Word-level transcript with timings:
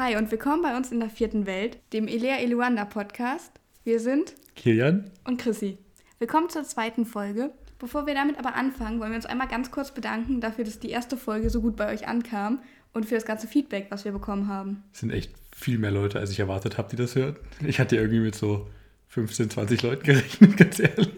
Hi 0.00 0.14
und 0.14 0.30
willkommen 0.30 0.62
bei 0.62 0.76
uns 0.76 0.92
in 0.92 1.00
der 1.00 1.10
vierten 1.10 1.44
Welt, 1.44 1.76
dem 1.92 2.06
Elea 2.06 2.36
Eluanda 2.36 2.84
Podcast. 2.84 3.50
Wir 3.82 3.98
sind 3.98 4.32
Kilian 4.54 5.10
und 5.24 5.40
Chrissy. 5.40 5.76
Willkommen 6.20 6.48
zur 6.50 6.62
zweiten 6.62 7.04
Folge. 7.04 7.50
Bevor 7.80 8.06
wir 8.06 8.14
damit 8.14 8.38
aber 8.38 8.54
anfangen, 8.54 9.00
wollen 9.00 9.10
wir 9.10 9.16
uns 9.16 9.26
einmal 9.26 9.48
ganz 9.48 9.72
kurz 9.72 9.90
bedanken 9.90 10.40
dafür, 10.40 10.62
dass 10.62 10.78
die 10.78 10.90
erste 10.90 11.16
Folge 11.16 11.50
so 11.50 11.60
gut 11.60 11.74
bei 11.74 11.92
euch 11.92 12.06
ankam 12.06 12.62
und 12.92 13.06
für 13.06 13.16
das 13.16 13.24
ganze 13.24 13.48
Feedback, 13.48 13.88
was 13.90 14.04
wir 14.04 14.12
bekommen 14.12 14.46
haben. 14.46 14.84
Es 14.92 15.00
sind 15.00 15.10
echt 15.10 15.32
viel 15.52 15.80
mehr 15.80 15.90
Leute, 15.90 16.20
als 16.20 16.30
ich 16.30 16.38
erwartet 16.38 16.78
habe, 16.78 16.90
die 16.90 16.96
das 16.96 17.16
hören. 17.16 17.36
Ich 17.66 17.80
hatte 17.80 17.96
irgendwie 17.96 18.20
mit 18.20 18.36
so 18.36 18.68
15, 19.08 19.50
20 19.50 19.82
Leuten 19.82 20.02
gerechnet, 20.04 20.56
ganz 20.56 20.78
ehrlich. 20.78 21.10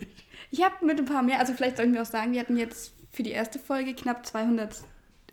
Ich 0.51 0.65
habe 0.65 0.87
mit 0.87 0.99
ein 0.99 1.05
paar 1.05 1.23
mehr, 1.23 1.39
also 1.39 1.53
vielleicht 1.53 1.77
sollten 1.77 1.93
wir 1.93 2.01
auch 2.01 2.07
sagen, 2.07 2.33
wir 2.33 2.41
hatten 2.41 2.57
jetzt 2.57 2.95
für 3.12 3.25
die 3.25 3.33
erste 3.33 3.59
Folge 3.59 3.93
knapp 3.93 4.25
200 4.25 4.75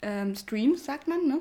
ähm, 0.02 0.36
Streams, 0.36 0.84
sagt 0.84 1.08
man, 1.08 1.26
ne? 1.26 1.40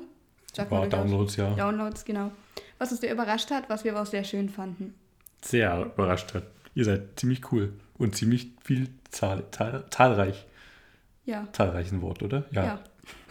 Sagt 0.57 0.71
durchaus. 0.71 0.89
Downloads, 0.89 1.35
ja. 1.35 1.53
Downloads, 1.53 2.03
genau. 2.03 2.31
Was 2.79 2.91
uns 2.91 3.01
sehr 3.01 3.13
überrascht 3.13 3.51
hat, 3.51 3.69
was 3.69 3.83
wir 3.83 3.91
aber 3.91 4.01
auch 4.01 4.07
sehr 4.07 4.23
schön 4.23 4.49
fanden. 4.49 4.95
Sehr 5.43 5.91
überrascht 5.93 6.33
hat. 6.33 6.43
Ihr 6.73 6.83
seid 6.83 7.19
ziemlich 7.19 7.51
cool 7.51 7.73
und 7.99 8.15
ziemlich 8.15 8.49
viel 8.63 8.89
zahl, 9.11 9.43
zahl, 9.51 9.85
zahlreich. 9.91 10.47
Ja. 11.25 11.47
Zahlreich 11.53 11.91
ein 11.91 12.01
Wort, 12.01 12.23
oder? 12.23 12.45
Ja. 12.51 12.79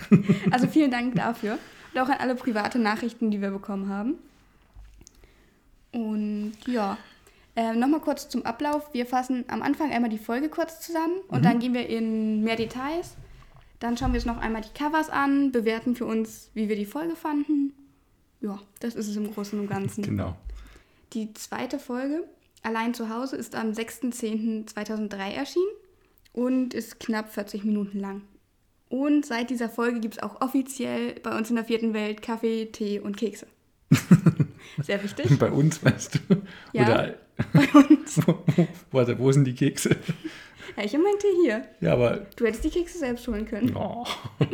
Also 0.52 0.68
vielen 0.68 0.90
Dank 0.90 1.16
dafür. 1.16 1.58
Und 1.92 2.00
auch 2.00 2.08
an 2.08 2.18
alle 2.18 2.36
private 2.36 2.78
Nachrichten, 2.78 3.30
die 3.32 3.42
wir 3.42 3.50
bekommen 3.50 3.88
haben. 3.88 4.14
Und 5.92 6.54
ja, 6.66 6.96
äh, 7.56 7.74
nochmal 7.74 8.00
kurz 8.00 8.28
zum 8.28 8.46
Ablauf. 8.46 8.94
Wir 8.94 9.04
fassen 9.04 9.44
am 9.48 9.62
Anfang 9.62 9.90
einmal 9.92 10.10
die 10.10 10.18
Folge 10.18 10.48
kurz 10.48 10.80
zusammen 10.80 11.16
und 11.28 11.44
dann 11.44 11.58
gehen 11.58 11.74
wir 11.74 11.88
in 11.88 12.42
mehr 12.44 12.56
Details. 12.56 13.16
Dann 13.78 13.96
schauen 13.96 14.12
wir 14.12 14.18
uns 14.18 14.26
noch 14.26 14.38
einmal 14.38 14.62
die 14.62 14.78
Covers 14.78 15.10
an, 15.10 15.52
bewerten 15.52 15.94
für 15.96 16.06
uns, 16.06 16.50
wie 16.54 16.68
wir 16.68 16.76
die 16.76 16.86
Folge 16.86 17.16
fanden. 17.16 17.72
Ja, 18.40 18.60
das 18.80 18.94
ist 18.94 19.08
es 19.08 19.16
im 19.16 19.32
Großen 19.32 19.58
und 19.58 19.68
Ganzen. 19.68 20.02
Genau. 20.02 20.36
Die 21.12 21.32
zweite 21.34 21.78
Folge, 21.78 22.24
Allein 22.66 22.94
zu 22.94 23.10
Hause, 23.10 23.36
ist 23.36 23.54
am 23.54 23.70
6.10.2003 23.70 25.16
erschienen 25.30 25.70
und 26.32 26.74
ist 26.74 26.98
knapp 26.98 27.32
40 27.32 27.62
Minuten 27.62 28.00
lang. 28.00 28.22
Und 28.88 29.24
seit 29.24 29.50
dieser 29.50 29.68
Folge 29.68 30.00
gibt 30.00 30.14
es 30.14 30.22
auch 30.24 30.40
offiziell 30.40 31.14
bei 31.20 31.38
uns 31.38 31.48
in 31.48 31.54
der 31.54 31.64
vierten 31.64 31.94
Welt 31.94 32.22
Kaffee, 32.22 32.66
Tee 32.66 32.98
und 32.98 33.16
Kekse. 33.16 33.46
Sehr 34.82 35.02
wichtig. 35.02 35.38
Bei 35.38 35.50
uns, 35.50 35.84
weißt 35.84 36.20
du? 36.28 36.36
Ja. 36.72 36.82
Oder 36.82 37.14
Bei 37.52 37.68
uns. 37.78 38.20
warte, 38.90 39.18
wo 39.18 39.30
sind 39.32 39.44
die 39.44 39.54
Kekse? 39.54 39.96
Ja, 40.76 40.84
ich 40.84 40.92
Tee 40.92 41.42
hier. 41.42 41.66
Ja, 41.80 41.92
aber 41.92 42.26
Du 42.36 42.44
hättest 42.44 42.64
die 42.64 42.70
Kekse 42.70 42.98
selbst 42.98 43.26
holen 43.28 43.46
können. 43.46 43.74
Oh. 43.76 44.04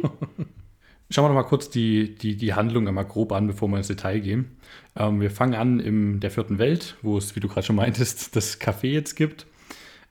Schauen 1.11 1.25
wir 1.25 1.29
noch 1.29 1.35
mal 1.35 1.49
kurz 1.49 1.69
die, 1.69 2.15
die, 2.15 2.37
die 2.37 2.55
Handlung 2.55 2.89
einmal 2.89 3.05
grob 3.05 3.33
an, 3.33 3.47
bevor 3.47 3.69
wir 3.69 3.77
ins 3.77 3.89
Detail 3.89 4.21
gehen. 4.21 4.57
Ähm, 4.97 5.21
wir 5.21 5.31
fangen 5.31 5.55
an 5.55 5.79
in 5.79 6.21
der 6.21 6.31
vierten 6.31 6.59
Welt, 6.59 6.97
wo 7.03 7.19
es, 7.19 7.37
wie 7.37 7.41
du 7.41 7.49
gerade 7.49 7.67
schon 7.67 7.77
meintest, 7.77 8.35
das 8.37 8.61
Café 8.61 8.89
jetzt 8.89 9.15
gibt. 9.15 9.47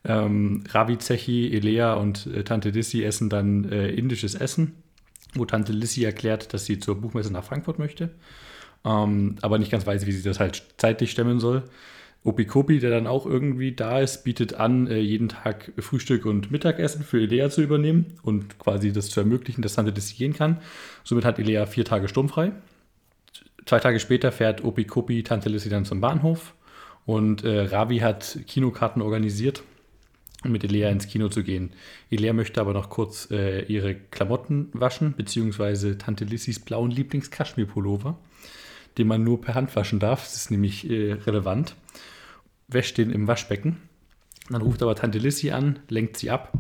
Ähm, 0.04 0.64
Ravi, 0.70 0.98
Zechi, 0.98 1.52
Elea 1.56 1.94
und 1.94 2.28
äh, 2.28 2.44
Tante 2.44 2.70
Lissy 2.70 3.04
essen 3.04 3.30
dann 3.30 3.72
äh, 3.72 3.90
indisches 3.90 4.36
Essen, 4.36 4.76
wo 5.34 5.46
Tante 5.46 5.74
Lissy 5.74 6.04
erklärt, 6.04 6.54
dass 6.54 6.66
sie 6.66 6.80
zur 6.80 7.00
Buchmesse 7.00 7.32
nach 7.32 7.44
Frankfurt 7.44 7.80
möchte, 7.80 8.12
ähm, 8.86 9.36
aber 9.42 9.58
nicht 9.60 9.72
ganz 9.72 9.86
weiß, 9.86 10.06
wie 10.06 10.12
sie 10.12 10.24
das 10.24 10.40
halt 10.40 10.64
zeitlich 10.78 11.12
stemmen 11.12 11.40
soll. 11.40 11.64
Opikopi, 12.24 12.80
der 12.80 12.92
dann 12.92 13.08
auch 13.08 13.26
irgendwie 13.26 13.72
da 13.72 14.00
ist, 14.00 14.24
bietet 14.24 14.54
an, 14.54 14.86
äh, 14.88 15.00
jeden 15.00 15.30
Tag 15.30 15.72
Frühstück 15.80 16.26
und 16.26 16.52
Mittagessen 16.52 17.04
für 17.04 17.20
Elea 17.20 17.50
zu 17.50 17.62
übernehmen 17.62 18.06
und 18.22 18.59
quasi 18.59 18.94
das 18.94 19.09
zu 19.09 19.20
ermöglichen, 19.22 19.64
dass 19.64 19.74
Tante 19.74 19.92
Lissy 19.92 20.16
gehen 20.16 20.34
kann. 20.34 20.59
Somit 21.04 21.26
hat 21.26 21.40
Elea 21.40 21.66
vier 21.66 21.84
Tage 21.84 22.08
sturmfrei. 22.08 22.52
Zwei 23.66 23.80
Tage 23.80 24.00
später 24.00 24.32
fährt 24.32 24.64
Opikopi 24.64 25.24
Tante 25.24 25.50
Lissy 25.50 25.70
dann 25.70 25.86
zum 25.86 26.00
Bahnhof 26.00 26.53
und 27.06 27.44
äh, 27.44 27.62
Ravi 27.62 28.00
hat 28.00 28.40
Kinokarten 28.48 29.02
organisiert, 29.02 29.63
um 30.44 30.52
mit 30.52 30.63
Elea 30.63 30.90
ins 30.90 31.08
Kino 31.08 31.28
zu 31.30 31.44
gehen. 31.44 31.72
Elea 32.12 32.34
möchte 32.34 32.62
aber 32.62 32.74
noch 32.74 32.90
kurz 32.90 33.30
äh, 33.31 33.63
ihre 33.63 33.96
Klamotten 33.96 34.69
waschen, 34.74 35.16
beziehungsweise 35.16 35.98
Tante 35.98 36.25
Lissys 36.25 36.59
blauen 36.59 36.92
Lieblings-Kaschmir-Pullover, 36.92 38.19
den 38.97 39.07
man 39.07 39.24
nur 39.24 39.41
per 39.41 39.56
Hand 39.56 39.75
waschen 39.75 40.00
darf. 40.00 40.24
Das 40.24 40.35
ist 40.35 40.52
nämlich 40.52 40.90
äh, 40.90 41.13
relevant 41.13 41.75
wäscht 42.74 42.97
den 42.97 43.12
im 43.12 43.28
Waschbecken. 43.28 43.78
Dann 44.50 44.62
ruft 44.62 44.81
aber 44.81 44.96
Tante 44.96 45.19
Lissy 45.19 45.52
an, 45.52 45.79
lenkt 45.90 46.18
sie 46.18 46.29
ab 46.29 46.52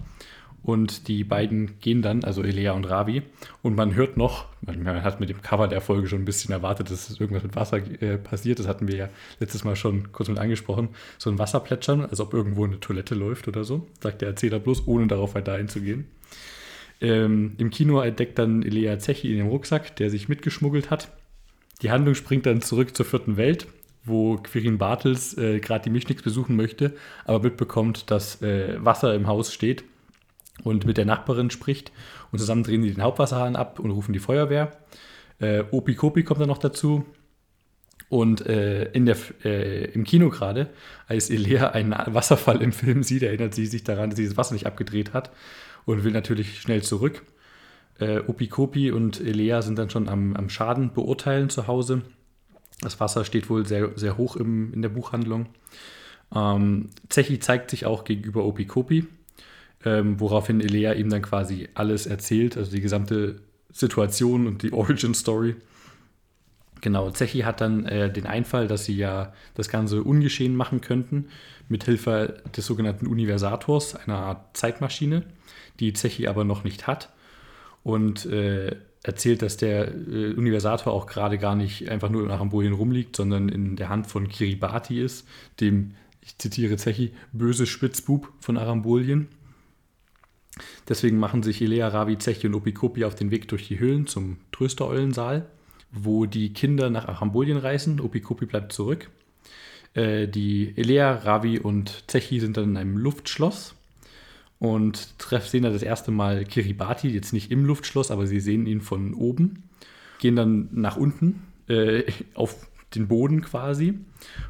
und 0.63 1.07
die 1.07 1.23
beiden 1.23 1.79
gehen 1.79 2.01
dann, 2.01 2.23
also 2.23 2.43
Elea 2.43 2.73
und 2.73 2.85
Ravi. 2.85 3.23
Und 3.63 3.75
man 3.75 3.95
hört 3.95 4.17
noch, 4.17 4.45
man 4.61 5.03
hat 5.03 5.19
mit 5.19 5.29
dem 5.29 5.41
Cover 5.41 5.67
der 5.67 5.81
Folge 5.81 6.07
schon 6.07 6.21
ein 6.21 6.25
bisschen 6.25 6.51
erwartet, 6.53 6.91
dass 6.91 7.19
irgendwas 7.19 7.43
mit 7.43 7.55
Wasser 7.55 7.77
äh, 8.01 8.17
passiert. 8.17 8.59
Das 8.59 8.67
hatten 8.67 8.87
wir 8.87 8.95
ja 8.95 9.09
letztes 9.39 9.63
Mal 9.63 9.75
schon 9.75 10.11
kurz 10.11 10.29
mit 10.29 10.37
angesprochen. 10.37 10.89
So 11.17 11.31
ein 11.31 11.39
Wasserplätschern, 11.39 12.05
als 12.05 12.19
ob 12.19 12.33
irgendwo 12.33 12.65
eine 12.65 12.79
Toilette 12.79 13.15
läuft 13.15 13.47
oder 13.47 13.63
so, 13.63 13.87
sagt 13.99 14.21
der 14.21 14.29
Erzähler 14.29 14.59
bloß, 14.59 14.87
ohne 14.87 15.07
darauf 15.07 15.33
weiter 15.33 15.53
einzugehen. 15.53 16.05
Ähm, 17.01 17.55
Im 17.57 17.71
Kino 17.71 17.99
entdeckt 17.99 18.37
dann 18.37 18.61
Elea 18.61 18.99
Zechi 18.99 19.31
in 19.31 19.39
dem 19.39 19.47
Rucksack, 19.47 19.95
der 19.95 20.11
sich 20.11 20.29
mitgeschmuggelt 20.29 20.91
hat. 20.91 21.09
Die 21.81 21.91
Handlung 21.91 22.15
springt 22.15 22.45
dann 22.45 22.61
zurück 22.61 22.95
zur 22.95 23.05
vierten 23.05 23.37
Welt, 23.37 23.67
wo 24.03 24.37
Quirin 24.37 24.77
Bartels 24.77 25.37
äh, 25.37 25.59
gerade 25.59 25.83
die 25.85 25.89
Mischnix 25.89 26.21
besuchen 26.21 26.55
möchte, 26.55 26.93
aber 27.25 27.43
mitbekommt, 27.43 28.11
dass 28.11 28.41
äh, 28.41 28.83
Wasser 28.83 29.13
im 29.15 29.27
Haus 29.27 29.53
steht 29.53 29.83
und 30.63 30.85
mit 30.85 30.97
der 30.97 31.05
Nachbarin 31.05 31.49
spricht. 31.49 31.91
Und 32.31 32.39
zusammen 32.39 32.63
drehen 32.63 32.83
sie 32.83 32.93
den 32.93 33.03
Hauptwasserhahn 33.03 33.55
ab 33.55 33.79
und 33.79 33.91
rufen 33.91 34.13
die 34.13 34.19
Feuerwehr. 34.19 34.71
Äh, 35.39 35.63
Opi 35.71 35.95
Kopi 35.95 36.23
kommt 36.23 36.41
dann 36.41 36.47
noch 36.47 36.57
dazu. 36.57 37.05
Und 38.09 38.45
äh, 38.45 38.91
in 38.91 39.05
der, 39.05 39.15
äh, 39.45 39.85
im 39.91 40.03
Kino 40.03 40.29
gerade, 40.29 40.69
als 41.07 41.29
Elea 41.29 41.69
einen 41.69 41.95
Wasserfall 42.07 42.61
im 42.61 42.73
Film 42.73 43.03
sieht, 43.03 43.23
erinnert 43.23 43.55
sie 43.55 43.65
sich 43.65 43.85
daran, 43.85 44.09
dass 44.09 44.17
sie 44.17 44.27
das 44.27 44.35
Wasser 44.35 44.53
nicht 44.53 44.65
abgedreht 44.65 45.13
hat 45.13 45.31
und 45.85 46.03
will 46.03 46.11
natürlich 46.11 46.59
schnell 46.59 46.83
zurück. 46.83 47.23
Äh, 47.99 48.19
Opi 48.19 48.47
Kopi 48.47 48.91
und 48.91 49.19
Elea 49.19 49.61
sind 49.61 49.77
dann 49.77 49.89
schon 49.89 50.09
am, 50.09 50.35
am 50.35 50.49
Schaden 50.49 50.93
beurteilen 50.93 51.49
zu 51.49 51.67
Hause. 51.67 52.01
Das 52.81 52.99
Wasser 52.99 53.25
steht 53.25 53.49
wohl 53.49 53.65
sehr, 53.65 53.91
sehr 53.95 54.17
hoch 54.17 54.35
im, 54.35 54.73
in 54.73 54.81
der 54.81 54.89
Buchhandlung. 54.89 55.47
Ähm, 56.33 56.89
Zechi 57.09 57.39
zeigt 57.39 57.69
sich 57.69 57.85
auch 57.85 58.03
gegenüber 58.03 58.45
Opikopi, 58.45 59.05
ähm, 59.85 60.19
woraufhin 60.19 60.61
Elea 60.61 60.93
ihm 60.93 61.09
dann 61.09 61.21
quasi 61.21 61.69
alles 61.75 62.07
erzählt, 62.07 62.57
also 62.57 62.71
die 62.71 62.81
gesamte 62.81 63.41
Situation 63.71 64.47
und 64.47 64.63
die 64.63 64.73
Origin 64.73 65.13
Story. 65.13 65.55
Genau, 66.81 67.11
Zechi 67.11 67.41
hat 67.41 67.61
dann 67.61 67.85
äh, 67.85 68.11
den 68.11 68.25
Einfall, 68.25 68.67
dass 68.67 68.85
sie 68.85 68.97
ja 68.97 69.33
das 69.53 69.69
Ganze 69.69 70.03
ungeschehen 70.03 70.55
machen 70.55 70.81
könnten, 70.81 71.27
mit 71.69 71.83
Hilfe 71.83 72.41
des 72.57 72.65
sogenannten 72.65 73.05
Universators, 73.05 73.95
einer 73.95 74.17
Art 74.17 74.57
Zeitmaschine, 74.57 75.23
die 75.79 75.93
Zechi 75.93 76.27
aber 76.27 76.43
noch 76.43 76.63
nicht 76.63 76.87
hat. 76.87 77.13
Und 77.83 78.25
äh, 78.25 78.75
erzählt, 79.03 79.41
dass 79.41 79.57
der 79.57 79.87
äh, 79.93 80.33
Universator 80.33 80.93
auch 80.93 81.07
gerade 81.07 81.37
gar 81.37 81.55
nicht 81.55 81.89
einfach 81.89 82.09
nur 82.09 82.25
nach 82.27 82.39
Ambolien 82.39 82.73
rumliegt, 82.73 83.15
sondern 83.15 83.49
in 83.49 83.75
der 83.75 83.89
Hand 83.89 84.07
von 84.07 84.29
Kiribati 84.29 85.01
ist, 85.01 85.27
dem, 85.59 85.95
ich 86.21 86.37
zitiere 86.37 86.77
Zechi, 86.77 87.13
böse 87.31 87.65
Spitzbub 87.65 88.31
von 88.39 88.57
Arambolien. 88.57 89.27
Deswegen 90.87 91.17
machen 91.17 91.41
sich 91.41 91.61
Elea, 91.61 91.87
Ravi, 91.87 92.17
Zechi 92.17 92.47
und 92.47 92.55
Opikopi 92.55 93.05
auf 93.05 93.15
den 93.15 93.31
Weg 93.31 93.47
durch 93.47 93.67
die 93.67 93.79
Höhlen 93.79 94.05
zum 94.05 94.37
Tröstereulensaal, 94.51 95.47
wo 95.91 96.25
die 96.25 96.53
Kinder 96.53 96.89
nach 96.89 97.07
Arambolien 97.07 97.57
reisen. 97.57 97.99
Opikopi 97.99 98.45
bleibt 98.45 98.73
zurück. 98.73 99.09
Äh, 99.93 100.27
die 100.27 100.73
Elea, 100.77 101.13
Ravi 101.13 101.57
und 101.57 102.03
Zechi 102.07 102.39
sind 102.39 102.57
dann 102.57 102.71
in 102.71 102.77
einem 102.77 102.97
Luftschloss 102.97 103.75
und 104.61 105.15
sehen 105.47 105.63
dann 105.63 105.73
das 105.73 105.81
erste 105.81 106.11
Mal 106.11 106.45
Kiribati, 106.45 107.09
jetzt 107.09 107.33
nicht 107.33 107.49
im 107.49 107.65
Luftschloss, 107.65 108.11
aber 108.11 108.27
sie 108.27 108.39
sehen 108.39 108.67
ihn 108.67 108.81
von 108.81 109.15
oben, 109.15 109.63
gehen 110.19 110.35
dann 110.35 110.69
nach 110.71 110.97
unten 110.97 111.41
äh, 111.67 112.03
auf 112.35 112.67
den 112.93 113.07
Boden 113.07 113.41
quasi, 113.41 113.95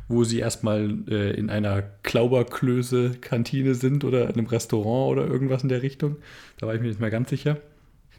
wo 0.10 0.26
sie 0.26 0.40
erstmal 0.40 0.98
äh, 1.08 1.32
in 1.32 1.50
einer 1.50 1.82
Klauberklöße-Kantine 2.04 3.74
sind 3.74 4.04
oder 4.04 4.28
in 4.28 4.34
einem 4.34 4.48
Restaurant 4.48 5.14
oder 5.14 5.28
irgendwas 5.28 5.64
in 5.64 5.70
der 5.70 5.82
Richtung. 5.82 6.18
Da 6.58 6.68
war 6.68 6.76
ich 6.76 6.82
mir 6.82 6.90
nicht 6.90 7.00
mehr 7.00 7.10
ganz 7.10 7.30
sicher. 7.30 7.56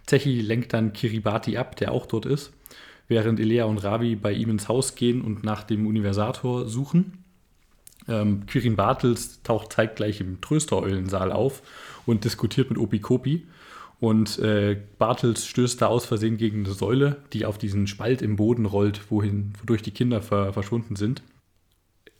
Zechi 0.07 0.41
lenkt 0.41 0.73
dann 0.73 0.95
Kiribati 0.95 1.59
ab, 1.59 1.77
der 1.77 1.93
auch 1.93 2.07
dort 2.07 2.25
ist, 2.25 2.55
während 3.07 3.39
Elea 3.39 3.67
und 3.67 3.77
Ravi 3.77 4.17
bei 4.17 4.33
ihm 4.33 4.49
ins 4.49 4.67
Haus 4.67 4.95
gehen 4.95 5.21
und 5.21 5.45
nach 5.45 5.63
dem 5.63 5.87
Universator 5.87 6.67
suchen. 6.69 7.23
Ähm, 8.09 8.47
Quirin 8.47 8.77
Bartels 8.77 9.43
taucht 9.43 9.73
zeitgleich 9.73 10.21
im 10.21 10.41
Tröstereulensaal 10.41 11.33
auf 11.33 11.63
und 12.07 12.25
diskutiert 12.25 12.71
mit 12.71 12.79
Opikopi. 12.79 13.47
Und 14.01 14.39
äh, 14.41 14.77
Bartels 14.99 15.47
stößt 15.47 15.81
da 15.81 15.87
aus 15.87 16.07
Versehen 16.07 16.37
gegen 16.37 16.65
eine 16.65 16.75
Säule, 16.75 17.23
die 17.33 17.47
auf 17.47 17.57
diesen 17.57 17.87
Spalt 17.87 18.21
im 18.21 18.35
Boden 18.35 18.67
rollt, 18.67 19.01
wohin, 19.11 19.53
wodurch 19.61 19.83
die 19.83 19.93
Kinder 19.93 20.21
ver 20.21 20.53
verschwunden 20.53 20.97
sind. 20.97 21.23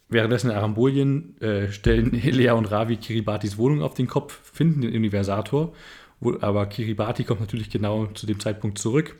Währenddessen 0.07 0.51
in 0.51 0.55
Arambolien 0.55 1.41
äh, 1.41 1.71
stellen 1.71 2.13
Elea 2.23 2.53
und 2.53 2.71
Ravi 2.71 2.97
Kiribatis 2.97 3.57
Wohnung 3.57 3.81
auf 3.81 3.95
den 3.95 4.07
Kopf, 4.07 4.39
finden 4.53 4.81
den 4.81 4.95
Universator, 4.95 5.73
wo, 6.19 6.37
aber 6.39 6.67
Kiribati 6.67 7.23
kommt 7.23 7.41
natürlich 7.41 7.69
genau 7.69 8.05
zu 8.07 8.25
dem 8.27 8.39
Zeitpunkt 8.39 8.77
zurück. 8.77 9.17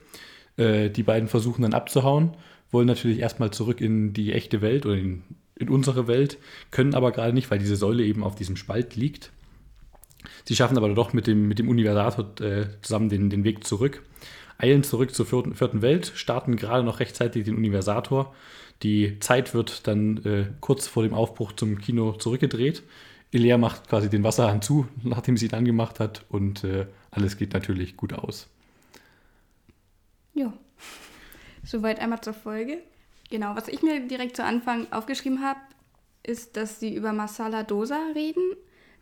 Äh, 0.56 0.90
die 0.90 1.04
beiden 1.04 1.28
versuchen 1.28 1.64
dann 1.64 1.74
abzuhauen, 1.74 2.38
wollen 2.72 2.88
natürlich 2.88 3.20
erstmal 3.20 3.52
zurück 3.52 3.82
in 3.82 4.14
die 4.14 4.34
echte 4.34 4.62
Welt 4.62 4.86
oder 4.86 4.96
in, 4.96 5.24
in 5.56 5.68
unsere 5.68 6.08
Welt, 6.08 6.38
können 6.72 6.96
aber 6.96 7.12
gerade 7.12 7.34
nicht, 7.34 7.52
weil 7.52 7.60
diese 7.60 7.76
Säule 7.76 8.06
eben 8.06 8.24
auf 8.24 8.36
diesem 8.36 8.56
Spalt 8.56 8.96
liegt. 8.96 9.32
Sie 10.46 10.56
schaffen 10.56 10.78
aber 10.78 10.90
doch 10.94 11.14
mit 11.14 11.28
dem, 11.28 11.48
mit 11.48 11.60
dem 11.60 11.70
Universator 11.70 12.40
äh, 12.42 12.68
zusammen 12.82 13.10
den, 13.10 13.30
den 13.30 13.44
Weg 13.44 13.66
zurück, 13.66 14.04
eilen 14.58 14.84
zurück 14.84 15.14
zur 15.14 15.26
vierten, 15.26 15.56
vierten 15.56 15.82
Welt, 15.82 16.12
starten 16.16 16.56
gerade 16.56 16.84
noch 16.84 17.00
rechtzeitig 17.00 17.46
den 17.46 17.56
Universator. 17.56 18.34
Die 18.82 19.20
Zeit 19.20 19.54
wird 19.54 19.88
dann 19.88 20.18
äh, 20.26 20.46
kurz 20.60 20.88
vor 20.88 21.04
dem 21.04 21.14
Aufbruch 21.14 21.54
zum 21.54 21.80
Kino 21.80 22.14
zurückgedreht. 22.14 22.84
Ilea 23.32 23.58
macht 23.58 23.90
quasi 23.90 24.10
den 24.10 24.24
Wasserhahn 24.24 24.62
zu, 24.62 24.88
nachdem 25.04 25.38
sie 25.38 25.48
ihn 25.48 25.54
angemacht 25.54 26.00
hat 26.00 26.26
und 26.30 26.64
äh, 26.64 26.86
alles 27.12 27.38
geht 27.38 27.54
natürlich 27.54 27.98
gut 27.98 28.14
aus. 28.14 28.48
Ja. 30.34 30.54
Soweit 31.64 32.00
einmal 32.00 32.22
zur 32.22 32.34
Folge. 32.34 32.80
Genau, 33.30 33.56
was 33.56 33.68
ich 33.68 33.82
mir 33.82 34.06
direkt 34.06 34.36
zu 34.36 34.44
Anfang 34.44 34.92
aufgeschrieben 34.92 35.42
habe, 35.42 35.60
ist, 36.24 36.58
dass 36.58 36.80
sie 36.80 36.94
über 36.94 37.14
Masala 37.14 37.64
Dosa 37.64 38.00
reden, 38.16 38.44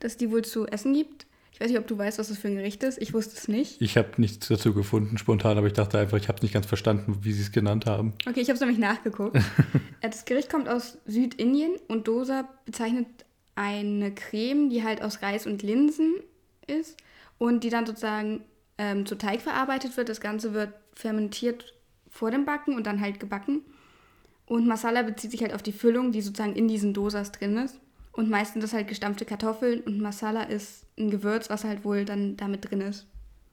dass 0.03 0.17
die 0.17 0.31
wohl 0.31 0.43
zu 0.43 0.67
essen 0.67 0.93
gibt. 0.93 1.25
Ich 1.53 1.59
weiß 1.59 1.69
nicht, 1.69 1.79
ob 1.79 1.87
du 1.87 1.97
weißt, 1.97 2.17
was 2.17 2.29
das 2.29 2.37
für 2.37 2.47
ein 2.47 2.55
Gericht 2.55 2.83
ist. 2.83 2.99
Ich 3.01 3.13
wusste 3.13 3.35
es 3.37 3.47
nicht. 3.47 3.81
Ich 3.81 3.95
habe 3.97 4.09
nichts 4.17 4.47
dazu 4.47 4.73
gefunden 4.73 5.17
spontan, 5.17 5.57
aber 5.57 5.67
ich 5.67 5.73
dachte 5.73 5.99
einfach, 5.99 6.17
ich 6.17 6.27
habe 6.27 6.37
es 6.37 6.41
nicht 6.41 6.53
ganz 6.53 6.65
verstanden, 6.65 7.19
wie 7.21 7.33
sie 7.33 7.43
es 7.43 7.51
genannt 7.51 7.85
haben. 7.85 8.13
Okay, 8.27 8.41
ich 8.41 8.47
habe 8.47 8.55
es 8.55 8.61
nämlich 8.61 8.79
nachgeguckt. 8.79 9.37
das 10.01 10.25
Gericht 10.25 10.49
kommt 10.49 10.67
aus 10.67 10.97
Südindien 11.05 11.73
und 11.87 12.07
Dosa 12.07 12.49
bezeichnet 12.65 13.07
eine 13.55 14.13
Creme, 14.13 14.69
die 14.69 14.83
halt 14.83 15.01
aus 15.01 15.21
Reis 15.21 15.45
und 15.45 15.61
Linsen 15.61 16.15
ist 16.65 16.97
und 17.37 17.63
die 17.63 17.69
dann 17.69 17.85
sozusagen 17.85 18.43
ähm, 18.77 19.05
zu 19.05 19.15
Teig 19.15 19.41
verarbeitet 19.41 19.95
wird. 19.97 20.09
Das 20.09 20.21
Ganze 20.21 20.53
wird 20.53 20.73
fermentiert 20.93 21.73
vor 22.09 22.31
dem 22.31 22.45
Backen 22.45 22.75
und 22.75 22.87
dann 22.87 23.01
halt 23.01 23.19
gebacken. 23.19 23.61
Und 24.45 24.67
Masala 24.67 25.03
bezieht 25.03 25.31
sich 25.31 25.41
halt 25.43 25.53
auf 25.53 25.63
die 25.63 25.71
Füllung, 25.71 26.11
die 26.11 26.21
sozusagen 26.21 26.55
in 26.55 26.67
diesen 26.67 26.93
Dosas 26.93 27.31
drin 27.31 27.57
ist. 27.57 27.79
Und 28.21 28.29
meistens 28.29 28.61
das 28.61 28.73
halt 28.73 28.87
gestampfte 28.87 29.25
Kartoffeln 29.25 29.79
und 29.81 29.99
Masala 29.99 30.43
ist 30.43 30.85
ein 30.95 31.09
Gewürz, 31.09 31.49
was 31.49 31.63
halt 31.63 31.83
wohl 31.83 32.05
dann 32.05 32.37
damit 32.37 32.69
drin 32.69 32.81
ist. 32.81 33.07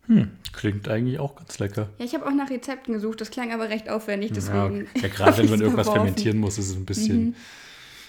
Hm, 0.09 0.29
klingt 0.53 0.87
eigentlich 0.91 1.19
auch 1.19 1.37
ganz 1.37 1.59
lecker. 1.59 1.89
Ja, 1.97 2.05
ich 2.05 2.13
habe 2.13 2.27
auch 2.27 2.35
nach 2.35 2.51
Rezepten 2.51 2.93
gesucht, 2.93 3.19
das 3.23 3.31
klang 3.31 3.51
aber 3.55 3.71
recht 3.71 3.89
aufwendig, 3.89 4.33
deswegen. 4.35 4.87
Ja, 4.95 5.01
ja 5.05 5.09
gerade 5.15 5.39
wenn 5.39 5.49
man 5.49 5.63
irgendwas 5.63 5.87
verworfen. 5.87 6.09
fermentieren 6.09 6.37
muss, 6.37 6.59
ist 6.59 6.69
es 6.69 6.77
ein 6.77 6.85
bisschen. 6.85 7.25
Mhm. 7.29 7.35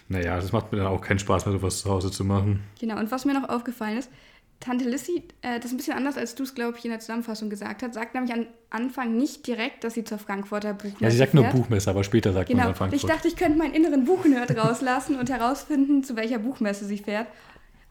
Naja, 0.10 0.36
das 0.36 0.52
macht 0.52 0.74
mir 0.74 0.80
dann 0.80 0.88
auch 0.88 1.00
keinen 1.00 1.20
Spaß 1.20 1.46
mehr, 1.46 1.54
sowas 1.54 1.80
zu 1.80 1.90
Hause 1.90 2.12
zu 2.12 2.26
machen. 2.26 2.62
Genau, 2.78 3.00
und 3.00 3.10
was 3.10 3.24
mir 3.24 3.40
noch 3.40 3.48
aufgefallen 3.48 3.98
ist, 3.98 4.12
Tante 4.60 4.90
Lissy, 4.90 5.24
äh, 5.42 5.56
das 5.56 5.66
ist 5.66 5.72
ein 5.72 5.78
bisschen 5.78 5.96
anders, 5.96 6.18
als 6.18 6.36
du 6.36 6.44
es, 6.44 6.54
glaube 6.54 6.78
ich, 6.78 6.84
in 6.84 6.92
der 6.92 7.00
Zusammenfassung 7.00 7.50
gesagt 7.50 7.82
hast, 7.82 7.94
sagt 7.94 8.14
nämlich 8.14 8.34
am 8.34 8.46
Anfang 8.70 9.16
nicht 9.16 9.48
direkt, 9.48 9.86
dass 9.86 9.94
sie 9.94 10.04
zur 10.04 10.20
Frankfurter 10.20 10.74
Buchmesse 10.74 11.04
Ja, 11.04 11.12
sie 11.12 11.18
sagt 11.18 11.34
nur 11.34 11.46
Buchmesse, 11.46 11.90
aber 11.90 12.04
später 12.04 12.34
sagt 12.34 12.50
genau. 12.50 12.66
man 12.66 12.76
Frankfurt. 12.76 13.02
Ich 13.02 13.08
dachte, 13.08 13.30
ich 13.30 13.38
könnte 13.38 13.58
meinen 13.58 13.74
inneren 13.74 14.04
Buchnerd 14.04 14.56
rauslassen 14.58 15.16
und 15.16 15.30
herausfinden, 15.30 16.04
zu 16.04 16.18
welcher 16.18 16.40
Buchmesse 16.40 16.86
sie 16.86 16.98
fährt. 16.98 17.28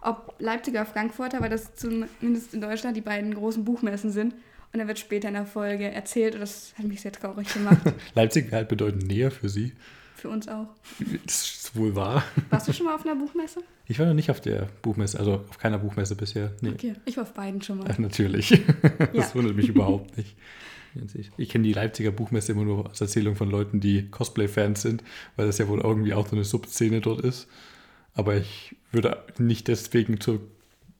Ob 0.03 0.35
Leipziger 0.39 0.83
oder 0.83 0.91
Frankfurter, 0.91 1.41
weil 1.41 1.51
das 1.51 1.75
zumindest 1.75 2.53
in 2.53 2.61
Deutschland 2.61 2.97
die 2.97 3.01
beiden 3.01 3.35
großen 3.35 3.65
Buchmessen 3.65 4.11
sind. 4.11 4.35
Und 4.71 4.79
dann 4.79 4.87
wird 4.87 4.99
später 4.99 5.29
in 5.29 5.35
der 5.35 5.47
Folge 5.47 5.91
erzählt 5.91 6.35
und 6.35 6.41
das 6.41 6.75
hat 6.77 6.85
mich 6.85 7.01
sehr 7.01 7.13
traurig 7.13 7.53
gemacht. 7.53 7.79
Leipzig 8.15 8.47
wäre 8.47 8.57
halt 8.57 8.69
bedeutend 8.69 9.07
näher 9.07 9.31
für 9.31 9.49
sie. 9.49 9.73
Für 10.19 10.31
uns 10.31 10.49
auch. 10.49 10.67
Das 11.25 11.43
ist 11.43 11.77
wohl 11.77 11.95
wahr. 11.95 12.25
Warst 12.51 12.67
du 12.67 12.73
schon 12.73 12.87
mal 12.87 12.97
auf 12.97 13.07
einer 13.07 13.15
Buchmesse? 13.15 13.61
Ich 13.87 14.01
war 14.01 14.07
noch 14.07 14.15
nicht 14.15 14.33
auf 14.33 14.41
der 14.41 14.69
Buchmesse, 14.83 15.17
also 15.17 15.45
auf 15.49 15.59
keiner 15.59 15.79
Buchmesse 15.79 16.17
bisher. 16.17 16.51
Nee. 16.61 16.71
Okay, 16.71 16.95
ich 17.05 17.17
war 17.17 17.23
auf 17.23 17.35
beiden 17.35 17.63
schon 17.63 17.79
mal. 17.79 17.87
Ach, 17.89 17.99
natürlich. 17.99 18.49
das 19.15 19.29
ja. 19.29 19.35
wundert 19.37 19.55
mich 19.55 19.69
überhaupt 19.69 20.17
nicht. 20.17 20.37
Ich 21.37 21.49
kenne 21.51 21.63
die 21.63 21.73
Leipziger 21.73 22.11
Buchmesse 22.11 22.51
immer 22.51 22.65
nur 22.65 22.91
aus 22.91 23.01
Erzählung 23.01 23.37
von 23.37 23.49
Leuten, 23.49 23.79
die 23.79 24.11
Cosplay-Fans 24.11 24.83
sind, 24.83 25.05
weil 25.37 25.47
das 25.47 25.59
ja 25.59 25.69
wohl 25.69 25.81
irgendwie 25.81 26.15
auch 26.15 26.27
so 26.27 26.35
eine 26.35 26.45
Subszene 26.45 27.01
dort 27.01 27.21
ist. 27.21 27.47
Aber 28.15 28.37
ich 28.37 28.75
würde 28.91 29.23
nicht 29.39 29.69
deswegen 29.69 30.19
zur 30.21 30.41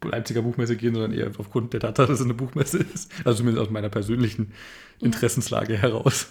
Leipziger 0.05 0.43
Buchmesse 0.43 0.77
gehen, 0.77 0.95
sondern 0.95 1.13
eher 1.13 1.33
aufgrund 1.39 1.73
der 1.73 1.81
Tatsache, 1.81 2.07
dass 2.07 2.21
es 2.21 2.25
eine 2.25 2.35
Buchmesse 2.35 2.79
ist. 2.95 3.11
Also 3.25 3.39
zumindest 3.39 3.67
aus 3.67 3.73
meiner 3.73 3.89
persönlichen 3.89 4.53
Interessenslage 5.01 5.75
ja. 5.75 5.81
heraus. 5.81 6.29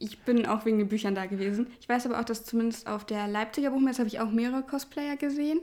Ich 0.00 0.20
bin 0.20 0.46
auch 0.46 0.64
wegen 0.64 0.78
den 0.78 0.88
Büchern 0.88 1.16
da 1.16 1.26
gewesen. 1.26 1.66
Ich 1.80 1.88
weiß 1.88 2.06
aber 2.06 2.20
auch, 2.20 2.24
dass 2.24 2.44
zumindest 2.44 2.86
auf 2.86 3.04
der 3.04 3.26
Leipziger 3.26 3.70
Buchmesse 3.70 3.98
habe 3.98 4.08
ich 4.08 4.20
auch 4.20 4.30
mehrere 4.30 4.62
Cosplayer 4.62 5.16
gesehen. 5.16 5.60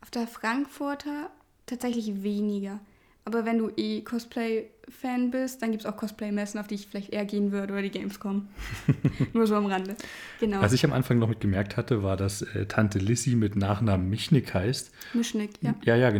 Auf 0.00 0.10
der 0.10 0.26
Frankfurter 0.26 1.30
tatsächlich 1.66 2.22
weniger. 2.22 2.80
Aber 3.26 3.44
wenn 3.44 3.58
du 3.58 3.70
eh 3.76 4.02
Cosplay-Fan 4.02 5.32
bist, 5.32 5.60
dann 5.60 5.72
gibt 5.72 5.84
es 5.84 5.86
auch 5.90 5.96
Cosplay-Messen, 5.96 6.60
auf 6.60 6.68
die 6.68 6.76
ich 6.76 6.86
vielleicht 6.86 7.12
eher 7.12 7.24
gehen 7.24 7.50
würde 7.50 7.72
oder 7.72 7.82
die 7.82 7.90
Gamescom. 7.90 8.46
Nur 9.32 9.48
so 9.48 9.56
am 9.56 9.66
Rande. 9.66 9.96
Genau. 10.38 10.60
Was 10.60 10.72
ich 10.72 10.84
am 10.84 10.92
Anfang 10.92 11.18
noch 11.18 11.28
mit 11.28 11.40
gemerkt 11.40 11.76
hatte, 11.76 12.04
war, 12.04 12.16
dass 12.16 12.42
äh, 12.42 12.66
Tante 12.66 13.00
Lissy 13.00 13.34
mit 13.34 13.56
Nachnamen 13.56 14.08
Mischnick 14.08 14.54
heißt. 14.54 14.92
Mischnick, 15.12 15.50
ja. 15.60 15.74
Ja, 15.82 15.96
ja, 15.96 16.12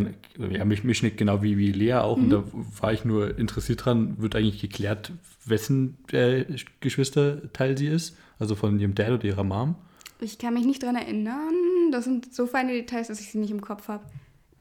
ja 0.51 0.65
Mischnick 0.65 1.17
genau 1.17 1.45
wie, 1.45 1.57
wie 1.57 1.71
Lea 1.71 1.95
auch. 1.95 2.17
Mhm. 2.17 2.25
Und 2.25 2.31
da 2.31 2.45
war 2.81 2.93
ich 2.93 3.05
nur 3.05 3.39
interessiert 3.39 3.85
dran, 3.85 4.21
wird 4.21 4.35
eigentlich 4.35 4.61
geklärt, 4.61 5.13
wessen 5.45 5.99
äh, 6.11 6.45
Geschwisterteil 6.81 7.79
sie 7.79 7.87
ist. 7.87 8.17
Also 8.41 8.57
von 8.57 8.81
ihrem 8.81 8.97
Dad 8.97 9.11
oder 9.11 9.25
ihrer 9.25 9.45
Mom. 9.45 9.77
Ich 10.19 10.39
kann 10.39 10.55
mich 10.55 10.67
nicht 10.67 10.83
dran 10.83 10.97
erinnern. 10.97 11.55
Das 11.93 12.03
sind 12.03 12.35
so 12.35 12.49
feine 12.49 12.73
Details, 12.73 13.07
dass 13.07 13.21
ich 13.21 13.31
sie 13.31 13.39
nicht 13.39 13.53
im 13.53 13.61
Kopf 13.61 13.87
habe. 13.87 14.05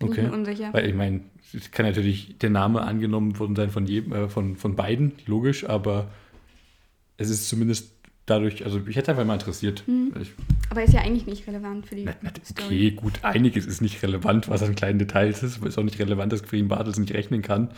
Bin 0.05 0.13
okay. 0.13 0.21
ich 0.21 0.27
mir 0.27 0.37
unsicher. 0.37 0.73
Weil 0.73 0.87
ich 0.87 0.95
meine, 0.95 1.21
es 1.53 1.71
kann 1.71 1.85
natürlich 1.85 2.37
der 2.39 2.49
Name 2.49 2.81
angenommen 2.81 3.37
worden 3.39 3.55
sein 3.55 3.69
von 3.69 3.85
jedem, 3.85 4.13
äh, 4.13 4.29
von, 4.29 4.55
von 4.55 4.75
beiden, 4.75 5.13
logisch, 5.25 5.67
aber 5.67 6.07
es 7.17 7.29
ist 7.29 7.47
zumindest 7.47 7.95
dadurch, 8.25 8.65
also 8.65 8.81
ich 8.87 8.95
hätte 8.95 9.11
einfach 9.11 9.25
mal 9.25 9.35
interessiert. 9.35 9.83
Hm. 9.85 10.13
Aber 10.69 10.83
ist 10.83 10.93
ja 10.93 11.01
eigentlich 11.01 11.27
nicht 11.27 11.47
relevant 11.47 11.85
für 11.85 11.95
die 11.95 12.05
na, 12.05 12.15
na. 12.21 12.31
Okay, 12.51 12.91
gut, 12.91 13.23
einiges 13.23 13.65
ist 13.65 13.81
nicht 13.81 14.01
relevant, 14.03 14.49
was 14.49 14.63
an 14.63 14.75
kleinen 14.75 14.99
Details 14.99 15.43
ist. 15.43 15.63
Ist 15.63 15.77
auch 15.77 15.83
nicht 15.83 15.99
relevant, 15.99 16.33
dass 16.33 16.43
Green 16.43 16.67
Bartels 16.67 16.97
nicht 16.97 17.13
rechnen 17.13 17.41
kann. 17.41 17.69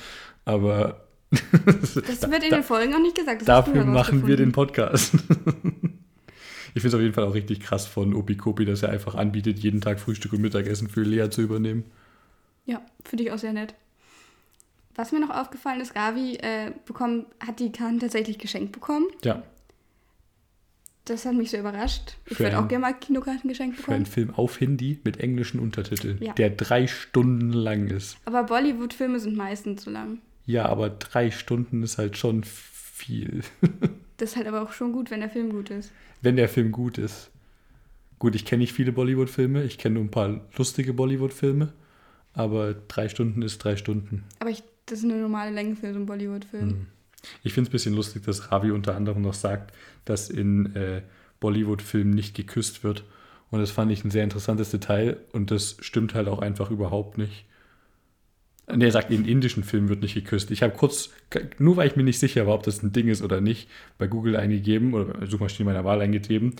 Aber 0.45 1.07
das 1.31 1.95
wird 1.95 2.43
in 2.43 2.51
den 2.51 2.63
Folgen 2.63 2.93
auch 2.93 3.01
nicht 3.01 3.15
gesagt. 3.15 3.47
dafür 3.47 3.83
machen 3.83 4.25
wir 4.27 4.37
den 4.37 4.53
Podcast. 4.53 5.13
ich 6.73 6.81
finde 6.81 6.87
es 6.87 6.93
auf 6.93 7.01
jeden 7.01 7.13
Fall 7.13 7.25
auch 7.25 7.33
richtig 7.33 7.59
krass 7.59 7.85
von 7.85 8.13
Opi 8.13 8.37
Kopi, 8.37 8.63
dass 8.63 8.83
er 8.83 8.89
einfach 8.89 9.15
anbietet, 9.15 9.59
jeden 9.59 9.81
Tag 9.81 9.99
Frühstück 9.99 10.33
und 10.33 10.41
Mittagessen 10.41 10.87
für 10.87 11.03
Lea 11.03 11.29
zu 11.29 11.41
übernehmen. 11.41 11.83
Ja, 12.67 12.81
finde 13.03 13.23
ich 13.23 13.31
auch 13.31 13.39
sehr 13.39 13.53
nett. 13.53 13.73
Was 14.93 15.11
mir 15.11 15.19
noch 15.19 15.29
aufgefallen 15.29 15.79
ist, 15.79 15.95
Ravi 15.95 16.35
äh, 16.35 16.71
bekommen, 16.85 17.25
hat 17.39 17.59
die 17.59 17.71
Karten 17.71 17.99
tatsächlich 17.99 18.37
geschenkt 18.37 18.73
bekommen. 18.73 19.07
Ja. 19.23 19.41
Das 21.05 21.25
hat 21.25 21.35
mich 21.35 21.51
so 21.51 21.57
überrascht. 21.57 22.17
Ich 22.25 22.37
würde 22.39 22.59
auch 22.59 22.67
gerne 22.67 22.81
mal 22.81 22.93
Kinokarten 22.93 23.47
geschenkt 23.47 23.77
bekommen. 23.77 23.93
Für 23.93 23.95
einen 23.95 24.05
Film 24.05 24.35
auf 24.35 24.57
Hindi 24.57 24.99
mit 25.05 25.21
englischen 25.21 25.59
Untertiteln, 25.59 26.17
ja. 26.21 26.33
der 26.33 26.49
drei 26.49 26.87
Stunden 26.87 27.53
lang 27.53 27.87
ist. 27.87 28.17
Aber 28.25 28.43
Bollywood-Filme 28.43 29.19
sind 29.19 29.37
meistens 29.37 29.83
so 29.83 29.91
lang. 29.91 30.17
Ja, 30.45 30.65
aber 30.65 30.89
drei 30.89 31.31
Stunden 31.31 31.83
ist 31.83 31.97
halt 31.97 32.17
schon 32.17 32.43
viel. 32.43 33.41
das 34.17 34.31
ist 34.31 34.35
halt 34.35 34.47
aber 34.47 34.63
auch 34.63 34.73
schon 34.73 34.91
gut, 34.91 35.09
wenn 35.09 35.21
der 35.21 35.29
Film 35.29 35.51
gut 35.51 35.69
ist. 35.69 35.93
Wenn 36.21 36.35
der 36.35 36.49
Film 36.49 36.73
gut 36.73 36.97
ist. 36.97 37.29
Gut, 38.19 38.35
ich 38.35 38.43
kenne 38.43 38.61
nicht 38.61 38.73
viele 38.73 38.91
Bollywood-Filme. 38.91 39.63
Ich 39.63 39.77
kenne 39.77 39.95
nur 39.95 40.03
ein 40.03 40.11
paar 40.11 40.41
lustige 40.57 40.93
Bollywood-Filme 40.93 41.71
aber 42.37 42.75
drei 42.87 43.09
Stunden 43.09 43.41
ist 43.41 43.57
drei 43.57 43.75
Stunden. 43.75 44.23
Aber 44.39 44.51
ich, 44.51 44.61
das 44.85 44.99
ist 44.99 45.05
eine 45.05 45.15
normale 45.15 45.51
Länge 45.51 45.75
für 45.75 45.91
so 45.91 45.97
einen 45.97 46.05
Bollywood-Film. 46.05 46.69
Hm. 46.69 46.85
Ich 47.43 47.53
finde 47.53 47.67
es 47.67 47.71
ein 47.71 47.73
bisschen 47.73 47.95
lustig, 47.95 48.23
dass 48.23 48.51
Ravi 48.51 48.69
unter 48.71 48.95
anderem 48.95 49.23
noch 49.23 49.33
sagt, 49.33 49.73
dass 50.05 50.29
in 50.29 50.75
äh, 50.75 51.01
Bollywood-Filmen 51.39 52.13
nicht 52.13 52.35
geküsst 52.35 52.83
wird. 52.83 53.03
Und 53.49 53.59
das 53.59 53.71
fand 53.71 53.91
ich 53.91 54.03
ein 54.03 54.11
sehr 54.11 54.23
interessantes 54.23 54.69
Detail 54.69 55.17
und 55.31 55.49
das 55.49 55.77
stimmt 55.79 56.13
halt 56.13 56.27
auch 56.27 56.39
einfach 56.39 56.69
überhaupt 56.69 57.17
nicht. 57.17 57.45
Und 58.67 58.81
er 58.81 58.91
sagt, 58.91 59.09
in 59.09 59.25
indischen 59.25 59.63
Filmen 59.63 59.89
wird 59.89 60.01
nicht 60.01 60.13
geküsst. 60.13 60.51
Ich 60.51 60.61
habe 60.61 60.73
kurz, 60.73 61.09
nur 61.57 61.77
weil 61.77 61.87
ich 61.87 61.95
mir 61.95 62.03
nicht 62.03 62.19
sicher 62.19 62.45
war, 62.45 62.53
ob 62.53 62.63
das 62.63 62.83
ein 62.83 62.91
Ding 62.91 63.07
ist 63.07 63.23
oder 63.23 63.41
nicht, 63.41 63.67
bei 63.97 64.07
Google 64.07 64.35
eingegeben 64.35 64.93
oder 64.93 65.05
bei 65.05 65.25
Suchmaschine 65.25 65.65
meiner 65.65 65.85
Wahl 65.85 66.01
eingegeben 66.01 66.55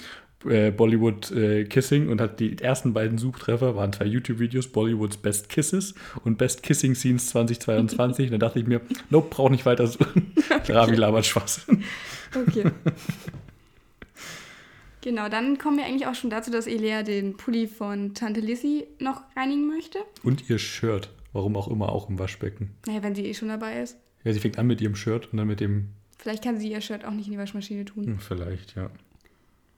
äh, 0.50 0.72
Bollywood 0.72 1.32
äh, 1.32 1.66
Kissing 1.66 2.10
und 2.10 2.22
hat 2.22 2.40
die 2.40 2.58
ersten 2.60 2.94
beiden 2.94 3.18
Suchtreffer 3.18 3.76
waren 3.76 3.94
zwei 3.94 4.06
YouTube-Videos, 4.06 4.68
Bollywoods 4.68 5.18
Best 5.18 5.50
Kisses 5.50 5.94
und 6.24 6.38
Best 6.38 6.64
Kissing 6.64 6.96
Scenes 6.96 7.28
2022. 7.30 8.28
und 8.28 8.40
da 8.40 8.48
dachte 8.48 8.60
ich 8.60 8.68
mir, 8.68 8.82
nope, 9.10 9.28
brauch 9.30 9.50
nicht 9.50 9.66
weiter 9.66 9.88
suchen. 9.88 10.34
Okay. 10.50 10.72
Ravi 10.72 10.96
labert 10.96 11.26
Schwachsinn. 11.26 11.84
Okay. 12.34 12.72
Genau, 15.08 15.30
dann 15.30 15.58
kommen 15.58 15.78
wir 15.78 15.86
eigentlich 15.86 16.06
auch 16.06 16.16
schon 16.16 16.30
dazu, 16.30 16.52
dass 16.52 16.68
Elea 16.68 17.02
den 17.02 17.38
Pulli 17.38 17.68
von 17.68 18.14
Tante 18.14 18.42
Lissy 18.42 18.88
noch 19.00 19.22
reinigen 19.38 19.66
möchte. 19.66 20.00
Und 20.22 20.50
ihr 20.50 20.60
Shirt, 20.60 21.10
warum 21.32 21.56
auch 21.56 21.70
immer, 21.70 21.94
auch 21.94 22.10
im 22.10 22.20
Waschbecken. 22.20 22.72
Naja, 22.86 23.04
wenn 23.04 23.16
sie 23.16 23.26
eh 23.26 23.34
schon 23.34 23.48
dabei 23.48 23.82
ist. 23.82 23.96
Ja, 24.26 24.34
sie 24.34 24.42
fängt 24.42 24.60
an 24.60 24.68
mit 24.68 24.82
ihrem 24.82 24.96
Shirt 24.96 25.32
und 25.32 25.38
dann 25.38 25.48
mit 25.48 25.62
dem. 25.62 25.92
Vielleicht 26.18 26.44
kann 26.44 26.60
sie 26.60 26.70
ihr 26.70 26.82
Shirt 26.82 27.06
auch 27.06 27.12
nicht 27.12 27.28
in 27.28 27.32
die 27.32 27.38
Waschmaschine 27.38 27.86
tun. 27.86 28.06
Hm, 28.06 28.20
vielleicht, 28.20 28.76
ja. 28.76 28.90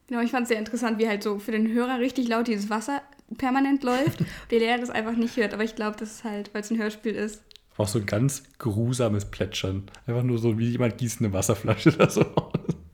Genau, 0.09 0.21
ich 0.21 0.31
fand 0.31 0.43
es 0.43 0.49
sehr 0.49 0.57
interessant, 0.57 0.97
wie 0.97 1.07
halt 1.07 1.21
so 1.21 1.37
für 1.37 1.51
den 1.51 1.71
Hörer 1.71 1.99
richtig 1.99 2.27
laut 2.27 2.47
dieses 2.47 2.71
Wasser 2.71 3.03
permanent 3.37 3.83
läuft 3.83 4.21
und 4.21 4.27
der 4.49 4.57
Lehrer 4.57 4.79
das 4.79 4.89
einfach 4.89 5.15
nicht 5.15 5.37
hört. 5.37 5.53
Aber 5.53 5.63
ich 5.63 5.75
glaube, 5.75 5.97
das 5.99 6.13
ist 6.13 6.23
halt, 6.23 6.51
weil 6.53 6.61
es 6.61 6.71
ein 6.71 6.79
Hörspiel 6.79 7.13
ist. 7.13 7.43
Auch 7.77 7.87
so 7.87 7.99
ein 7.99 8.07
ganz 8.07 8.43
grusames 8.57 9.25
Plätschern. 9.25 9.83
Einfach 10.07 10.23
nur 10.23 10.39
so, 10.39 10.57
wie 10.57 10.67
jemand 10.71 10.97
gießt 10.97 11.21
eine 11.21 11.31
Wasserflasche 11.31 11.93
oder 11.93 12.09
so. 12.09 12.25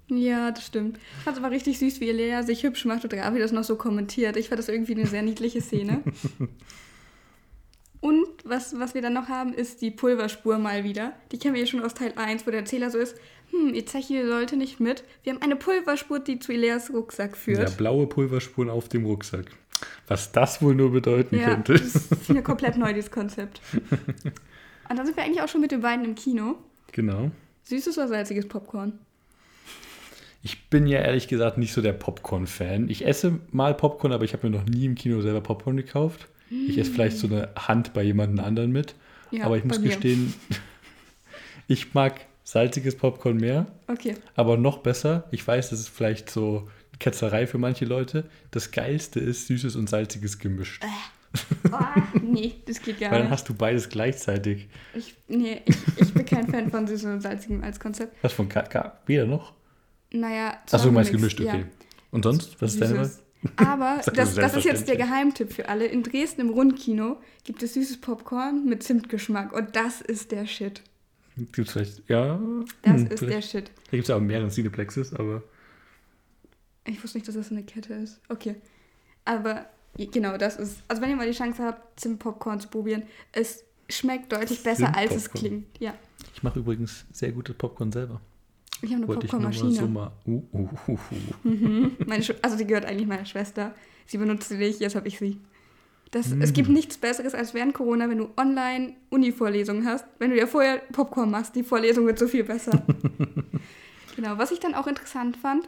Ja, 0.09 0.51
das 0.51 0.67
stimmt. 0.67 0.97
Ich 0.97 1.23
fand 1.23 1.37
es 1.37 1.43
aber 1.43 1.55
richtig 1.55 1.79
süß, 1.79 2.01
wie 2.01 2.11
Lea 2.11 2.41
sich 2.43 2.63
hübsch 2.63 2.83
macht 2.83 3.05
und 3.05 3.13
Ravi 3.13 3.39
das 3.39 3.53
noch 3.53 3.63
so 3.63 3.77
kommentiert. 3.77 4.35
Ich 4.35 4.49
fand 4.49 4.59
das 4.59 4.67
irgendwie 4.67 4.93
eine 4.93 5.07
sehr 5.07 5.23
niedliche 5.23 5.61
Szene. 5.61 6.03
und 8.01 8.27
was, 8.43 8.77
was 8.77 8.93
wir 8.93 9.01
dann 9.01 9.13
noch 9.13 9.29
haben, 9.29 9.53
ist 9.53 9.81
die 9.81 9.89
Pulverspur 9.89 10.59
mal 10.59 10.83
wieder. 10.83 11.13
Die 11.31 11.39
kennen 11.39 11.55
wir 11.55 11.61
ja 11.61 11.67
schon 11.67 11.81
aus 11.81 11.95
Teil 11.95 12.13
1, 12.15 12.45
wo 12.45 12.51
der 12.51 12.59
Erzähler 12.59 12.91
so 12.91 12.99
ist, 12.99 13.15
hm, 13.55 13.73
Ezechiel 13.73 14.27
sollte 14.27 14.57
nicht 14.57 14.79
mit. 14.79 15.03
Wir 15.23 15.33
haben 15.33 15.41
eine 15.41 15.55
Pulverspur, 15.55 16.19
die 16.19 16.39
zu 16.39 16.51
Eleas 16.51 16.91
Rucksack 16.91 17.37
führt. 17.37 17.69
Ja, 17.69 17.75
blaue 17.75 18.07
Pulverspuren 18.07 18.69
auf 18.69 18.89
dem 18.89 19.05
Rucksack. 19.05 19.45
Was 20.07 20.31
das 20.31 20.61
wohl 20.61 20.75
nur 20.75 20.91
bedeuten 20.91 21.37
ja, 21.37 21.45
könnte. 21.45 21.73
Das 21.73 21.95
ist 21.95 22.29
mir 22.29 22.41
komplett 22.41 22.77
neu, 22.77 22.93
dieses 22.93 23.11
Konzept. 23.11 23.61
Und 24.89 24.97
dann 24.97 25.05
sind 25.05 25.17
wir 25.17 25.23
eigentlich 25.23 25.41
auch 25.41 25.47
schon 25.47 25.61
mit 25.61 25.71
den 25.71 25.81
beiden 25.81 26.05
im 26.05 26.15
Kino. 26.15 26.55
Genau. 26.91 27.31
Süßes 27.63 27.97
oder 27.97 28.07
salziges 28.07 28.47
Popcorn? 28.47 28.93
Ich 30.43 30.69
bin 30.69 30.85
ja 30.85 30.99
ehrlich 30.99 31.27
gesagt 31.27 31.57
nicht 31.57 31.73
so 31.73 31.81
der 31.81 31.93
Popcorn-Fan. 31.93 32.87
Ich 32.89 33.05
esse 33.05 33.39
mal 33.51 33.73
Popcorn, 33.73 34.13
aber 34.13 34.23
ich 34.23 34.33
habe 34.33 34.47
mir 34.47 34.55
noch 34.55 34.65
nie 34.65 34.85
im 34.85 34.93
Kino 34.93 35.21
selber 35.21 35.41
Popcorn 35.41 35.75
gekauft. 35.75 36.27
Ich 36.51 36.77
esse 36.77 36.91
vielleicht 36.91 37.17
so 37.17 37.27
eine 37.27 37.49
Hand 37.57 37.93
bei 37.93 38.03
jemandem 38.03 38.45
anderen 38.45 38.71
mit. 38.71 38.93
Ja, 39.31 39.45
aber 39.45 39.57
ich 39.57 39.63
muss 39.65 39.81
gestehen, 39.81 40.33
ich 41.67 41.95
mag 41.95 42.21
salziges 42.45 42.95
Popcorn 42.95 43.37
mehr. 43.37 43.65
Okay. 43.87 44.15
Aber 44.35 44.55
noch 44.55 44.77
besser, 44.77 45.27
ich 45.31 45.45
weiß, 45.45 45.71
das 45.71 45.79
ist 45.81 45.89
vielleicht 45.89 46.29
so 46.29 46.69
Ketzerei 46.99 47.47
für 47.47 47.57
manche 47.57 47.83
Leute. 47.83 48.29
Das 48.51 48.71
Geilste 48.71 49.19
ist 49.19 49.47
süßes 49.47 49.75
und 49.75 49.89
salziges 49.89 50.39
gemischt. 50.39 50.81
Oh, 51.71 51.77
nee, 52.21 52.53
das 52.65 52.81
geht 52.81 52.99
gar 52.99 53.11
Weil 53.11 53.17
dann 53.17 53.27
nicht. 53.27 53.33
hast 53.33 53.49
du 53.49 53.53
beides 53.53 53.89
gleichzeitig. 53.89 54.69
Ich, 54.93 55.15
nee, 55.27 55.61
ich, 55.65 55.75
ich 55.97 56.13
bin 56.13 56.25
kein 56.25 56.47
Fan 56.47 56.71
von 56.71 56.87
süßem 56.87 57.15
und 57.15 57.21
salzigem 57.21 57.61
als 57.63 57.79
Konzept. 57.79 58.15
Was 58.21 58.31
von 58.31 58.47
K 58.47 58.61
K 58.61 58.99
weder 59.05 59.25
noch? 59.25 59.51
Naja, 60.13 60.57
Achso, 60.71 60.85
du 60.85 60.93
meinst 60.93 61.11
gemischt, 61.11 61.39
ja. 61.41 61.53
okay. 61.55 61.65
Und 62.11 62.23
sonst? 62.23 62.61
Was 62.61 62.75
ist 62.75 62.81
deine? 62.81 63.03
Süßes. 63.03 63.23
Aber 63.57 63.99
das, 64.13 64.35
das 64.35 64.55
ist 64.55 64.63
jetzt 64.63 64.87
der. 64.87 64.95
Geheimtipp 64.95 65.51
für 65.51 65.67
alle. 65.67 65.85
In 65.87 66.03
Dresden 66.03 66.41
im 66.41 66.49
Rundkino 66.51 67.17
gibt 67.43 67.61
es 67.63 67.73
süßes 67.73 67.99
Popcorn 67.99 68.65
mit 68.65 68.83
Zimtgeschmack 68.83 69.51
und 69.51 69.75
das 69.75 69.99
ist 69.99 70.31
der 70.31 70.45
Shit. 70.45 70.81
Gibt's 71.51 71.73
vielleicht, 71.73 72.09
ja. 72.09 72.39
Das 72.81 72.93
hm, 73.01 73.07
ist 73.07 73.19
vielleicht. 73.19 73.53
der 73.53 73.59
Shit. 73.61 73.71
Da 73.85 73.91
gibt 73.91 74.03
es 74.03 74.07
ja 74.07 74.15
auch 74.15 74.21
mehrere 74.21 74.49
Cineplexes, 74.49 75.13
aber 75.13 75.43
Ich 76.85 77.03
wusste 77.03 77.17
nicht, 77.17 77.27
dass 77.27 77.35
das 77.35 77.51
eine 77.51 77.63
Kette 77.63 77.93
ist. 77.95 78.21
Okay. 78.29 78.55
Aber 79.25 79.65
genau, 79.97 80.37
das 80.37 80.57
ist. 80.57 80.77
Also 80.87 81.01
wenn 81.01 81.09
ihr 81.09 81.15
mal 81.15 81.27
die 81.29 81.37
Chance 81.37 81.63
habt, 81.63 81.99
Zimtpopcorn 81.99 82.59
zu 82.59 82.67
probieren, 82.69 83.03
es 83.31 83.63
schmeckt 83.89 84.31
deutlich 84.31 84.63
besser, 84.63 84.95
als 84.95 85.13
es 85.15 85.29
klingt. 85.29 85.65
Ja. 85.79 85.93
ich 86.33 86.43
mache 86.43 86.59
übrigens 86.59 87.05
sehr 87.11 87.31
gutes 87.31 87.55
Popcorn 87.55 87.91
selber. 87.91 88.21
Ich 88.81 88.93
habe 88.93 89.03
eine 89.03 89.13
Popcornmaschine. 89.13 89.71
so 89.71 89.87
mal. 89.87 90.11
Uh, 90.25 90.43
uh, 90.53 90.69
uh, 90.87 90.91
uh. 90.91 91.47
Mhm. 91.47 91.95
Meine 92.05 92.23
Schw- 92.23 92.35
also 92.41 92.57
die 92.57 92.65
gehört 92.67 92.85
eigentlich 92.85 93.07
meiner 93.07 93.25
Schwester. 93.25 93.73
Sie 94.05 94.17
benutzt 94.17 94.49
sie 94.49 94.57
nicht, 94.57 94.79
jetzt 94.79 94.95
habe 94.95 95.07
ich 95.07 95.17
sie. 95.17 95.39
Das, 96.15 96.27
Es 96.31 96.51
Mm. 96.51 96.53
gibt 96.53 96.69
nichts 96.69 96.97
Besseres 96.97 97.35
als 97.35 97.53
während 97.53 97.73
Corona, 97.73 98.09
wenn 98.09 98.19
du 98.19 98.29
online 98.37 98.93
Uni-Vorlesungen 99.09 99.85
hast. 99.85 100.05
Wenn 100.17 100.29
du 100.29 100.37
dir 100.37 100.47
vorher 100.47 100.77
Popcorn 100.93 101.29
machst, 101.29 101.55
die 101.57 101.63
Vorlesung 101.63 102.05
wird 102.05 102.17
so 102.17 102.27
viel 102.27 102.45
besser. 102.45 102.71
genau, 104.15 104.37
was 104.37 104.51
ich 104.51 104.61
dann 104.61 104.75
auch 104.75 104.87
interessant 104.87 105.35
fand, 105.35 105.67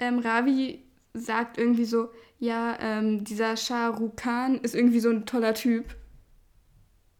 ähm, 0.00 0.18
Ravi 0.18 0.80
sagt 1.14 1.56
irgendwie 1.56 1.84
so, 1.84 2.08
ja, 2.40 2.76
ähm, 2.80 3.22
dieser 3.22 3.56
Shah 3.56 3.88
Rukh 3.90 4.16
Khan 4.16 4.56
ist 4.56 4.74
irgendwie 4.74 4.98
so 4.98 5.10
ein 5.10 5.24
toller 5.24 5.54
Typ. 5.54 5.84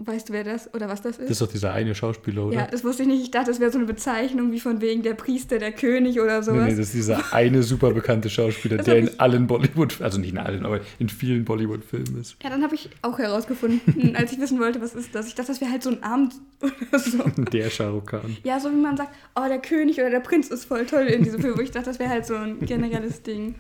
Weißt 0.03 0.31
du, 0.31 0.33
wer 0.33 0.45
das 0.45 0.73
oder 0.73 0.89
was 0.89 1.03
das 1.03 1.19
ist? 1.19 1.25
Das 1.25 1.31
ist 1.33 1.43
doch 1.43 1.49
dieser 1.53 1.75
eine 1.75 1.95
Schauspieler, 1.95 2.47
oder? 2.47 2.57
ja, 2.57 2.67
das 2.67 2.83
wusste 2.85 3.03
ich 3.03 3.09
nicht. 3.09 3.23
Ich 3.23 3.31
dachte, 3.31 3.51
das 3.51 3.61
wäre 3.61 3.71
so 3.71 3.77
eine 3.77 3.87
Bezeichnung 3.87 4.51
wie 4.51 4.59
von 4.59 4.81
wegen 4.81 5.03
der 5.03 5.13
Priester, 5.13 5.59
der 5.59 5.73
König 5.73 6.19
oder 6.21 6.39
Nee, 6.39 6.43
sowas. 6.43 6.63
nee, 6.65 6.71
das 6.71 6.79
ist 6.79 6.95
dieser 6.95 7.35
eine 7.35 7.63
super 7.63 7.91
bekannte 7.93 8.31
Schauspieler, 8.31 8.79
der 8.79 8.97
in 8.97 9.07
ich- 9.09 9.21
allen 9.21 9.47
Bollywood, 9.47 10.01
also 10.01 10.19
nicht 10.19 10.31
in 10.33 10.39
allen, 10.39 10.65
aber 10.65 10.81
in 10.99 11.11
vielen 11.11 11.45
Bollywood-Filmen 11.45 12.19
ist. 12.19 12.37
Ja, 12.43 12.49
dann 12.49 12.63
habe 12.63 12.75
ich 12.77 12.89
auch 13.03 13.19
herausgefunden, 13.19 14.17
als 14.17 14.33
ich 14.33 14.41
wissen 14.41 14.59
wollte, 14.59 14.81
was 14.81 14.95
ist 14.95 15.15
das. 15.15 15.27
Ich 15.29 15.35
dachte, 15.35 15.49
das 15.53 15.61
wäre 15.61 15.71
halt 15.71 15.83
so 15.83 15.91
ein 15.91 16.03
Abend 16.03 16.33
oder 16.63 16.99
so. 16.99 17.19
Der 17.53 17.69
Shah 17.69 17.91
Rukh 17.91 18.07
Khan. 18.07 18.39
Ja, 18.43 18.59
so 18.59 18.71
wie 18.71 18.77
man 18.77 18.97
sagt, 18.97 19.11
oh, 19.37 19.45
der 19.49 19.59
König 19.61 19.99
oder 19.99 20.09
der 20.09 20.21
Prinz 20.21 20.49
ist 20.49 20.65
voll 20.65 20.87
toll 20.87 21.09
in 21.09 21.25
diesem 21.25 21.43
Film. 21.43 21.59
Wo 21.59 21.61
ich 21.61 21.73
dachte, 21.73 21.91
das 21.91 21.99
wäre 21.99 22.09
halt 22.09 22.25
so 22.25 22.37
ein 22.37 22.59
generelles 22.61 23.23
Ding. 23.23 23.55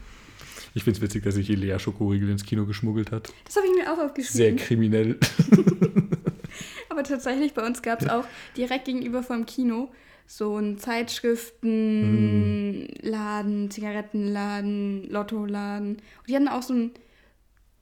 Ich 0.72 0.84
finde 0.84 0.98
es 0.98 1.02
witzig, 1.02 1.24
dass 1.24 1.34
sich 1.34 1.50
Elea 1.50 1.80
Schokoriegel 1.80 2.30
ins 2.30 2.44
Kino 2.44 2.64
geschmuggelt 2.64 3.10
hat. 3.10 3.32
Das 3.44 3.56
habe 3.56 3.66
ich 3.66 3.74
mir 3.74 3.92
auch 3.92 3.96
Sehr 3.96 4.04
aufgeschrieben. 4.06 4.56
kriminell. 4.56 5.16
Aber 6.88 7.02
tatsächlich, 7.02 7.52
bei 7.54 7.66
uns 7.66 7.82
gab 7.82 8.02
es 8.02 8.08
auch 8.08 8.24
direkt 8.56 8.86
gegenüber 8.86 9.22
vom 9.22 9.44
Kino 9.46 9.92
so 10.26 10.56
einen 10.56 10.78
Zeitschriftenladen, 10.78 13.70
Zigarettenladen, 13.70 15.10
Lottoladen. 15.10 15.96
Und 15.96 16.28
die 16.28 16.36
hatten 16.36 16.46
auch 16.46 16.62
so, 16.62 16.72
ein, 16.72 16.92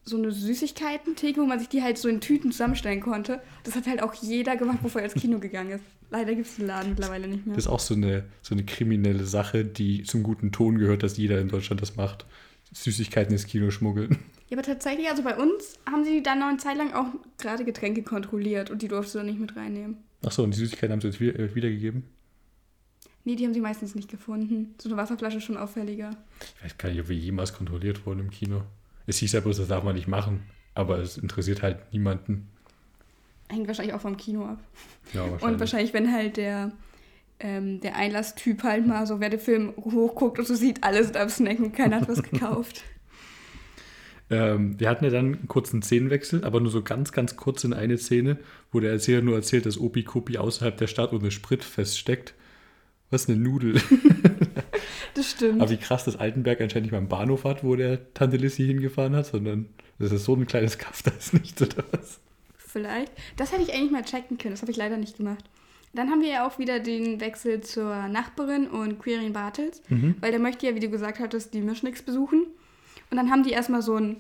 so 0.03 0.17
eine 0.17 0.33
Süßigkeiten-Theke, 0.33 1.43
wo 1.43 1.45
man 1.45 1.59
sich 1.59 1.69
die 1.69 1.83
halt 1.83 1.99
so 1.99 2.09
in 2.09 2.23
Tüten 2.23 2.51
zusammenstellen 2.51 3.03
konnte. 3.03 3.43
Das 3.65 3.77
hat 3.77 3.87
halt 3.87 4.03
auch 4.03 4.15
jeder 4.15 4.57
gemacht, 4.57 4.79
bevor 4.83 5.03
er 5.03 5.13
ins 5.13 5.21
Kino 5.21 5.41
gegangen 5.41 5.73
ist. 5.73 5.85
Leider 6.11 6.35
gibt 6.35 6.47
es 6.47 6.57
den 6.57 6.69
Laden 6.69 6.93
mittlerweile 6.93 7.29
nicht 7.29 7.45
mehr. 7.45 7.55
Das 7.55 7.67
ist 7.67 7.71
auch 7.71 7.81
so 7.81 7.93
eine, 7.93 8.25
so 8.41 8.55
eine 8.55 8.65
kriminelle 8.65 9.27
Sache, 9.27 9.67
die 9.67 10.05
zum 10.05 10.23
guten 10.23 10.51
Ton 10.51 10.79
gehört, 10.79 11.03
dass 11.03 11.19
jeder 11.19 11.39
in 11.43 11.49
Deutschland 11.49 11.83
das 11.83 11.97
macht. 11.97 12.25
Süßigkeiten 12.73 13.33
ins 13.33 13.47
Kino 13.47 13.71
schmuggeln. 13.71 14.19
Ja, 14.49 14.57
aber 14.57 14.63
tatsächlich, 14.63 15.09
also 15.11 15.23
bei 15.23 15.37
uns 15.37 15.79
haben 15.91 16.05
sie 16.05 16.23
dann 16.23 16.39
noch 16.39 16.49
eine 16.49 16.57
Zeit 16.59 16.77
lang 16.77 16.93
auch 16.95 17.07
gerade 17.39 17.65
Getränke 17.65 18.03
kontrolliert 18.03 18.71
und 18.71 18.81
die 18.83 18.89
durfst 18.89 19.15
du 19.15 19.19
dann 19.19 19.27
nicht 19.27 19.39
mit 19.39 19.57
reinnehmen. 19.57 19.99
Achso, 20.25 20.43
und 20.43 20.55
die 20.55 20.59
Süßigkeiten 20.59 20.93
haben 20.93 21.01
sie 21.01 21.09
jetzt 21.09 21.21
wieder, 21.21 21.39
äh, 21.39 21.55
wiedergegeben? 21.55 22.05
Nee, 23.25 23.37
die 23.37 23.45
haben 23.45 23.53
sie 23.53 23.61
meistens 23.61 23.95
nicht 23.95 24.11
gefunden. 24.11 24.75
So 24.81 24.89
eine 24.89 24.97
Wasserflasche 24.97 25.37
ist 25.37 25.45
schon 25.45 25.59
auffälliger. 25.59 26.11
Ich 26.57 26.65
weiß 26.65 26.79
gar 26.79 26.89
nicht, 26.89 27.01
ob 27.01 27.09
wir 27.09 27.17
jemals 27.17 27.53
kontrolliert 27.53 28.07
wurden 28.07 28.21
im 28.21 28.31
Kino. 28.31 28.63
Es 29.07 29.19
hieß 29.19 29.33
ja 29.33 29.41
bloß, 29.41 29.59
das 29.59 29.69
darf 29.69 29.85
man 29.85 29.95
nicht 29.95 30.09
machen. 30.09 30.45
Aber 30.75 30.99
es 30.99 31.19
interessiert 31.19 31.63
halt 31.63 31.93
niemanden. 31.93 32.49
Hängt 33.51 33.67
wahrscheinlich 33.67 33.95
auch 33.95 34.01
vom 34.01 34.17
Kino 34.17 34.47
ab. 34.47 34.59
Ja, 35.13 35.25
Und 35.25 35.61
wahrscheinlich, 35.61 35.93
wenn 35.93 36.11
halt 36.13 36.39
der, 36.39 36.73
ähm, 37.41 37.81
der 37.81 37.97
Einlasstyp 37.97 38.63
halt 38.63 38.87
mal 38.87 39.07
so, 39.07 39.21
wer 39.21 39.29
den 39.29 39.41
Film 39.41 39.75
hochguckt 39.77 40.39
und 40.39 40.47
so 40.47 40.55
sieht, 40.55 40.83
alle 40.85 41.05
sind 41.05 41.17
am 41.17 41.29
Snacken, 41.29 41.73
keiner 41.73 42.01
hat 42.01 42.09
was 42.09 42.23
gekauft. 42.23 42.83
Ähm, 44.31 44.79
wir 44.79 44.89
hatten 44.91 45.05
ja 45.05 45.11
dann 45.11 45.27
einen 45.37 45.49
kurzen 45.49 45.83
Szenenwechsel, 45.83 46.45
aber 46.45 46.61
nur 46.61 46.71
so 46.71 46.83
ganz, 46.83 47.13
ganz 47.13 47.37
kurz 47.37 47.65
in 47.65 47.73
eine 47.73 47.97
Szene, 47.99 48.37
wo 48.73 48.81
der 48.81 48.93
Erzähler 48.93 49.23
nur 49.23 49.35
erzählt, 49.37 49.65
dass 49.67 49.79
Opi 49.79 50.03
Kopi 50.05 50.37
außerhalb 50.39 50.77
der 50.77 50.87
Stadt 50.87 51.13
ohne 51.13 51.31
Sprit 51.31 51.65
feststeckt. 51.65 52.35
Was 53.11 53.29
eine 53.29 53.39
Nudel. 53.39 53.81
Das 55.15 55.31
stimmt. 55.33 55.61
aber 55.61 55.71
wie 55.71 55.77
krass, 55.79 56.05
dass 56.05 56.17
Altenberg 56.17 56.61
anscheinend 56.61 56.85
nicht 56.85 56.93
mal 56.93 56.99
einen 56.99 57.09
Bahnhof 57.09 57.45
hat, 57.45 57.65
wo 57.65 57.75
der 57.75 58.13
Tante 58.15 58.37
Lissi 58.37 58.65
hingefahren 58.67 59.17
hat, 59.17 59.27
sondern 59.27 59.67
das 59.99 60.13
ist 60.13 60.25
so 60.25 60.35
ein 60.37 60.47
kleines 60.47 60.79
Kaff, 60.79 61.03
da 61.03 61.11
ist 61.11 61.35
nichts 61.35 61.61
oder 61.61 61.83
was. 61.91 62.21
Vielleicht. 62.57 63.11
Das 63.37 63.51
hätte 63.53 63.63
ich 63.63 63.73
eigentlich 63.75 63.91
mal 63.91 64.05
checken 64.05 64.39
können, 64.39 64.53
das 64.55 64.63
habe 64.63 64.71
ich 64.71 64.77
leider 64.77 64.97
nicht 64.97 65.17
gemacht. 65.17 65.45
Dann 65.95 66.11
haben 66.11 66.21
wir 66.21 66.29
ja 66.29 66.47
auch 66.47 66.59
wieder 66.61 66.79
den 66.79 67.21
Wechsel 67.21 67.63
zur 67.63 68.07
Nachbarin 68.09 68.69
und 68.69 69.01
Quirin 69.01 69.33
Bartels, 69.33 69.83
Mhm. 69.89 70.17
weil 70.21 70.31
der 70.31 70.39
möchte 70.41 70.67
ja, 70.67 70.75
wie 70.77 70.81
du 70.81 70.91
gesagt 70.91 71.19
hattest, 71.19 71.53
die 71.55 71.63
Mischnix 71.63 72.03
besuchen. 72.03 72.47
Und 73.11 73.17
dann 73.17 73.31
haben 73.31 73.43
die 73.43 73.51
erstmal 73.51 73.83
so 73.83 73.97
ein, 73.97 74.19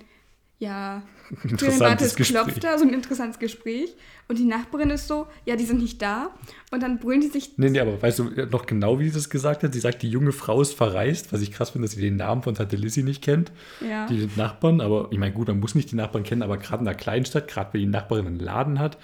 ja, 0.58 1.02
Interessantes 1.44 2.16
klopft 2.16 2.64
da, 2.64 2.78
so 2.78 2.84
ein 2.84 2.92
interessantes 2.92 3.38
Gespräch. 3.38 3.94
Und 4.28 4.38
die 4.38 4.44
Nachbarin 4.44 4.90
ist 4.90 5.08
so, 5.08 5.26
ja, 5.46 5.56
die 5.56 5.64
sind 5.64 5.80
nicht 5.80 6.02
da. 6.02 6.34
Und 6.70 6.82
dann 6.82 6.98
brüllen 6.98 7.20
die 7.20 7.28
sich 7.28 7.56
Nee, 7.56 7.70
nee, 7.70 7.80
aber 7.80 8.00
weißt 8.00 8.18
du 8.18 8.24
noch 8.50 8.66
genau, 8.66 8.98
wie 8.98 9.08
sie 9.08 9.14
das 9.14 9.30
gesagt 9.30 9.62
hat? 9.62 9.72
Sie 9.72 9.80
sagt, 9.80 10.02
die 10.02 10.10
junge 10.10 10.32
Frau 10.32 10.60
ist 10.60 10.74
verreist, 10.74 11.32
was 11.32 11.40
ich 11.40 11.52
krass 11.52 11.70
finde, 11.70 11.86
dass 11.86 11.94
sie 11.94 12.02
den 12.02 12.16
Namen 12.16 12.42
von 12.42 12.54
Tante 12.54 12.76
Lissi 12.76 13.02
nicht 13.02 13.22
kennt. 13.22 13.52
Ja. 13.86 14.06
Die 14.06 14.20
sind 14.20 14.36
Nachbarn, 14.36 14.80
aber 14.80 15.08
ich 15.10 15.18
meine, 15.18 15.32
gut, 15.32 15.48
man 15.48 15.60
muss 15.60 15.74
nicht 15.74 15.90
die 15.90 15.96
Nachbarn 15.96 16.24
kennen, 16.24 16.42
aber 16.42 16.58
gerade 16.58 16.82
in 16.82 16.88
einer 16.88 16.96
Kleinstadt, 16.96 17.48
gerade 17.48 17.72
wenn 17.72 17.80
die 17.80 17.86
Nachbarin 17.86 18.26
einen 18.26 18.38
Laden 18.38 18.78
hat, 18.78 18.98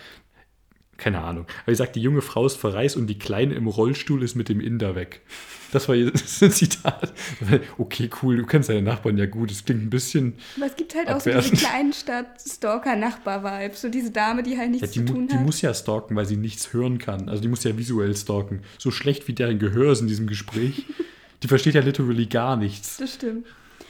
keine 0.96 1.22
Ahnung. 1.22 1.46
Aber 1.64 1.72
sie 1.72 1.76
sagt, 1.78 1.96
die 1.96 2.02
junge 2.02 2.22
Frau 2.22 2.46
ist 2.46 2.56
verreist 2.56 2.96
und 2.96 3.06
die 3.06 3.18
Kleine 3.18 3.54
im 3.54 3.66
Rollstuhl 3.66 4.22
ist 4.22 4.34
mit 4.34 4.48
dem 4.48 4.60
Inder 4.60 4.94
weg. 4.94 5.20
Das 5.72 5.88
war 5.88 5.96
jetzt 5.96 6.14
ein 6.42 6.50
Zitat. 6.52 7.12
Okay, 7.78 8.08
cool, 8.22 8.36
du 8.36 8.46
kennst 8.46 8.68
deine 8.68 8.82
Nachbarn 8.82 9.18
ja 9.18 9.26
gut. 9.26 9.50
Es 9.50 9.64
klingt 9.64 9.82
ein 9.82 9.90
bisschen. 9.90 10.34
Aber 10.56 10.66
es 10.66 10.76
gibt 10.76 10.94
halt 10.94 11.08
auch 11.08 11.20
so 11.20 11.30
diese 11.30 11.38
Abwertend. 11.38 11.60
Kleinstadt-Stalker-Nachbar-Vibes. 11.60 13.80
So 13.80 13.88
diese 13.88 14.10
Dame, 14.10 14.42
die 14.42 14.56
halt 14.56 14.66
Ja, 14.66 14.70
nichts 14.72 14.90
die, 14.92 15.04
zu 15.04 15.12
tun 15.12 15.28
die 15.28 15.34
hat. 15.34 15.42
muss 15.44 15.60
ja 15.62 15.74
stalken, 15.74 16.16
weil 16.16 16.26
sie 16.26 16.36
nichts 16.36 16.72
hören 16.72 16.98
kann. 16.98 17.28
Also 17.28 17.42
die 17.42 17.48
muss 17.48 17.64
ja 17.64 17.76
visuell 17.76 18.16
stalken. 18.16 18.60
So 18.78 18.90
schlecht 18.90 19.26
wie 19.28 19.32
deren 19.32 19.58
Gehör 19.58 19.92
ist 19.92 20.00
in 20.00 20.08
diesem 20.08 20.26
Gespräch. 20.26 20.84
Die 21.42 21.48
versteht 21.48 21.74
ja 21.74 21.82
literally 21.82 22.24
gar 22.24 22.56
nichts. 22.56 22.96
Das 22.96 23.12
stimmt. 23.14 23.44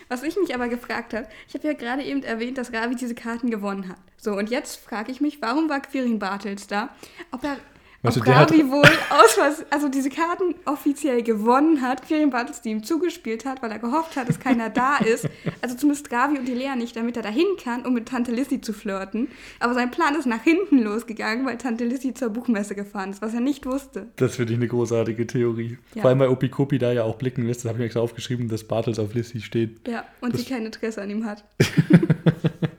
Was 0.09 0.23
ich 0.23 0.37
mich 0.37 0.55
aber 0.55 0.69
gefragt 0.69 1.15
habe, 1.15 1.29
ich 1.49 1.55
habe 1.55 1.67
ja 1.67 1.73
gerade 1.75 2.03
eben 2.03 2.23
erwähnt, 2.23 2.59
dass 2.59 2.73
Ravi 2.73 2.95
diese 2.95 3.15
Karten 3.15 3.51
gewonnen 3.51 3.89
hat. 3.89 3.99
So, 4.17 4.33
und 4.33 4.51
jetzt 4.51 4.77
frage 4.77 5.13
ich 5.13 5.21
mich, 5.21 5.43
warum 5.43 5.69
war 5.69 5.81
Quirin 5.81 6.19
Bartels 6.19 6.67
da? 6.67 6.91
Ob 7.31 7.45
er, 7.45 7.57
Weißt 8.05 8.19
ob 8.19 8.25
du, 8.25 8.31
Ravi 8.31 8.71
wohl 8.71 8.83
aus 8.83 9.39
was, 9.39 9.65
also 9.71 9.89
diese 9.89 10.11
Karten 10.11 10.55
offiziell 10.67 11.23
gewonnen 11.23 11.81
hat, 11.81 12.07
Quirin 12.07 12.29
Bartels 12.29 12.61
die 12.61 12.69
ihm 12.69 12.85
zugespielt 12.85 13.47
hat, 13.47 13.63
weil 13.63 13.71
er 13.73 13.79
gehofft 13.79 14.17
hat, 14.17 14.29
dass 14.29 14.39
keiner 14.39 14.69
da 14.69 14.99
ist. 14.99 15.27
Also 15.63 15.75
zumindest 15.75 16.13
Ravi 16.13 16.39
und 16.39 16.47
die 16.47 16.53
Lea 16.53 16.77
nicht, 16.77 16.95
damit 16.97 17.17
er 17.17 17.23
dahin 17.23 17.47
kann, 17.63 17.87
um 17.87 17.95
mit 17.95 18.07
Tante 18.07 18.31
Lissy 18.31 18.61
zu 18.61 18.75
flirten. 18.75 19.29
Aber 19.59 19.73
sein 19.73 19.91
Plan 19.91 20.15
ist 20.17 20.27
nach 20.27 20.43
hinten 20.43 20.81
losgegangen, 20.83 21.47
weil 21.47 21.57
Tante 21.57 21.87
Lissy 21.87 22.13
zur 22.13 22.29
Buchmesse 22.29 22.75
gefahren 22.75 23.11
ist, 23.11 23.23
was 23.23 23.33
er 23.33 23.41
nicht 23.41 23.65
wusste. 23.65 24.09
das 24.17 24.37
finde 24.37 24.53
ich 24.53 24.59
eine 24.59 24.69
großartige 24.69 25.27
Theorie. 25.27 25.79
Ja. 25.95 26.03
Vor 26.03 26.11
allem, 26.11 26.19
weil 26.19 26.29
Opikopi 26.29 26.79
da 26.79 26.93
ja 26.93 27.05
auch 27.05 27.17
blicken 27.17 27.47
lässt, 27.47 27.61
das 27.65 27.71
habe 27.71 27.77
ich 27.77 27.81
mir 27.81 27.87
extra 27.87 28.01
aufgeschrieben, 28.01 28.49
dass 28.49 28.65
Bartels 28.65 28.99
auf 28.99 29.15
Lissy 29.15 29.41
steht. 29.41 29.89
Ja, 29.89 30.05
und 30.21 30.35
Das- 30.35 30.43
sie 30.43 30.47
kein 30.53 30.67
Interesse 30.67 31.01
an 31.01 31.09
ihm 31.09 31.25
hat. 31.25 31.43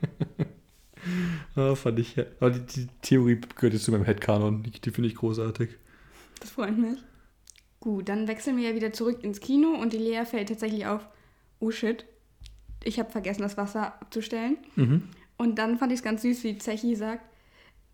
Ah, 1.56 1.74
fand 1.74 1.98
ich, 1.98 2.16
ja. 2.16 2.24
aber 2.38 2.50
die, 2.50 2.60
die 2.60 2.86
Theorie 3.02 3.40
gehört 3.56 3.72
jetzt 3.72 3.84
zu 3.84 3.90
meinem 3.90 4.04
Headcanon. 4.04 4.62
Die, 4.62 4.70
die 4.70 4.90
finde 4.90 5.08
ich 5.08 5.16
großartig. 5.16 5.70
Das 6.40 6.50
freut 6.50 6.76
mich. 6.76 6.98
Gut, 7.80 8.08
dann 8.08 8.28
wechseln 8.28 8.56
wir 8.56 8.68
ja 8.68 8.74
wieder 8.74 8.92
zurück 8.92 9.24
ins 9.24 9.40
Kino 9.40 9.70
und 9.70 9.92
die 9.92 9.98
Lea 9.98 10.24
fällt 10.24 10.48
tatsächlich 10.48 10.86
auf, 10.86 11.08
oh 11.58 11.70
shit, 11.70 12.04
ich 12.84 12.98
habe 12.98 13.10
vergessen, 13.10 13.42
das 13.42 13.56
Wasser 13.56 13.86
abzustellen. 13.86 14.58
Mhm. 14.76 15.04
Und 15.38 15.58
dann 15.58 15.78
fand 15.78 15.92
ich 15.92 15.98
es 15.98 16.04
ganz 16.04 16.22
süß, 16.22 16.44
wie 16.44 16.58
Zechi 16.58 16.94
sagt, 16.94 17.24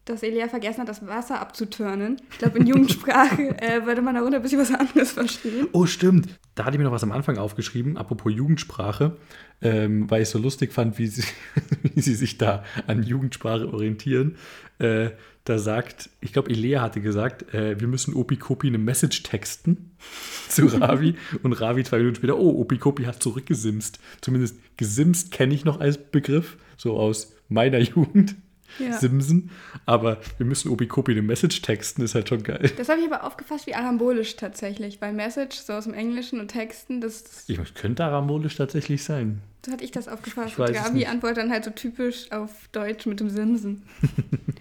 dass 0.04 0.22
Elia 0.22 0.48
vergessen 0.48 0.80
hat, 0.80 0.88
das 0.88 1.06
Wasser 1.06 1.40
abzuturnen. 1.40 2.20
Ich 2.32 2.38
glaube, 2.38 2.58
in 2.58 2.66
Jugendsprache 2.66 3.56
äh, 3.62 3.86
würde 3.86 4.02
man 4.02 4.14
darunter 4.16 4.36
ein 4.36 4.42
bisschen 4.42 4.58
was 4.58 4.72
anderes 4.72 5.12
verstehen. 5.12 5.68
Oh, 5.72 5.86
stimmt. 5.86 6.40
Da 6.54 6.64
hatte 6.64 6.74
ich 6.74 6.78
mir 6.78 6.84
noch 6.84 6.92
was 6.92 7.04
am 7.04 7.12
Anfang 7.12 7.38
aufgeschrieben, 7.38 7.96
apropos 7.96 8.32
Jugendsprache, 8.32 9.16
ähm, 9.62 10.10
weil 10.10 10.22
ich 10.22 10.28
so 10.28 10.38
lustig 10.38 10.72
fand, 10.72 10.98
wie 10.98 11.06
sie, 11.06 11.24
wie 11.82 12.00
sie 12.00 12.14
sich 12.14 12.36
da 12.36 12.64
an 12.86 13.02
Jugendsprache 13.02 13.72
orientieren. 13.72 14.36
Äh, 14.78 15.10
da 15.44 15.58
sagt, 15.58 16.10
ich 16.20 16.32
glaube, 16.32 16.50
Elea 16.50 16.82
hatte 16.82 17.00
gesagt, 17.00 17.52
äh, 17.54 17.80
wir 17.80 17.88
müssen 17.88 18.14
Opikopi 18.14 18.68
eine 18.68 18.78
Message 18.78 19.22
texten 19.22 19.92
zu 20.48 20.66
Ravi. 20.66 21.14
und 21.42 21.52
Ravi 21.52 21.84
zwei 21.84 21.98
Minuten 21.98 22.16
später, 22.16 22.38
oh, 22.38 22.60
Opikopi 22.60 23.04
hat 23.04 23.22
zurückgesimst. 23.22 24.00
Zumindest 24.20 24.56
gesimst 24.76 25.30
kenne 25.30 25.54
ich 25.54 25.64
noch 25.64 25.80
als 25.80 25.98
Begriff, 25.98 26.56
so 26.76 26.96
aus 26.96 27.34
meiner 27.48 27.78
Jugend. 27.78 28.36
Ja. 28.78 28.92
Simsen. 28.98 29.50
Aber 29.86 30.18
wir 30.38 30.46
müssen 30.46 30.70
Opikopi 30.70 31.12
eine 31.12 31.22
Message 31.22 31.62
texten, 31.62 32.02
ist 32.02 32.14
halt 32.14 32.28
schon 32.28 32.42
geil. 32.42 32.70
Das 32.76 32.88
habe 32.88 33.00
ich 33.00 33.06
aber 33.06 33.24
aufgefasst 33.24 33.66
wie 33.66 33.74
arambolisch 33.74 34.36
tatsächlich, 34.36 35.00
weil 35.00 35.12
Message, 35.12 35.56
so 35.58 35.72
aus 35.74 35.84
dem 35.84 35.94
Englischen 35.94 36.40
und 36.40 36.48
Texten, 36.48 37.00
das, 37.00 37.24
das 37.24 37.48
Ich, 37.48 37.74
könnte 37.74 38.04
arambolisch 38.04 38.56
tatsächlich 38.56 39.04
sein. 39.04 39.40
so 39.64 39.72
hatte 39.72 39.84
ich 39.84 39.90
das 39.90 40.08
aufgefasst. 40.08 40.52
Ich 40.52 40.58
und 40.58 40.70
es 40.70 40.82
Gabi 40.82 41.06
antwortet 41.06 41.38
dann 41.38 41.50
halt 41.50 41.64
so 41.64 41.70
typisch 41.70 42.30
auf 42.32 42.50
Deutsch 42.72 43.06
mit 43.06 43.20
dem 43.20 43.30
Simsen. 43.30 43.82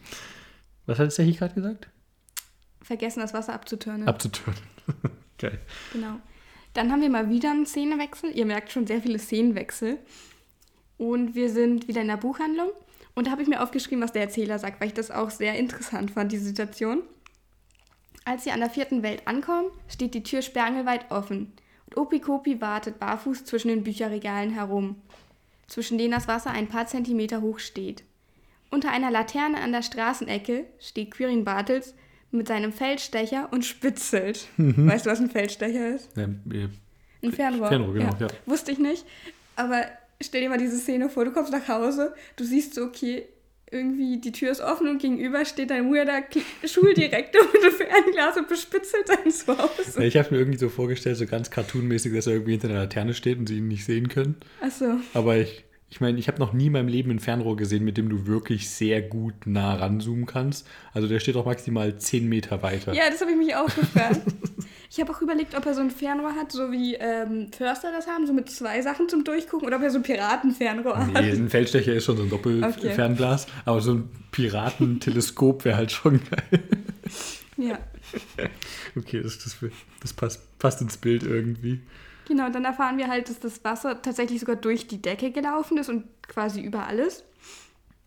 Was 0.86 1.00
hat 1.00 1.12
Sechi 1.12 1.34
gerade 1.34 1.54
gesagt? 1.54 1.88
Vergessen, 2.82 3.20
das 3.22 3.34
Wasser 3.34 3.54
abzuturnen. 3.54 4.08
Abzutören. 4.08 4.56
Geil. 5.38 5.60
Genau. 5.94 6.20
Dann 6.74 6.92
haben 6.92 7.02
wir 7.02 7.10
mal 7.10 7.30
wieder 7.30 7.52
einen 7.52 7.66
Szenenwechsel. 7.66 8.32
Ihr 8.32 8.46
merkt 8.46 8.72
schon 8.72 8.88
sehr 8.88 9.02
viele 9.02 9.20
Szenenwechsel. 9.20 9.98
Und 10.98 11.36
wir 11.36 11.50
sind 11.50 11.88
wieder 11.88 12.02
in 12.02 12.08
der 12.08 12.18
Buchhandlung. 12.18 12.70
Und 13.16 13.28
da 13.28 13.32
habe 13.32 13.42
ich 13.42 13.48
mir 13.48 13.62
aufgeschrieben, 13.62 14.04
was 14.04 14.14
der 14.14 14.22
Erzähler 14.24 14.58
sagt, 14.60 14.80
weil 14.80 14.88
ich 14.88 14.94
das 14.94 15.12
auch 15.12 15.30
sehr 15.30 15.56
interessant 15.56 16.12
fand, 16.12 16.32
die 16.32 16.38
Situation. 16.38 17.04
Als 18.26 18.44
sie 18.44 18.52
an 18.52 18.60
der 18.60 18.70
vierten 18.70 19.04
Welt 19.04 19.28
ankommen, 19.28 19.68
steht 19.88 20.14
die 20.14 20.24
Tür 20.24 20.42
sperrangelweit 20.42 21.10
offen. 21.12 21.52
Und 21.88 21.98
Opikopi 21.98 22.62
wartet 22.62 23.00
barfuß 23.00 23.44
zwischen 23.46 23.68
den 23.70 23.84
Bücherregalen 23.84 24.52
herum, 24.52 24.96
zwischen 25.68 25.98
denen 25.98 26.12
das 26.12 26.28
Wasser 26.28 26.52
ein 26.52 26.68
paar 26.68 26.88
Zentimeter 26.88 27.42
hoch 27.42 27.60
steht. 27.60 28.04
Unter 28.70 28.92
einer 28.92 29.12
Laterne 29.12 29.60
an 29.62 29.74
der 29.74 29.82
Straßenecke 29.82 30.66
steht 30.80 31.12
Quirin 31.12 31.44
Bartels 31.44 31.94
mit 32.32 32.48
seinem 32.48 32.72
Feldstecher 32.72 33.50
und 33.52 33.66
spitzelt. 33.66 34.48
Weißt 34.58 35.06
du, 35.06 35.10
was 35.10 35.20
ein 35.20 35.30
Feldstecher 35.30 35.90
ist? 35.96 36.16
Ja, 36.16 36.28
wir- 36.46 36.70
Ein 37.22 37.34
Fernrohr. 37.34 37.68
Fernrohr, 37.68 37.94
genau, 37.94 38.16
ja. 38.20 38.28
Wusste 38.46 38.72
ich 38.72 38.80
nicht. 38.80 39.06
Aber 39.58 39.84
stell 40.24 40.42
dir 40.42 40.50
mal 40.50 40.58
diese 40.58 40.78
Szene 40.78 41.10
vor, 41.10 41.26
du 41.26 41.32
kommst 41.32 41.52
nach 41.52 41.68
Hause, 41.68 42.14
du 42.36 42.44
siehst 42.44 42.76
so, 42.76 42.84
okay, 42.84 43.28
irgendwie 43.72 44.20
die 44.20 44.34
Tür 44.34 44.52
ist 44.52 44.60
offen 44.60 44.90
und 44.90 45.02
gegenüber 45.02 45.46
steht 45.46 45.70
dein 45.70 45.92
weirder 45.94 46.24
Schuldirektor 46.66 47.42
mit 47.54 47.64
einem 47.64 47.72
Fernglas 47.72 48.38
und 48.38 48.50
bespitzelt 48.50 49.08
dein 49.08 49.32
Zuhause. 49.32 50.04
Ich 50.04 50.18
habe 50.18 50.32
mir 50.32 50.40
irgendwie 50.40 50.60
so 50.60 50.68
vorgestellt, 50.68 51.18
so 51.18 51.26
ganz 51.26 51.50
cartoonmäßig, 51.50 52.14
dass 52.14 52.28
er 52.28 52.34
irgendwie 52.34 52.52
hinter 52.52 52.70
einer 52.70 52.80
Laterne 52.80 53.14
steht 53.14 53.40
und 53.40 53.48
sie 53.48 53.60
ihn 53.60 53.70
nicht 53.70 53.86
sehen 53.86 54.10
können. 54.10 54.36
Achso. 54.60 55.00
Aber 55.14 55.38
ich, 55.38 55.64
ich 55.92 56.00
meine, 56.00 56.18
ich 56.18 56.30
habe 56.30 56.40
noch 56.40 56.54
nie 56.54 56.68
in 56.68 56.72
meinem 56.72 56.88
Leben 56.88 57.12
ein 57.12 57.20
Fernrohr 57.20 57.58
gesehen, 57.58 57.84
mit 57.84 57.98
dem 57.98 58.08
du 58.08 58.26
wirklich 58.26 58.70
sehr 58.70 59.02
gut 59.02 59.46
nah 59.46 59.76
ranzoomen 59.76 60.26
kannst. 60.26 60.66
Also 60.94 61.10
der 61.10 61.20
steht 61.20 61.36
auch 61.36 61.46
maximal 61.46 61.98
10 61.98 62.30
Meter 62.30 62.64
weiter. 62.64 62.94
Ja, 62.94 63.10
das 63.10 63.20
habe 63.20 63.32
ich 63.32 63.38
mich 63.38 63.54
auch 63.56 63.66
gefragt. 63.66 64.22
Ich 64.90 65.00
habe 65.00 65.12
auch 65.12 65.22
überlegt, 65.22 65.56
ob 65.56 65.66
er 65.66 65.74
so 65.74 65.80
ein 65.80 65.90
Fernrohr 65.90 66.34
hat, 66.36 66.52
so 66.52 66.72
wie 66.72 66.96
ähm, 66.96 67.50
Förster 67.52 67.92
das 67.92 68.08
haben, 68.08 68.28
so 68.28 68.34
mit 68.34 68.50
zwei 68.50 68.82
Sachen 68.82 69.08
zum 69.08 69.24
Durchgucken, 69.24 69.68
oder 69.68 69.78
ob 69.78 69.84
er 69.84 69.90
so 69.90 70.00
ein 70.00 70.04
Piratenfernrohr 70.04 70.98
hat. 70.98 71.14
Nee, 71.14 71.32
ein 71.32 71.50
Feldstecher 71.50 71.94
ist 71.94 72.04
schon 72.06 72.18
so 72.18 72.24
ein 72.24 72.30
Doppelfernglas, 72.30 73.48
aber 73.64 73.80
so 73.80 73.94
ein 73.94 74.10
Piratenteleskop 74.32 75.64
wäre 75.64 75.78
halt 75.78 75.92
schon 75.92 76.20
geil. 76.30 76.64
Ja. 77.58 77.80
Okay, 78.98 79.22
das, 79.24 79.40
das, 79.40 79.56
das 80.02 80.12
passt, 80.12 80.60
passt 80.60 80.82
ins 80.82 80.98
Bild 80.98 81.24
irgendwie. 81.24 81.80
Genau, 82.28 82.46
und 82.46 82.56
dann 82.56 82.66
erfahren 82.66 82.98
wir 82.98 83.08
halt, 83.08 83.30
dass 83.30 83.40
das 83.40 83.64
Wasser 83.64 84.02
tatsächlich 84.02 84.40
sogar 84.40 84.56
durch 84.56 84.88
die 84.88 85.02
Decke 85.02 85.32
gelaufen 85.32 85.78
ist 85.78 85.90
und 85.90 86.06
quasi 86.28 86.62
über 86.62 86.88
alles. 86.88 87.24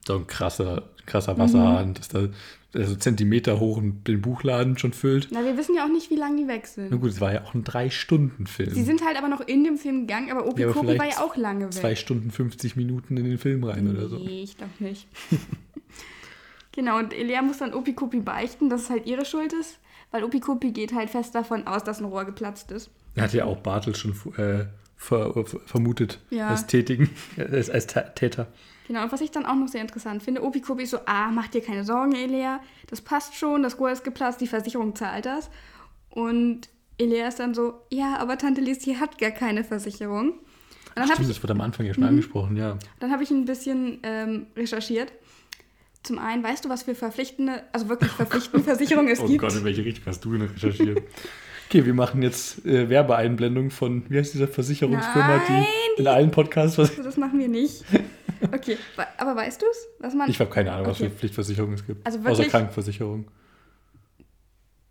So 0.06 0.16
ein 0.16 0.26
krasser, 0.26 0.90
krasser 1.06 1.34
Mhm. 1.34 1.38
Wasserhahn, 1.38 1.94
dass 1.94 2.08
da 2.08 2.28
also 2.74 2.96
Zentimeter 2.96 3.60
hoch 3.60 3.80
den 3.80 4.20
Buchladen 4.20 4.76
schon 4.78 4.92
füllt. 4.92 5.28
Na, 5.30 5.44
wir 5.44 5.56
wissen 5.56 5.76
ja 5.76 5.84
auch 5.84 5.88
nicht, 5.90 6.10
wie 6.10 6.16
lange 6.16 6.36
die 6.42 6.48
weg 6.48 6.62
Na 6.76 6.88
sind. 6.88 7.00
gut, 7.00 7.10
es 7.10 7.20
war 7.20 7.32
ja 7.32 7.44
auch 7.44 7.54
ein 7.54 7.62
Drei-Stunden-Film. 7.64 8.70
Sie 8.74 8.82
sind 8.82 9.04
halt 9.04 9.16
aber 9.16 9.28
noch 9.28 9.40
in 9.42 9.62
dem 9.64 9.78
Film 9.78 10.06
gegangen, 10.06 10.30
aber 10.32 10.46
Opi 10.46 10.62
Ja, 10.62 10.68
aber 10.68 10.80
Kopi 10.80 10.98
war 10.98 11.06
ja 11.06 11.18
auch 11.20 11.36
lange 11.36 11.66
weg. 11.66 11.72
Zwei 11.72 11.94
Stunden 11.94 12.30
50 12.32 12.74
Minuten 12.76 13.16
in 13.16 13.24
den 13.24 13.38
Film 13.38 13.62
rein 13.64 13.88
oder 13.90 14.08
so. 14.08 14.18
Nee, 14.18 14.42
ich 14.42 14.56
glaube 14.56 14.72
nicht. 14.80 15.06
genau, 16.72 16.98
und 16.98 17.12
Elea 17.14 17.42
muss 17.42 17.58
dann 17.58 17.74
Opi 17.74 17.94
Kopi 17.94 18.20
beichten, 18.20 18.68
dass 18.68 18.82
es 18.82 18.90
halt 18.90 19.06
ihre 19.06 19.24
Schuld 19.24 19.52
ist, 19.52 19.78
weil 20.10 20.24
Opi 20.24 20.40
Kopi 20.40 20.72
geht 20.72 20.94
halt 20.94 21.10
fest 21.10 21.34
davon 21.34 21.66
aus, 21.66 21.84
dass 21.84 22.00
ein 22.00 22.04
Rohr 22.06 22.24
geplatzt 22.24 22.70
ist. 22.72 22.90
Er 23.14 23.22
hat 23.24 23.32
ja 23.34 23.44
auch 23.44 23.58
Bartel 23.58 23.94
schon 23.94 24.12
äh, 24.36 24.66
ver, 24.96 25.32
ver, 25.32 25.60
vermutet 25.66 26.20
Ja. 26.30 26.48
als 26.48 26.66
Tätigen, 26.66 27.10
als, 27.36 27.70
als 27.70 27.88
Tä- 27.88 28.14
Täter. 28.14 28.48
Genau, 28.86 29.04
und 29.04 29.12
was 29.12 29.20
ich 29.22 29.30
dann 29.30 29.46
auch 29.46 29.54
noch 29.54 29.68
sehr 29.68 29.80
interessant 29.80 30.22
finde, 30.22 30.42
Opi 30.42 30.60
Kopi 30.60 30.82
ist 30.82 30.90
so, 30.90 30.98
ah, 31.06 31.30
mach 31.30 31.46
dir 31.48 31.62
keine 31.62 31.84
Sorgen, 31.84 32.14
Elea, 32.14 32.60
das 32.88 33.00
passt 33.00 33.34
schon, 33.34 33.62
das 33.62 33.78
Rohr 33.78 33.90
ist 33.90 34.04
geplatzt, 34.04 34.40
die 34.42 34.46
Versicherung 34.46 34.94
zahlt 34.94 35.24
das. 35.26 35.48
Und 36.10 36.68
Elea 36.98 37.28
ist 37.28 37.40
dann 37.40 37.54
so, 37.54 37.80
ja, 37.90 38.18
aber 38.18 38.36
Tante 38.36 38.60
Lisi 38.60 38.94
hat 38.94 39.16
gar 39.18 39.30
keine 39.30 39.64
Versicherung. 39.64 40.32
Und 40.32 40.40
dann 40.96 41.04
habe 41.04 41.14
Stimmt, 41.14 41.30
ich, 41.30 41.36
das 41.36 41.42
wurde 41.42 41.54
am 41.54 41.60
Anfang 41.62 41.86
ja 41.86 41.94
schon 41.94 42.02
Mhm. 42.04 42.10
angesprochen, 42.10 42.56
ja. 42.56 42.78
dann 43.00 43.10
hab 43.10 43.20
ich 43.20 43.30
ein 43.30 43.46
bisschen 43.46 43.98
ähm, 44.02 44.46
recherchiert. 44.56 45.12
Zum 46.02 46.18
einen, 46.18 46.44
weißt 46.44 46.66
du, 46.66 46.68
was 46.68 46.82
für 46.82 46.94
verpflichtende, 46.94 47.62
also 47.72 47.88
wirklich 47.88 48.10
verpflichtende 48.12 48.62
Versicherungen 48.64 49.08
es 49.10 49.18
Oh 49.20 49.26
gibt? 49.26 49.40
Gott, 49.40 49.54
in 49.56 49.64
welche 49.64 49.82
Richtung 49.84 50.04
hast 50.06 50.22
du 50.24 50.32
denn 50.36 50.42
recherchiert? 50.42 51.02
okay, 51.74 51.86
wir 51.86 51.94
machen 51.94 52.22
jetzt 52.22 52.64
äh, 52.64 52.88
Werbeeinblendung 52.88 53.70
von, 53.70 54.04
wie 54.08 54.18
heißt 54.18 54.34
diese 54.34 54.46
Versicherungsfirma, 54.48 55.36
Nein, 55.48 55.66
die 55.96 56.00
in 56.00 56.06
allen 56.08 56.30
Podcasts. 56.30 56.78
Was, 56.78 56.94
das 56.96 57.16
machen 57.16 57.38
wir 57.38 57.48
nicht. 57.48 57.84
Okay, 58.52 58.76
aber 59.18 59.34
weißt 59.36 59.60
du 59.62 59.66
es? 59.70 59.86
Was 60.00 60.14
man. 60.14 60.28
ich 60.30 60.38
habe 60.38 60.50
keine 60.50 60.72
Ahnung, 60.72 60.86
was 60.86 61.00
Okay. 61.00 61.10
für 61.10 61.16
Pflichtversicherungen 61.16 61.74
es 61.76 61.86
gibt. 61.86 62.06
Also 62.06 62.18
Außer 62.18 62.28
wirklich- 62.28 62.48
Krankenversicherung. 62.48 63.26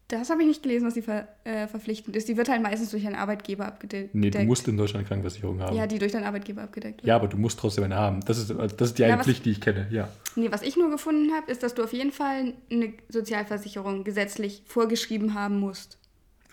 Das 0.09 0.29
habe 0.29 0.41
ich 0.41 0.47
nicht 0.47 0.61
gelesen, 0.61 0.85
dass 0.85 0.93
die 0.93 1.01
ver 1.01 1.27
äh, 1.43 1.65
verpflichtend 1.67 2.15
ist. 2.15 2.27
Die 2.27 2.37
wird 2.37 2.47
halt 2.47 2.61
meistens 2.61 2.91
durch 2.91 3.05
einen 3.07 3.15
Arbeitgeber 3.15 3.65
abgedeckt. 3.65 4.13
Nee, 4.13 4.29
du 4.29 4.43
musst 4.43 4.67
in 4.67 4.77
Deutschland 4.77 4.99
eine 4.99 5.07
Krankenversicherung 5.07 5.59
haben. 5.61 5.75
Ja, 5.75 5.87
die 5.87 5.97
durch 5.97 6.11
deinen 6.11 6.25
Arbeitgeber 6.25 6.61
abgedeckt 6.63 6.97
wird. 6.97 7.07
Ja, 7.07 7.15
aber 7.15 7.27
du 7.27 7.37
musst 7.37 7.57
trotzdem 7.57 7.85
eine 7.85 7.95
haben. 7.95 8.19
Das 8.25 8.37
ist, 8.37 8.49
das 8.51 8.89
ist 8.89 8.99
die 8.99 9.05
eine 9.05 9.13
Ja, 9.13 9.17
was- 9.19 9.25
Pflicht, 9.25 9.45
die 9.45 9.51
ich 9.51 9.61
kenne, 9.61 9.87
ja. 9.91 10.09
Nee, 10.35 10.51
was 10.51 10.61
ich 10.61 10.77
nur 10.77 10.91
gefunden 10.91 11.31
habe, 11.33 11.49
ist, 11.51 11.63
dass 11.63 11.73
du 11.73 11.83
auf 11.83 11.93
jeden 11.93 12.11
Fall 12.11 12.53
eine 12.71 12.93
Sozialversicherung 13.09 14.03
gesetzlich 14.03 14.61
vorgeschrieben 14.67 15.33
haben 15.33 15.59
musst. 15.59 15.97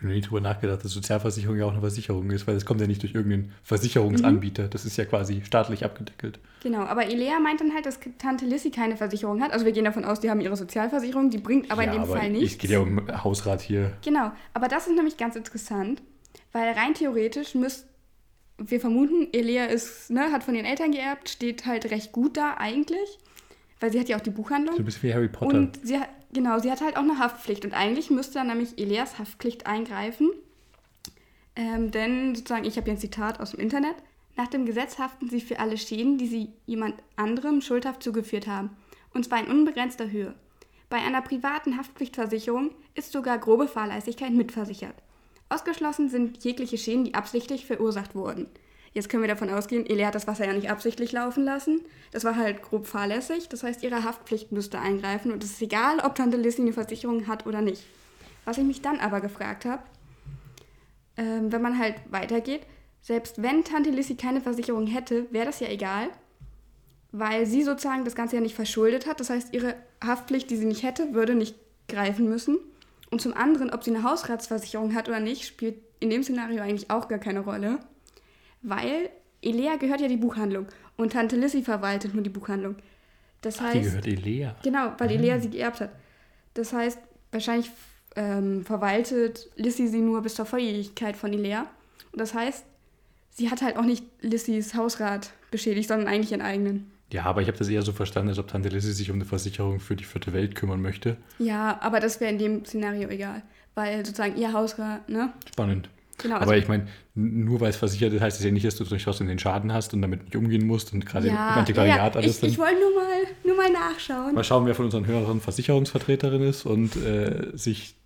Ich 0.01 0.03
habe 0.03 0.15
noch 0.15 0.15
nie 0.15 0.23
drüber 0.23 0.41
nachgedacht, 0.41 0.83
dass 0.83 0.93
Sozialversicherung 0.93 1.59
ja 1.59 1.67
auch 1.67 1.73
eine 1.73 1.81
Versicherung 1.81 2.31
ist, 2.31 2.47
weil 2.47 2.55
das 2.55 2.65
kommt 2.65 2.81
ja 2.81 2.87
nicht 2.87 3.03
durch 3.03 3.15
irgendeinen 3.15 3.53
Versicherungsanbieter. 3.63 4.63
Mhm. 4.65 4.71
Das 4.71 4.87
ist 4.87 4.97
ja 4.97 5.05
quasi 5.05 5.43
staatlich 5.45 5.85
abgedeckelt. 5.85 6.39
Genau, 6.63 6.79
aber 6.79 7.05
Elea 7.05 7.39
meint 7.39 7.61
dann 7.61 7.75
halt, 7.75 7.85
dass 7.85 8.01
Tante 8.17 8.47
Lissy 8.47 8.71
keine 8.71 8.97
Versicherung 8.97 9.43
hat. 9.43 9.53
Also 9.53 9.67
wir 9.67 9.73
gehen 9.73 9.85
davon 9.85 10.07
aus, 10.07 10.19
die 10.21 10.31
haben 10.31 10.41
ihre 10.41 10.57
Sozialversicherung, 10.57 11.29
die 11.29 11.37
bringt 11.37 11.71
aber 11.71 11.83
ja, 11.83 11.89
in 11.89 11.93
dem 11.99 12.03
aber 12.05 12.17
Fall 12.17 12.29
Es 12.29 12.41
nichts. 12.41 12.57
geht 12.59 12.71
ja 12.71 12.79
um 12.79 13.07
Hausrat 13.23 13.61
hier. 13.61 13.93
Genau, 14.03 14.33
aber 14.55 14.69
das 14.69 14.87
ist 14.87 14.97
nämlich 14.97 15.19
ganz 15.19 15.37
interessant, 15.37 16.01
weil 16.53 16.73
rein 16.73 16.95
theoretisch 16.95 17.55
müsst 17.55 17.87
wir 18.57 18.81
vermuten, 18.81 19.29
Elea 19.33 19.67
ist, 19.67 20.11
ne, 20.11 20.33
hat 20.33 20.45
von 20.45 20.55
ihren 20.55 20.67
Eltern 20.67 20.93
geerbt, 20.93 21.29
steht 21.29 21.67
halt 21.67 21.91
recht 21.91 22.13
gut 22.13 22.39
da 22.39 22.55
eigentlich, 22.59 23.19
weil 23.81 23.93
sie 23.93 24.01
hat 24.01 24.09
ja 24.09 24.17
auch 24.17 24.23
die 24.23 24.31
Buchhandlung. 24.31 24.77
So 24.77 24.83
ein 24.83 24.85
bisschen 24.87 25.03
wie 25.03 25.15
Harry 25.15 25.29
Potter. 25.29 25.57
Und 25.59 25.79
sie 25.83 25.99
hat, 25.99 26.09
genau, 26.33 26.59
sie 26.59 26.71
hat 26.71 26.81
halt 26.81 26.97
auch 26.97 27.03
eine 27.03 27.19
Haftpflicht. 27.19 27.65
Und 27.65 27.75
eigentlich 27.75 28.11
müsste 28.11 28.35
dann 28.35 28.49
nämlich 28.49 28.79
Elias 28.79 29.19
Haftpflicht 29.19 29.67
eingreifen. 29.67 30.31
Ähm, 31.57 31.91
denn 31.91 32.35
sozusagen, 32.35 32.65
ich 32.65 32.77
habe 32.77 32.85
hier 32.85 32.95
ein 32.95 33.01
Zitat 33.01 33.41
aus 33.41 33.53
dem 33.53 33.61
Internet. 33.61 33.97
Nach 34.37 34.49
dem 34.49 34.65
Gesetz 34.65 34.99
haften 34.99 35.29
sie 35.29 35.41
für 35.41 35.59
alle 35.59 35.77
Schäden, 35.77 36.17
die 36.17 36.27
sie 36.27 36.53
jemand 36.67 36.95
anderem 37.17 37.61
schuldhaft 37.61 38.03
zugeführt 38.03 38.47
haben. 38.47 38.77
Und 39.13 39.25
zwar 39.25 39.41
in 39.41 39.51
unbegrenzter 39.51 40.11
Höhe. 40.11 40.35
Bei 40.89 40.99
einer 40.99 41.23
privaten 41.23 41.77
Haftpflichtversicherung 41.77 42.71
ist 42.95 43.13
sogar 43.13 43.39
grobe 43.39 43.69
Fahrlässigkeit 43.69 44.33
mitversichert. 44.33 44.95
Ausgeschlossen 45.49 46.09
sind 46.09 46.43
jegliche 46.45 46.79
Schäden, 46.79 47.05
die 47.05 47.15
absichtlich 47.15 47.67
verursacht 47.67 48.15
wurden. 48.15 48.49
Jetzt 48.93 49.09
können 49.09 49.23
wir 49.23 49.29
davon 49.29 49.51
ausgehen, 49.51 49.87
Ele 49.87 50.05
hat 50.05 50.17
das 50.17 50.27
Wasser 50.27 50.47
ja 50.47 50.53
nicht 50.53 50.71
absichtlich 50.71 51.13
laufen 51.13 51.45
lassen. 51.45 51.83
Das 52.11 52.25
war 52.25 52.35
halt 52.35 52.63
grob 52.63 52.87
fahrlässig. 52.87 53.49
Das 53.49 53.63
heißt, 53.63 53.83
ihre 53.85 54.03
Haftpflicht 54.03 54.51
müsste 54.51 54.81
eingreifen 54.81 55.31
und 55.31 55.45
es 55.45 55.53
ist 55.53 55.63
egal, 55.63 56.01
ob 56.01 56.17
Tante 56.17 56.37
Lissy 56.37 56.63
eine 56.63 56.73
Versicherung 56.73 57.29
hat 57.29 57.47
oder 57.47 57.61
nicht. 57.61 57.85
Was 58.45 58.59
ich 58.59 58.65
mich 58.65 58.83
dann 58.83 58.99
aber 58.99 59.21
gefragt 59.21 59.65
habe, 59.65 59.83
ähm, 61.17 61.53
wenn 61.53 61.63
man 61.63 61.79
halt 61.79 61.95
weitergeht, 62.11 62.63
selbst 63.01 63.41
wenn 63.43 63.65
Tante 63.65 63.91
Lissy 63.91 64.17
keine 64.17 64.41
Versicherung 64.41 64.87
hätte, 64.87 65.33
wäre 65.33 65.47
das 65.47 65.61
ja 65.61 65.69
egal, 65.69 66.09
weil 67.13 67.47
sie 67.47 67.63
sozusagen 67.63 68.05
das 68.05 68.15
Ganze 68.15 68.37
ja 68.37 68.43
nicht 68.43 68.55
verschuldet 68.55 69.07
hat. 69.07 69.21
Das 69.21 69.31
heißt, 69.31 69.55
ihre 69.55 69.77
Haftpflicht, 70.05 70.51
die 70.51 70.57
sie 70.57 70.67
nicht 70.67 70.83
hätte, 70.83 71.15
würde 71.15 71.35
nicht 71.35 71.55
greifen 71.89 72.29
müssen. 72.29 72.59
Und 73.11 73.21
zum 73.21 73.35
anderen, 73.35 73.71
ob 73.71 73.85
sie 73.85 73.91
eine 73.91 74.05
Hausratsversicherung 74.05 74.95
hat 74.95 75.09
oder 75.09 75.21
nicht, 75.21 75.47
spielt 75.47 75.77
in 75.99 76.11
dem 76.11 76.23
Szenario 76.23 76.63
eigentlich 76.63 76.91
auch 76.91 77.09
gar 77.09 77.19
keine 77.19 77.41
Rolle, 77.41 77.81
weil 78.63 79.11
Elea 79.43 79.77
gehört 79.77 80.01
ja 80.01 80.09
die 80.09 80.17
Buchhandlung 80.17 80.67
und 80.97 81.13
Tante 81.13 81.37
Lissy 81.37 81.63
verwaltet 81.63 82.15
nur 82.15 82.23
die 82.23 82.31
Buchhandlung. 82.31 82.77
Das 83.41 83.61
heißt, 83.61 83.75
die 83.77 83.81
gehört 83.83 84.07
Elea. 84.07 84.57
Genau, 84.63 84.93
weil 84.99 85.09
Mhm. 85.09 85.15
Elea 85.23 85.41
sie 85.41 85.51
geerbt 85.51 85.81
hat. 85.81 85.91
Das 86.55 86.73
heißt, 86.73 86.99
wahrscheinlich 87.33 87.71
ähm, 88.17 88.65
verwaltet 88.65 89.49
Lissy 89.57 89.87
sie 89.89 90.01
nur 90.01 90.21
bis 90.23 90.35
zur 90.35 90.45
Volljährigkeit 90.45 91.17
von 91.17 91.33
Elea. 91.33 91.67
Und 92.13 92.21
das 92.21 92.35
heißt, 92.35 92.65
sie 93.31 93.51
hat 93.51 93.63
halt 93.63 93.77
auch 93.77 93.85
nicht 93.85 94.05
Lissys 94.21 94.75
Hausrat 94.75 95.33
beschädigt, 95.51 95.89
sondern 95.89 96.09
eigentlich 96.09 96.33
ihren 96.33 96.43
eigenen. 96.43 96.91
Ja, 97.13 97.25
aber 97.25 97.41
ich 97.41 97.49
habe 97.49 97.57
das 97.59 97.69
eher 97.69 97.83
so 97.83 97.93
verstanden, 97.93 98.29
als 98.29 98.39
ob 98.39 98.49
Tante 98.49 98.69
Lissy 98.69 98.93
sich 98.93 99.11
um 99.11 99.17
eine 99.17 99.25
Versicherung 99.25 99.81
für 99.81 99.97
die 99.97 100.05
vierte 100.05 100.33
Welt 100.33 100.55
kümmern 100.55 100.83
möchte. 100.83 101.17
Ja, 101.39 101.79
aber 101.81 101.99
das 102.01 102.21
wäre 102.21 102.31
in 102.33 102.39
dem 102.39 102.65
Szenario 102.65 103.09
egal, 103.09 103.43
weil 103.75 104.05
sozusagen 104.05 104.37
ihr 104.37 104.53
Hausrat, 104.53 105.09
ne? 105.09 105.33
Spannend. 105.51 105.89
Genau, 106.23 106.37
aber 106.37 106.57
ich 106.57 106.69
meine, 106.69 106.87
nur 107.15 107.61
weil 107.61 107.71
es 107.71 107.77
versichert 107.77 108.13
ist, 108.13 108.21
heißt 108.21 108.39
es 108.39 108.45
ja 108.45 108.51
nicht, 108.51 108.67
dass 108.67 108.77
du 108.77 108.85
durchaus 108.85 109.19
den 109.19 109.39
Schaden 109.39 109.73
hast 109.73 109.95
und 109.95 110.03
damit 110.03 110.25
nicht 110.25 110.37
umgehen 110.37 110.67
musst 110.67 110.93
und 110.93 111.07
gerade 111.07 111.29
im 111.29 111.37
Antiquariat 111.37 112.15
ja, 112.15 112.21
alles 112.21 112.43
ich, 112.43 112.51
ich 112.51 112.59
wollte 112.59 112.81
nur 112.81 112.95
mal, 112.95 113.23
nur 113.45 113.57
mal 113.57 113.71
nachschauen. 113.71 114.35
Mal 114.35 114.45
schauen, 114.45 114.67
wer 114.67 114.75
von 114.75 114.87
unseren 114.87 115.07
Hörern 115.07 115.41
Versicherungsvertreterin 115.41 116.43
ist 116.43 116.67
und 116.67 116.97
äh, 116.97 117.51
sich 117.55 117.97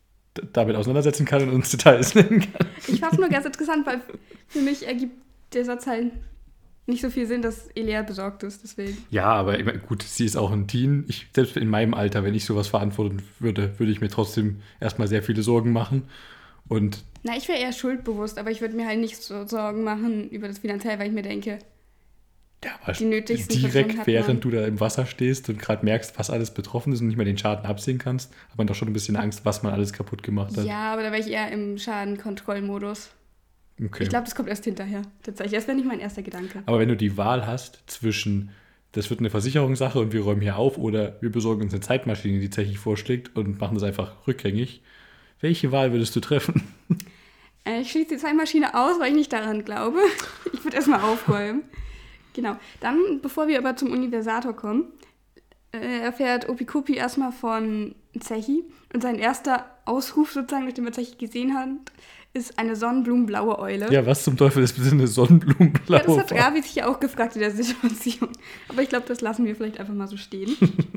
damit 0.53 0.77
auseinandersetzen 0.77 1.27
kann 1.27 1.43
und 1.43 1.51
uns 1.51 1.71
Details 1.71 2.15
nennen 2.15 2.41
kann. 2.41 2.69
Ich 2.89 3.01
fand 3.01 3.15
es 3.15 3.19
nur 3.19 3.29
ganz 3.29 3.47
interessant, 3.47 3.87
weil 3.87 4.01
für 4.49 4.61
mich 4.61 4.87
ergibt 4.87 5.15
der 5.53 5.65
Satz 5.65 5.87
halt 5.87 6.13
nicht 6.87 7.01
so 7.01 7.09
viel 7.09 7.27
Sinn, 7.27 7.41
dass 7.41 7.69
Elea 7.75 8.03
besorgt 8.03 8.43
ist, 8.43 8.63
deswegen. 8.63 8.99
Ja, 9.11 9.27
aber 9.27 9.59
ich 9.59 9.65
mein, 9.65 9.81
gut, 9.81 10.03
sie 10.03 10.27
ist 10.27 10.37
auch 10.37 10.53
ein 10.53 10.67
Teen. 10.67 11.05
Ich, 11.09 11.29
selbst 11.35 11.57
in 11.57 11.69
meinem 11.69 11.95
Alter, 11.95 12.25
wenn 12.25 12.35
ich 12.35 12.45
sowas 12.45 12.69
verantworten 12.69 13.23
würde, 13.39 13.79
würde 13.79 13.91
ich 13.91 14.03
mir 14.03 14.11
trotzdem 14.11 14.61
erstmal 14.81 15.09
sehr 15.09 15.23
viele 15.23 15.43
Sorgen 15.43 15.73
machen. 15.73 16.03
Und 16.69 17.05
Na, 17.23 17.37
ich 17.37 17.49
wäre 17.49 17.59
eher 17.59 17.73
schuldbewusst, 17.73 18.39
aber 18.39 18.51
ich 18.51 18.61
würde 18.61 18.77
mir 18.77 18.87
halt 18.87 19.01
nicht 19.01 19.23
so 19.23 19.47
Sorgen 19.47 19.85
machen 19.85 20.29
über 20.31 20.49
das 20.49 20.59
Finanzielle, 20.59 20.99
weil 20.99 21.09
ich 21.09 21.13
mir 21.13 21.23
denke, 21.23 21.59
ja, 22.65 22.71
aber 22.83 22.93
Die 22.93 23.05
nötigsten 23.05 23.61
direkt 23.61 24.07
während 24.07 24.43
du 24.43 24.51
da 24.51 24.65
im 24.65 24.81
Wasser 24.81 25.05
stehst 25.05 25.49
und 25.51 25.59
gerade 25.59 25.85
merkst, 25.85 26.19
was 26.19 26.31
alles 26.31 26.53
betroffen 26.53 26.93
ist 26.95 27.01
und 27.03 27.09
nicht 27.09 27.17
mehr 27.17 27.27
den 27.27 27.37
Schaden 27.37 27.67
absehen 27.67 27.99
kannst, 27.99 28.33
hat 28.49 28.57
man 28.57 28.67
doch 28.67 28.75
schon 28.75 28.89
ein 28.89 28.95
bisschen 28.95 29.17
Angst, 29.17 29.45
was 29.45 29.63
man 29.63 29.75
alles 29.75 29.93
kaputt 29.93 30.23
gemacht 30.23 30.57
hat. 30.57 30.65
ja, 30.65 30.93
aber 30.93 31.03
da 31.03 31.13
wäre 31.13 31.21
ich 31.21 31.31
eher 31.31 31.51
im 31.53 31.77
Schadenkontrollmodus. 31.77 33.11
Okay. 33.83 34.05
Ich 34.05 34.09
glaube, 34.09 34.25
das 34.25 34.35
kommt 34.35 34.49
erst 34.49 34.65
hinterher. 34.65 35.03
Tatsächlich, 35.23 35.59
das 35.59 35.67
wäre 35.67 35.77
nicht 35.77 35.87
mein 35.87 36.01
erster 36.01 36.23
Gedanke. 36.23 36.63
Aber 36.65 36.79
wenn 36.79 36.89
du 36.89 36.97
die 36.97 37.17
Wahl 37.17 37.47
hast 37.47 37.83
zwischen, 37.87 38.51
das 38.93 39.11
wird 39.11 39.21
eine 39.21 39.31
Versicherungssache 39.31 39.99
und 39.99 40.13
wir 40.13 40.23
räumen 40.23 40.41
hier 40.41 40.57
auf 40.57 40.79
oder 40.79 41.21
wir 41.21 41.31
besorgen 41.31 41.63
uns 41.63 41.73
eine 41.73 41.81
Zeitmaschine, 41.81 42.39
die 42.39 42.49
tatsächlich 42.49 42.79
vorschlägt 42.79 43.37
und 43.37 43.61
machen 43.61 43.75
das 43.75 43.83
einfach 43.83 44.27
rückgängig, 44.27 44.83
welche 45.45 45.71
Wahl 45.71 45.93
würdest 45.93 46.17
du 46.17 46.21
treffen? 46.21 46.63
Äh, 47.67 47.81
ich 47.81 47.93
schließe 47.93 48.11
die 48.11 48.17
Zeitmaschine 48.19 48.75
aus, 48.75 49.01
weil 49.01 49.09
ich 49.09 49.15
nicht 49.15 49.33
daran 49.33 49.65
glaube. 49.65 49.99
Ich 50.53 50.63
würde 50.63 50.77
erstmal 50.77 51.01
aufräumen. 51.01 51.63
Genau. 52.35 52.59
Dann, 52.81 53.23
bevor 53.23 53.49
wir 53.49 53.57
aber 53.57 53.75
zum 53.75 53.91
Universator 53.91 54.53
kommen, 54.55 54.93
äh, 55.73 56.01
erfährt 56.01 56.47
Opikupi 56.47 56.95
erstmal 56.95 57.33
von 57.33 57.95
Zechi. 58.21 58.65
Und 58.93 59.03
sein 59.03 59.19
erster 59.19 59.65
Ausruf 59.87 60.33
sozusagen, 60.33 60.67
nachdem 60.67 60.85
er 60.85 60.93
Zechi 60.93 61.17
gesehen 61.17 61.55
hat, 61.55 61.71
ist 62.35 62.59
eine 62.59 62.77
sonnenblumenblaue 62.77 63.59
Eule. 63.59 63.91
Ja, 63.91 64.05
was 64.05 64.25
zum 64.25 64.37
Teufel 64.37 64.63
ist 64.63 64.77
bitte 64.77 64.91
eine 64.91 65.07
Sonnenblumenblaue 65.07 66.01
Ja, 66.01 66.07
das 66.07 66.19
hat? 66.19 66.37
Gabi 66.37 66.61
sich 66.61 66.75
ja 66.75 66.87
auch 66.87 67.01
gefragt 67.01 67.35
in 67.37 67.41
der 67.41 67.51
Situation. 67.51 68.29
Aber 68.69 68.83
ich 68.83 68.91
glaube, 68.91 69.07
das 69.09 69.23
lassen 69.23 69.47
wir 69.47 69.57
vielleicht 69.57 69.81
einfach 69.81 69.95
mal 69.95 70.07
so 70.09 70.19
stehen. 70.19 70.55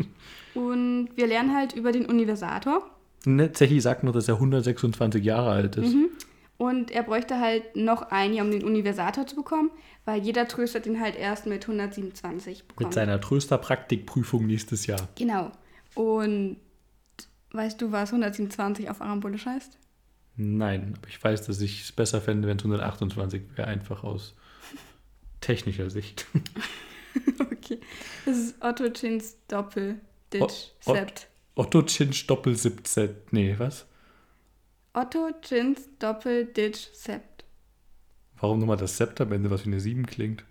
Und 0.54 1.12
wir 1.16 1.28
lernen 1.28 1.56
halt 1.56 1.72
über 1.72 1.94
den 1.94 2.08
Universator. 2.08 2.97
Ne, 3.26 3.52
Zechi 3.52 3.80
sagt 3.82 4.04
nur, 4.04 4.14
dass 4.14 4.28
er 4.28 4.36
126 4.36 5.24
Jahre 5.24 5.52
alt 5.52 5.76
ist. 5.76 5.94
Mhm. 5.94 6.10
Und 6.58 6.90
er 6.90 7.04
bräuchte 7.04 7.40
halt 7.40 7.76
noch 7.76 8.02
ein 8.10 8.34
Jahr, 8.34 8.46
um 8.46 8.52
den 8.52 8.64
Universator 8.64 9.28
zu 9.28 9.36
bekommen, 9.36 9.70
weil 10.06 10.22
jeder 10.22 10.48
Tröster 10.48 10.80
den 10.80 11.00
halt 11.00 11.16
erst 11.16 11.46
mit 11.46 11.64
127 11.64 12.68
bekommt. 12.68 12.88
Mit 12.88 12.94
seiner 12.94 13.22
Trösterpraktikprüfung 13.22 14.48
nächstes 14.48 14.88
Jahr. 14.88 15.08
Genau. 15.16 15.52
Und 15.94 16.58
weißt 17.52 17.80
du, 17.82 17.92
was 17.92 18.10
127 18.10 18.90
auf 18.90 19.02
Arambolisch 19.02 19.46
heißt? 19.46 19.78
Nein, 20.36 20.96
aber 20.98 21.08
ich 21.08 21.24
weiß, 21.24 21.46
dass 21.46 21.62
ich 21.62 21.84
es 21.84 21.92
besser 21.92 22.22
fände, 22.22 22.48
wenn 22.48 22.58
es 22.58 22.64
128 22.64 23.42
wäre, 23.56 23.68
einfach 23.68 24.04
aus 24.04 24.36
technischer 25.42 25.90
Sicht. 25.90 26.26
okay. 27.40 27.80
Das 28.26 28.38
ist 28.38 28.56
Otto 28.64 28.90
Chins 28.90 29.38
Doppel 29.48 30.00
Sept. 31.58 31.66
Otto 31.66 31.82
Chinch 31.84 32.28
Doppel 32.28 32.56
17. 32.56 33.10
Nee, 33.32 33.56
was? 33.58 33.86
Otto 34.94 35.30
Chins 35.42 35.90
Doppel 36.00 36.46
Ditch 36.46 36.90
Sept. 36.94 37.44
Warum 38.40 38.60
nochmal 38.60 38.78
das 38.78 38.98
Sept 38.98 39.20
am 39.22 39.32
Ende, 39.32 39.50
was 39.50 39.64
wie 39.66 39.70
eine 39.70 39.80
7 39.80 40.06
klingt? 40.06 40.44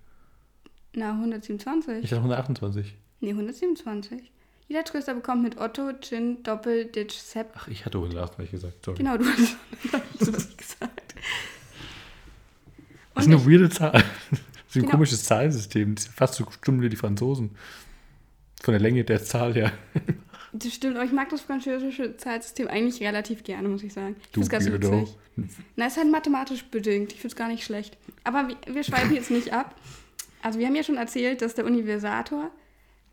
Na, 0.94 1.12
127. 1.12 2.02
Ich 2.04 2.10
dachte 2.10 2.16
128. 2.22 2.94
Nee, 3.20 3.30
127. 3.30 4.32
Jeder 4.68 4.82
Tröster 4.84 5.14
bekommt 5.14 5.42
mit 5.44 5.58
Otto, 5.58 5.92
Chin, 6.00 6.42
Doppel, 6.42 6.86
Ditch, 6.86 7.14
Sepp. 7.14 7.52
Ach, 7.54 7.68
ich 7.68 7.84
hatte 7.86 7.98
128 7.98 8.50
gesagt, 8.50 8.84
sorry. 8.84 8.98
Genau, 8.98 9.16
du 9.16 9.24
hast 9.24 9.56
so 10.18 10.32
was 10.32 10.56
gesagt. 10.56 11.14
Das 13.14 13.26
ist 13.26 13.32
eine 13.32 13.46
weirde 13.46 13.70
Zahl. 13.70 14.02
Das 14.30 14.74
ist 14.74 14.76
ein 14.76 14.82
Genau. 14.82 14.90
komisches 14.96 15.24
Zahlensystem. 15.24 15.94
Das 15.94 16.06
ist 16.06 16.12
fast 16.14 16.34
so 16.34 16.44
stumm 16.50 16.82
wie 16.82 16.88
die 16.88 16.96
Franzosen. 16.96 17.56
Von 18.60 18.72
der 18.72 18.80
Länge 18.80 19.04
der 19.04 19.22
Zahl 19.24 19.54
her. 19.54 19.72
Das 20.58 20.74
stimmt, 20.74 20.96
aber 20.96 21.04
ich 21.04 21.12
mag 21.12 21.28
das 21.28 21.40
französische 21.40 22.16
Zahlsystem 22.16 22.68
eigentlich 22.68 23.02
relativ 23.02 23.44
gerne, 23.44 23.68
muss 23.68 23.82
ich 23.82 23.92
sagen. 23.92 24.16
Ich 24.20 24.28
finde 24.28 24.44
es 24.44 24.50
ganz 24.50 24.66
witzig. 24.66 25.16
Na, 25.76 25.86
ist 25.86 25.96
halt 25.96 26.10
mathematisch 26.10 26.64
bedingt. 26.64 27.12
Ich 27.12 27.20
finde 27.20 27.32
es 27.32 27.36
gar 27.36 27.48
nicht 27.48 27.64
schlecht. 27.64 27.96
Aber 28.24 28.48
wir, 28.48 28.56
wir 28.74 28.82
schweifen 28.82 29.14
jetzt 29.14 29.30
nicht 29.30 29.52
ab. 29.52 29.74
Also 30.42 30.58
wir 30.58 30.66
haben 30.66 30.74
ja 30.74 30.82
schon 30.82 30.96
erzählt, 30.96 31.42
dass 31.42 31.54
der 31.54 31.66
Universator, 31.66 32.50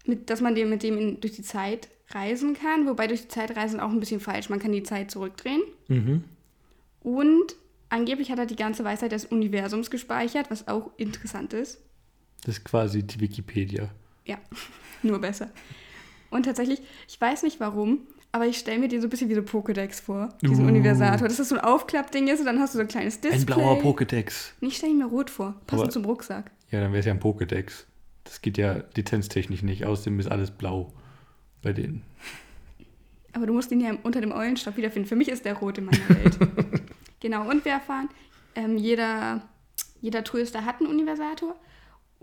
mit, 0.05 0.29
dass 0.29 0.41
man 0.41 0.55
dem, 0.55 0.69
mit 0.69 0.83
dem 0.83 0.97
in, 0.97 1.19
durch 1.19 1.33
die 1.33 1.41
Zeit 1.41 1.89
reisen 2.11 2.53
kann. 2.53 2.87
Wobei 2.87 3.07
durch 3.07 3.23
die 3.23 3.27
Zeit 3.27 3.55
reisen 3.57 3.79
auch 3.79 3.89
ein 3.89 3.99
bisschen 3.99 4.19
falsch. 4.19 4.49
Man 4.49 4.59
kann 4.59 4.71
die 4.71 4.83
Zeit 4.83 5.11
zurückdrehen. 5.11 5.61
Mhm. 5.87 6.23
Und 7.01 7.55
angeblich 7.89 8.31
hat 8.31 8.39
er 8.39 8.45
die 8.45 8.55
ganze 8.55 8.83
Weisheit 8.83 9.11
des 9.11 9.25
Universums 9.25 9.91
gespeichert, 9.91 10.49
was 10.49 10.67
auch 10.67 10.91
interessant 10.97 11.53
ist. 11.53 11.81
Das 12.45 12.57
ist 12.57 12.63
quasi 12.63 13.03
die 13.03 13.19
Wikipedia. 13.19 13.89
Ja, 14.25 14.37
nur 15.03 15.19
besser. 15.19 15.49
Und 16.33 16.43
tatsächlich, 16.43 16.81
ich 17.07 17.19
weiß 17.19 17.43
nicht 17.43 17.59
warum, 17.59 17.99
aber 18.31 18.47
ich 18.47 18.57
stelle 18.57 18.79
mir 18.79 18.87
den 18.87 18.99
so 19.01 19.07
ein 19.07 19.09
bisschen 19.09 19.29
wie 19.29 19.35
so 19.35 19.41
Pokédex 19.41 20.01
vor, 20.01 20.29
diesen 20.41 20.65
Uh. 20.65 20.69
Universator. 20.69 21.27
Dass 21.27 21.37
das 21.37 21.49
so 21.49 21.55
ein 21.55 21.61
Aufklappding 21.61 22.27
ist 22.27 22.39
und 22.39 22.45
dann 22.47 22.59
hast 22.59 22.73
du 22.73 22.77
so 22.77 22.81
ein 22.81 22.87
kleines 22.87 23.21
Display. 23.21 23.39
Ein 23.39 23.45
blauer 23.45 23.77
Pokédex. 23.81 24.51
Ich 24.61 24.77
stelle 24.77 24.91
ihn 24.93 24.97
mir 24.97 25.05
rot 25.05 25.29
vor, 25.29 25.55
passend 25.67 25.83
Aber- 25.83 25.91
zum 25.91 26.05
Rucksack. 26.05 26.51
Ja, 26.71 26.81
dann 26.81 26.91
wäre 26.91 26.99
es 27.01 27.05
ja 27.05 27.13
ein 27.13 27.19
Pokédex. 27.21 27.85
Das 28.23 28.41
geht 28.41 28.57
ja 28.57 28.83
lizenztechnisch 28.95 29.61
nicht. 29.61 29.85
Außerdem 29.85 30.19
ist 30.19 30.31
alles 30.31 30.49
blau 30.49 30.91
bei 31.61 31.73
denen. 31.73 32.01
Aber 33.33 33.45
du 33.45 33.53
musst 33.53 33.71
ihn 33.71 33.79
ja 33.81 33.91
unter 34.03 34.21
dem 34.21 34.31
Eulenstoff 34.31 34.77
wiederfinden. 34.77 35.07
Für 35.07 35.15
mich 35.15 35.29
ist 35.29 35.45
der 35.45 35.55
rot 35.55 35.77
in 35.77 35.85
meiner 35.85 36.09
Welt. 36.09 36.37
genau, 37.19 37.47
und 37.49 37.65
wir 37.65 37.73
erfahren, 37.73 38.09
ähm, 38.55 38.77
jeder, 38.77 39.41
jeder 40.01 40.23
Tröster 40.23 40.65
hat 40.65 40.79
einen 40.79 40.89
Universator. 40.89 41.55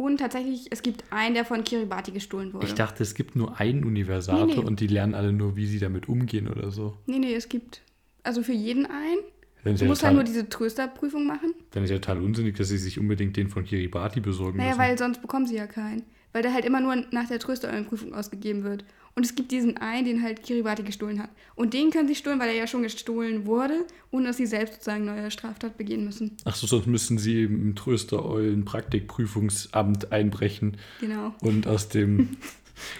Und 0.00 0.16
tatsächlich, 0.18 0.68
es 0.70 0.80
gibt 0.80 1.04
einen, 1.10 1.34
der 1.34 1.44
von 1.44 1.62
Kiribati 1.62 2.10
gestohlen 2.10 2.54
wurde. 2.54 2.64
Ich 2.66 2.72
dachte, 2.74 3.02
es 3.02 3.14
gibt 3.14 3.36
nur 3.36 3.60
einen 3.60 3.84
Universator 3.84 4.46
Nee, 4.46 4.54
nee. 4.56 4.64
und 4.64 4.80
die 4.80 4.86
lernen 4.86 5.14
alle 5.14 5.30
nur, 5.30 5.56
wie 5.56 5.66
sie 5.66 5.78
damit 5.78 6.08
umgehen 6.08 6.48
oder 6.48 6.70
so. 6.70 6.96
Nee, 7.04 7.18
nee, 7.18 7.34
es 7.34 7.50
gibt 7.50 7.82
also 8.22 8.42
für 8.42 8.52
jeden 8.54 8.86
einen. 8.86 9.18
Dann 9.62 9.74
ist, 9.74 9.80
Du 9.80 9.84
ja 9.84 9.90
musst 9.90 10.02
halt 10.02 10.14
nur 10.14 10.24
diese 10.24 10.48
Trösterprüfung 10.48 11.26
machen. 11.26 11.52
dann 11.72 11.84
ist 11.84 11.90
ja 11.90 11.96
total 11.98 12.22
unsinnig, 12.22 12.56
dass 12.56 12.68
sie 12.68 12.78
sich 12.78 12.98
unbedingt 12.98 13.36
den 13.36 13.48
von 13.50 13.64
Kiribati 13.64 14.20
besorgen 14.20 14.56
Naja, 14.56 14.70
müssen. 14.70 14.80
weil 14.80 14.96
sonst 14.98 15.20
bekommen 15.20 15.46
sie 15.46 15.56
ja 15.56 15.66
keinen. 15.66 16.02
Weil 16.32 16.40
der 16.42 16.54
halt 16.54 16.64
immer 16.64 16.80
nur 16.80 16.96
nach 17.10 17.28
der 17.28 17.38
Tröstereulenprüfung 17.38 18.14
ausgegeben 18.14 18.62
wird. 18.64 18.84
Und 19.16 19.26
es 19.26 19.34
gibt 19.34 19.50
diesen 19.50 19.76
einen, 19.76 20.04
den 20.06 20.22
halt 20.22 20.42
Kiribati 20.42 20.82
gestohlen 20.82 21.20
hat. 21.20 21.30
Und 21.56 21.74
den 21.74 21.90
können 21.90 22.08
sie 22.08 22.14
stohlen, 22.14 22.38
weil 22.38 22.48
er 22.48 22.54
ja 22.54 22.66
schon 22.66 22.82
gestohlen 22.82 23.44
wurde, 23.44 23.84
ohne 24.10 24.28
dass 24.28 24.36
sie 24.36 24.46
selbst 24.46 24.74
sozusagen 24.74 25.04
neue 25.04 25.30
Straftat 25.30 25.76
begehen 25.76 26.04
müssen. 26.04 26.36
Ach 26.44 26.54
so, 26.54 26.66
sonst 26.66 26.86
müssen 26.86 27.18
sie 27.18 27.42
im 27.44 27.74
Tröster-Eulen-Praktikprüfungsamt 27.74 30.12
einbrechen 30.12 30.76
Genau. 31.00 31.34
und 31.42 31.66
aus 31.66 31.88
dem 31.88 32.18
Und 32.18 32.36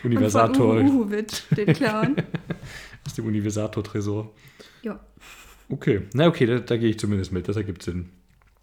von 0.02 0.10
Universator 0.10 0.80
Uhu 0.82 1.04
Uhuwitsch 1.04 1.42
den 1.56 1.72
klauen. 1.72 2.16
Aus 3.06 3.14
dem 3.14 3.24
Universator-Tresor. 3.24 4.30
Ja. 4.82 5.00
Okay, 5.70 6.02
na 6.12 6.26
okay, 6.26 6.44
da, 6.44 6.58
da 6.58 6.76
gehe 6.76 6.90
ich 6.90 6.98
zumindest 6.98 7.32
mit, 7.32 7.48
das 7.48 7.56
ergibt 7.56 7.82
Sinn. 7.82 8.10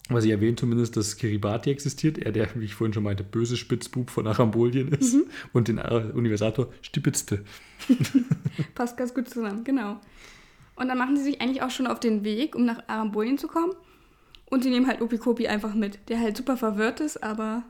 Was 0.09 0.23
ich 0.23 0.31
erwähne 0.31 0.55
zumindest, 0.55 0.95
dass 0.95 1.17
Kiribati 1.17 1.69
existiert, 1.69 2.17
er 2.17 2.31
der, 2.31 2.47
wie 2.55 2.65
ich 2.65 2.75
vorhin 2.75 2.93
schon 2.93 3.03
meinte, 3.03 3.23
böse 3.23 3.57
Spitzbub 3.57 4.09
von 4.09 4.25
Arambolien 4.27 4.89
ist 4.89 5.15
Mhm. 5.15 5.23
und 5.53 5.67
den 5.67 5.79
Universator 5.79 6.69
stipitzte. 6.81 7.43
Passt 8.75 8.97
ganz 8.97 9.13
gut 9.13 9.29
zusammen, 9.29 9.63
genau. 9.63 9.99
Und 10.75 10.87
dann 10.87 10.97
machen 10.97 11.17
sie 11.17 11.23
sich 11.23 11.41
eigentlich 11.41 11.61
auch 11.61 11.71
schon 11.71 11.87
auf 11.87 11.99
den 11.99 12.23
Weg, 12.23 12.55
um 12.55 12.65
nach 12.65 12.83
Arambolien 12.87 13.37
zu 13.37 13.47
kommen. 13.47 13.73
Und 14.49 14.63
sie 14.63 14.69
nehmen 14.69 14.87
halt 14.87 15.01
Opikopi 15.01 15.47
einfach 15.47 15.73
mit, 15.73 15.99
der 16.09 16.19
halt 16.19 16.37
super 16.37 16.55
verwirrt 16.55 16.99
ist, 17.01 17.21
aber 17.21 17.63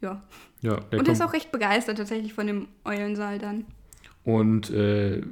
ja. 0.00 0.22
Ja, 0.62 0.80
der 0.90 0.98
Und 0.98 1.06
er 1.06 1.12
ist 1.12 1.22
auch 1.22 1.32
recht 1.32 1.52
begeistert 1.52 1.98
tatsächlich 1.98 2.32
von 2.34 2.46
dem 2.46 2.68
Eulensaal 2.84 3.38
dann. 3.38 3.64
Und 4.24 4.70
äh, 4.70 5.22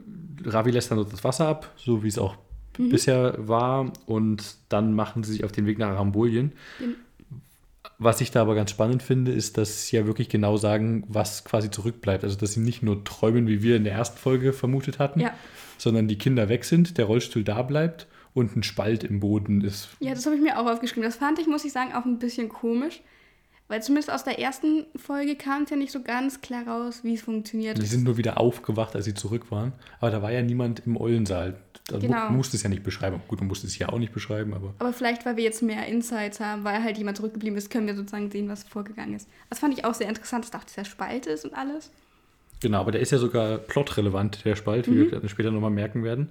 Ravi 0.45 0.71
lässt 0.71 0.91
dann 0.93 0.99
das 0.99 1.25
Wasser 1.25 1.49
ab, 1.49 1.73
so 1.77 2.05
wie 2.05 2.09
es 2.09 2.19
auch 2.19 2.37
Mhm. 2.79 2.89
bisher 2.91 3.35
war. 3.39 3.93
Und 4.07 4.57
dann 4.69 4.95
machen 4.95 5.23
sie 5.25 5.33
sich 5.33 5.45
auf 5.45 5.53
den 5.53 5.67
Weg 5.67 5.79
nach 5.79 5.89
Arambolien. 5.91 6.53
Den- 6.81 6.97
Was 7.99 8.21
ich 8.21 8.31
da 8.31 8.43
aber 8.43 8.55
ganz 8.55 8.71
spannend 8.71 9.03
finde, 9.03 9.31
ist, 9.33 9.57
dass 9.57 9.87
sie 9.87 9.97
ja 9.97 10.07
wirklich 10.07 10.29
genau 10.29 10.57
sagen, 10.57 11.05
was 11.09 11.45
quasi 11.45 11.71
zurückbleibt. 11.71 12.25
Also, 12.25 12.37
dass 12.37 12.53
sie 12.55 12.61
nicht 12.61 12.83
nur 12.83 13.05
träumen, 13.05 13.47
wie 13.47 13.63
wir 13.63 13.77
in 13.77 13.85
der 13.85 13.93
ersten 13.93 14.19
Folge 14.19 14.53
vermutet 14.53 14.99
hatten, 14.99 15.21
Ja. 15.21 15.33
sondern 15.79 16.09
die 16.09 16.19
Kinder 16.19 16.49
weg 16.49 16.65
sind, 16.65 16.99
der 16.99 17.05
Rollstuhl 17.05 17.45
da 17.45 17.63
bleibt 17.63 18.07
und 18.33 18.57
ein 18.57 18.63
Spalt 18.65 19.05
im 19.05 19.21
Boden 19.21 19.61
ist. 19.61 19.89
Ja, 20.01 20.13
das 20.15 20.27
habe 20.27 20.35
ich 20.35 20.43
mir 20.43 20.59
auch 20.59 20.67
aufgeschrieben. 20.67 21.05
Das 21.05 21.17
fand 21.17 21.39
ich, 21.39 21.47
muss 21.47 21.65
ich 21.65 21.73
sagen, 21.73 21.93
auch 21.95 22.05
ein 22.05 22.19
bisschen 22.19 22.49
komisch. 22.49 23.01
Weil 23.69 23.83
zumindest 23.83 24.11
aus 24.13 24.25
der 24.25 24.39
ersten 24.39 24.85
Folge 24.97 25.37
kam 25.37 25.63
es 25.63 25.71
ja 25.71 25.77
nicht 25.77 25.93
so 25.93 26.03
ganz 26.03 26.41
klar 26.43 26.67
raus, 26.69 27.01
wie 27.03 27.15
es 27.15 27.23
funktioniert. 27.23 27.79
Die 27.81 27.87
sind 27.87 28.05
nur 28.05 28.17
wieder 28.19 28.39
aufgewacht, 28.39 28.95
als 28.95 29.07
sie 29.07 29.15
zurück 29.15 29.51
waren. 29.51 29.73
Aber 30.01 30.11
da 30.11 30.21
war 30.21 30.33
ja 30.33 30.43
niemand 30.43 30.83
im 30.85 30.97
Eulensaal. 31.01 31.57
Da 31.87 31.99
Genau. 31.99 32.31
musste 32.31 32.57
es 32.57 32.63
ja 32.63 32.71
nicht 32.71 32.83
beschreiben. 32.83 33.21
Gut, 33.29 33.41
du 33.41 33.45
musst 33.45 33.63
es 33.63 33.79
ja 33.79 33.91
auch 33.91 33.99
nicht 33.99 34.13
beschreiben, 34.13 34.55
aber. 34.55 34.73
Aber 34.79 34.93
vielleicht, 34.95 35.27
weil 35.27 35.37
wir 35.37 35.45
jetzt 35.45 35.63
mehr 35.63 35.87
Insights 35.87 36.41
haben, 36.41 36.65
weil 36.65 36.83
halt 36.83 36.97
jemand 36.97 37.19
zurückgeblieben 37.19 37.59
ist, 37.59 37.71
können 37.71 37.87
wir 37.87 37.95
sozusagen 37.95 38.31
sehen, 38.31 38.49
was 38.49 38.63
vorgegangen 38.65 39.15
ist. 39.15 39.29
Das 39.51 39.59
fand 39.59 39.77
ich 39.79 39.85
auch 39.85 39.93
sehr 39.95 40.09
interessant, 40.09 40.45
dass 40.45 40.51
da 40.51 40.59
auch 40.59 40.65
dieser 40.65 40.87
Spalt 40.87 41.27
ist 41.27 41.45
und 41.45 41.53
alles. 41.53 41.91
Genau, 42.63 42.81
aber 42.81 42.93
der 42.93 43.03
ist 43.03 43.11
ja 43.13 43.19
sogar 43.19 43.59
plotrelevant, 43.59 44.47
der 44.47 44.57
Spalt, 44.57 44.91
wie 44.91 45.11
wir 45.11 45.29
später 45.29 45.51
nochmal 45.51 45.71
merken 45.71 46.03
werden. 46.05 46.31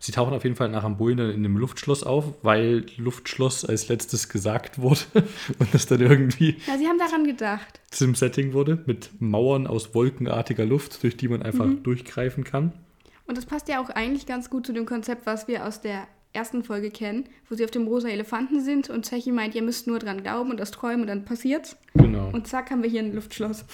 Sie 0.00 0.12
tauchen 0.12 0.34
auf 0.34 0.44
jeden 0.44 0.56
Fall 0.56 0.68
nach 0.68 0.84
Amboin 0.84 1.16
dann 1.16 1.30
in 1.30 1.36
einem 1.36 1.56
Luftschloss 1.56 2.02
auf, 2.02 2.34
weil 2.42 2.84
Luftschloss 2.98 3.64
als 3.64 3.88
letztes 3.88 4.28
gesagt 4.28 4.78
wurde 4.78 5.00
und 5.58 5.72
das 5.72 5.86
dann 5.86 6.02
irgendwie 6.02 6.56
Ja, 6.66 6.76
sie 6.76 6.86
haben 6.86 6.98
daran 6.98 7.24
gedacht. 7.24 7.80
zum 7.90 8.14
Setting 8.14 8.52
wurde, 8.52 8.82
mit 8.84 9.08
Mauern 9.18 9.66
aus 9.66 9.94
wolkenartiger 9.94 10.66
Luft, 10.66 11.02
durch 11.02 11.16
die 11.16 11.28
man 11.28 11.42
einfach 11.42 11.70
durchgreifen 11.82 12.44
kann. 12.44 12.74
Und 13.26 13.38
das 13.38 13.46
passt 13.46 13.68
ja 13.68 13.82
auch 13.82 13.90
eigentlich 13.90 14.26
ganz 14.26 14.50
gut 14.50 14.66
zu 14.66 14.72
dem 14.72 14.86
Konzept, 14.86 15.26
was 15.26 15.48
wir 15.48 15.66
aus 15.66 15.80
der 15.80 16.06
ersten 16.34 16.64
Folge 16.64 16.90
kennen, 16.90 17.24
wo 17.48 17.54
sie 17.54 17.64
auf 17.64 17.70
dem 17.70 17.86
rosa 17.86 18.08
Elefanten 18.08 18.60
sind 18.60 18.90
und 18.90 19.06
Zechi 19.06 19.30
meint, 19.30 19.54
ihr 19.54 19.62
müsst 19.62 19.86
nur 19.86 19.98
dran 20.00 20.22
glauben 20.22 20.50
und 20.50 20.58
das 20.58 20.72
träumen 20.72 21.02
und 21.02 21.06
dann 21.06 21.24
passiert's. 21.24 21.76
Genau. 21.94 22.30
Und 22.32 22.48
zack, 22.48 22.70
haben 22.70 22.82
wir 22.82 22.90
hier 22.90 23.02
ein 23.02 23.14
Luftschloss. 23.14 23.64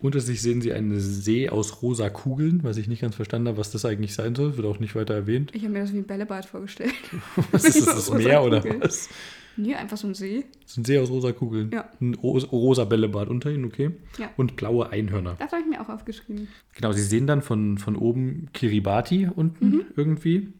Unter 0.00 0.20
sich 0.20 0.40
sehen 0.40 0.60
sie 0.60 0.72
einen 0.72 0.98
See 1.00 1.48
aus 1.48 1.82
rosa 1.82 2.10
Kugeln, 2.10 2.60
was 2.62 2.76
ich 2.76 2.88
nicht 2.88 3.02
ganz 3.02 3.16
verstanden 3.16 3.48
habe, 3.48 3.58
was 3.58 3.72
das 3.72 3.84
eigentlich 3.84 4.14
sein 4.14 4.34
soll. 4.34 4.56
Wird 4.56 4.66
auch 4.66 4.78
nicht 4.78 4.94
weiter 4.94 5.14
erwähnt. 5.14 5.50
Ich 5.54 5.62
habe 5.62 5.72
mir 5.72 5.80
das 5.80 5.92
wie 5.92 5.98
ein 5.98 6.06
Bällebad 6.06 6.46
vorgestellt. 6.46 6.94
Was 7.50 7.64
ist 7.64 7.86
das, 7.86 8.06
das 8.06 8.10
Meer 8.10 8.42
oder 8.42 8.60
Kugeln. 8.60 8.82
was? 8.82 9.08
Nee, 9.56 9.74
einfach 9.74 9.96
so 9.96 10.06
ein 10.06 10.14
See. 10.14 10.44
Das 10.62 10.72
ist 10.72 10.78
ein 10.78 10.84
See 10.84 10.98
aus 10.98 11.10
rosa 11.10 11.32
Kugeln. 11.32 11.70
Ja. 11.72 11.88
Ein 12.00 12.14
ro 12.14 12.38
rosa 12.38 12.84
Bällebad 12.84 13.28
unter 13.28 13.50
ihnen, 13.50 13.64
okay. 13.64 13.92
Ja. 14.18 14.30
Und 14.36 14.56
blaue 14.56 14.90
Einhörner. 14.90 15.36
Das 15.38 15.52
habe 15.52 15.62
ich 15.62 15.68
mir 15.68 15.80
auch 15.80 15.88
aufgeschrieben. 15.88 16.48
Genau, 16.74 16.92
sie 16.92 17.02
sehen 17.02 17.26
dann 17.26 17.42
von, 17.42 17.78
von 17.78 17.96
oben 17.96 18.48
Kiribati 18.52 19.28
unten 19.34 19.86
irgendwie. 19.96 20.52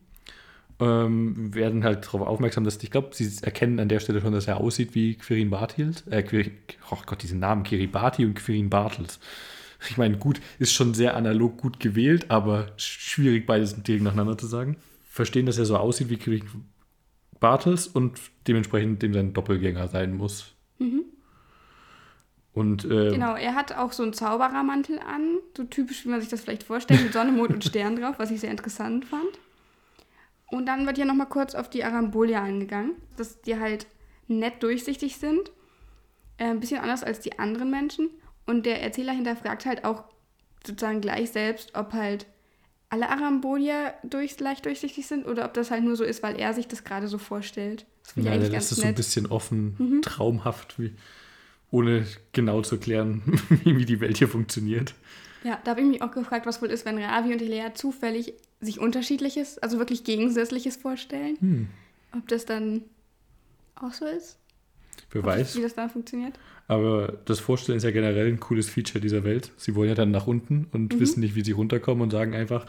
Ähm, 0.80 1.54
werden 1.54 1.84
halt 1.84 2.04
darauf 2.04 2.22
aufmerksam, 2.22 2.64
dass 2.64 2.82
ich 2.82 2.90
glaube, 2.90 3.10
sie 3.12 3.30
erkennen 3.42 3.78
an 3.78 3.88
der 3.88 4.00
Stelle 4.00 4.20
schon, 4.20 4.32
dass 4.32 4.48
er 4.48 4.58
aussieht 4.58 4.94
wie 4.94 5.14
Quirin 5.14 5.50
Bartels. 5.50 6.04
Äh, 6.08 6.22
Quirin, 6.22 6.50
oh 6.90 6.98
Gott, 7.06 7.22
diesen 7.22 7.38
Namen, 7.38 7.62
Kiribati 7.62 8.24
und 8.24 8.34
Quirin 8.34 8.70
Bartels. 8.70 9.20
Ich 9.88 9.98
meine, 9.98 10.16
gut, 10.18 10.40
ist 10.58 10.72
schon 10.72 10.94
sehr 10.94 11.16
analog 11.16 11.58
gut 11.58 11.78
gewählt, 11.78 12.30
aber 12.30 12.72
schwierig 12.76 13.46
beides 13.46 13.80
direkt 13.82 14.02
nacheinander 14.02 14.38
zu 14.38 14.46
sagen. 14.46 14.76
Verstehen, 15.04 15.46
dass 15.46 15.58
er 15.58 15.64
so 15.64 15.76
aussieht 15.76 16.10
wie 16.10 16.16
Quirin 16.16 16.44
Bartels 17.40 17.86
und 17.86 18.18
dementsprechend 18.46 19.02
dem 19.02 19.12
sein 19.12 19.32
Doppelgänger 19.32 19.88
sein 19.88 20.16
muss. 20.16 20.54
Und 22.54 22.84
äh, 22.84 23.10
Genau, 23.10 23.34
er 23.34 23.56
hat 23.56 23.72
auch 23.76 23.92
so 23.92 24.04
einen 24.04 24.12
Zauberermantel 24.12 25.00
an, 25.00 25.38
so 25.56 25.64
typisch, 25.64 26.04
wie 26.04 26.08
man 26.10 26.20
sich 26.20 26.30
das 26.30 26.42
vielleicht 26.42 26.62
vorstellt, 26.62 27.02
mit 27.02 27.12
Sonne, 27.12 27.32
Mond 27.32 27.52
und 27.52 27.64
Stern 27.64 27.96
drauf, 27.96 28.14
was 28.18 28.30
ich 28.30 28.40
sehr 28.40 28.50
interessant 28.50 29.04
fand. 29.04 29.38
Und 30.50 30.66
dann 30.66 30.86
wird 30.86 30.96
hier 30.96 31.04
nochmal 31.04 31.28
kurz 31.28 31.56
auf 31.56 31.68
die 31.68 31.82
Arambolia 31.82 32.40
eingegangen, 32.40 32.92
dass 33.16 33.42
die 33.42 33.58
halt 33.58 33.86
nett 34.28 34.62
durchsichtig 34.62 35.16
sind, 35.16 35.50
äh, 36.38 36.44
ein 36.44 36.60
bisschen 36.60 36.80
anders 36.80 37.02
als 37.02 37.18
die 37.18 37.40
anderen 37.40 37.70
Menschen. 37.70 38.08
Und 38.46 38.66
der 38.66 38.80
Erzähler 38.82 39.12
hinterfragt 39.12 39.66
halt 39.66 39.84
auch 39.84 40.04
sozusagen 40.64 41.00
gleich 41.00 41.30
selbst, 41.30 41.74
ob 41.74 41.92
halt 41.92 42.26
alle 42.88 43.08
Arambolia 43.08 43.94
durch, 44.02 44.38
leicht 44.38 44.64
durchsichtig 44.66 45.06
sind 45.06 45.26
oder 45.26 45.44
ob 45.44 45.54
das 45.54 45.70
halt 45.70 45.84
nur 45.84 45.96
so 45.96 46.04
ist, 46.04 46.22
weil 46.22 46.38
er 46.38 46.54
sich 46.54 46.68
das 46.68 46.84
gerade 46.84 47.08
so 47.08 47.18
vorstellt. 47.18 47.86
Das 48.04 48.24
Ja, 48.24 48.36
der 48.36 48.48
lässt 48.48 48.72
es 48.72 48.78
so 48.78 48.82
ein. 48.82 48.90
Mhm. 48.90 48.94
bisschen 48.94 49.26
offen, 49.26 50.02
traumhaft, 50.02 50.78
wie, 50.78 50.94
ohne 51.70 52.06
genau 52.32 52.62
zu 52.62 52.76
erklären, 52.76 53.22
wie, 53.64 53.84
die 53.84 54.00
Welt 54.00 54.18
hier 54.18 54.28
funktioniert. 54.28 54.94
Ja, 55.42 55.58
da 55.64 55.72
habe 55.72 55.82
ich 55.82 55.86
mich 55.86 56.02
auch 56.02 56.12
gefragt, 56.12 56.46
was 56.46 56.62
wohl 56.62 56.70
ist, 56.70 56.86
wenn 56.86 56.98
Ravi 56.98 57.32
und 57.32 57.40
Lea 57.40 57.68
zufällig 57.74 58.34
sich 58.60 58.78
unterschiedliches, 58.78 59.58
also 59.58 59.78
wirklich 59.78 60.04
gegensätzliches 60.04 60.76
vorstellen. 60.76 61.36
Hm. 61.40 61.68
Ob 62.16 62.28
das 62.28 62.46
dann 62.46 62.82
auch 63.74 63.92
so 63.92 64.06
ist? 64.06 64.38
Wer 65.14 65.20
Ob 65.22 65.26
weiß. 65.28 65.48
Das, 65.48 65.56
wie 65.56 65.62
das 65.62 65.74
dann 65.74 65.88
funktioniert? 65.90 66.34
Aber 66.68 67.14
das 67.24 67.40
Vorstellen 67.40 67.78
ist 67.78 67.84
ja 67.84 67.90
generell 67.90 68.26
ein 68.26 68.40
cooles 68.40 68.68
Feature 68.68 69.00
dieser 69.00 69.24
Welt. 69.24 69.50
Sie 69.56 69.74
wollen 69.74 69.88
ja 69.88 69.94
dann 69.94 70.10
nach 70.10 70.26
unten 70.26 70.54
Mhm. 70.60 70.66
und 70.72 71.00
wissen 71.00 71.20
nicht, 71.20 71.34
wie 71.34 71.42
sie 71.44 71.52
runterkommen 71.52 72.02
und 72.02 72.10
sagen 72.10 72.34
einfach, 72.34 72.66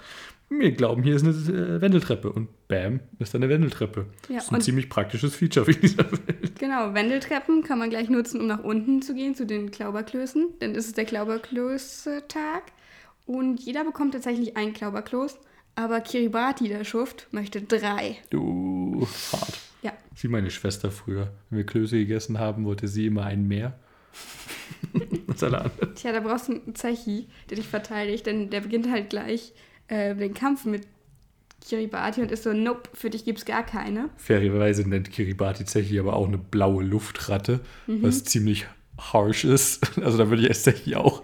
wir 0.49 0.71
glauben, 0.73 1.01
hier 1.01 1.15
ist 1.15 1.23
eine 1.23 1.31
äh, 1.33 1.81
Wendeltreppe. 1.81 2.31
Und 2.31 2.49
bam, 2.67 2.99
ist 3.19 3.33
da 3.33 3.39
eine 3.39 3.49
Wendeltreppe. 3.49 4.05
Ja, 4.29 4.35
das 4.35 4.45
ist 4.45 4.53
ein 4.53 4.61
ziemlich 4.61 4.89
praktisches 4.89 5.35
Feature 5.35 5.65
für 5.65 5.73
dieser 5.73 6.09
Welt. 6.11 6.59
Genau, 6.59 6.93
Wendeltreppen 6.93 7.63
kann 7.63 7.79
man 7.79 7.89
gleich 7.89 8.09
nutzen, 8.09 8.39
um 8.41 8.47
nach 8.47 8.63
unten 8.63 9.01
zu 9.01 9.15
gehen, 9.15 9.33
zu 9.35 9.45
den 9.45 9.71
Klauberklößen. 9.71 10.59
Denn 10.61 10.75
es 10.75 10.85
ist 10.87 10.97
der 10.97 11.05
Klauberklöße-Tag. 11.05 12.63
Und 13.25 13.59
jeder 13.61 13.83
bekommt 13.83 14.13
tatsächlich 14.13 14.55
ein 14.55 14.73
Klauberkloß. 14.73 15.37
Aber 15.75 15.99
Kiribati, 15.99 16.67
der 16.69 16.83
Schuft, 16.85 17.27
möchte 17.31 17.61
drei. 17.61 18.17
Du, 18.29 19.07
hart. 19.31 19.59
Ja, 20.15 20.23
Wie 20.23 20.27
meine 20.27 20.51
Schwester 20.51 20.91
früher. 20.91 21.31
Wenn 21.49 21.57
wir 21.57 21.65
Klöße 21.65 21.97
gegessen 21.97 22.39
haben, 22.39 22.65
wollte 22.65 22.87
sie 22.87 23.05
immer 23.05 23.25
ein 23.25 23.47
mehr. 23.47 23.77
tja, 25.95 26.11
da 26.13 26.19
brauchst 26.21 26.47
du 26.47 26.53
einen 26.53 26.75
Zechi, 26.75 27.27
der 27.49 27.57
dich 27.57 27.67
verteidigt. 27.67 28.25
Denn 28.25 28.49
der 28.49 28.61
beginnt 28.61 28.89
halt 28.89 29.09
gleich 29.09 29.53
äh, 29.87 30.15
den 30.15 30.33
Kampf 30.33 30.65
mit 30.65 30.87
Kiribati 31.67 32.21
und 32.21 32.31
ist 32.31 32.43
so, 32.43 32.53
nope, 32.53 32.89
für 32.93 33.09
dich 33.09 33.25
gibt's 33.25 33.45
gar 33.45 33.65
keine. 33.65 34.09
Fairerweise 34.17 34.87
nennt 34.87 35.11
Kiribati 35.11 35.65
Zechi 35.65 35.99
aber 35.99 36.15
auch 36.15 36.27
eine 36.27 36.37
blaue 36.37 36.83
Luftratte, 36.83 37.61
was 37.87 38.23
ziemlich 38.23 38.67
harsh 38.97 39.43
ist. 39.45 39.85
Also 40.01 40.17
da 40.17 40.29
würde 40.29 40.43
ich 40.43 40.49
als 40.49 40.63
Zechi 40.63 40.95
auch, 40.95 41.23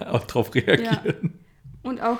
auch 0.00 0.24
drauf 0.26 0.54
reagieren. 0.54 1.38
Und 1.82 2.00
auch 2.02 2.18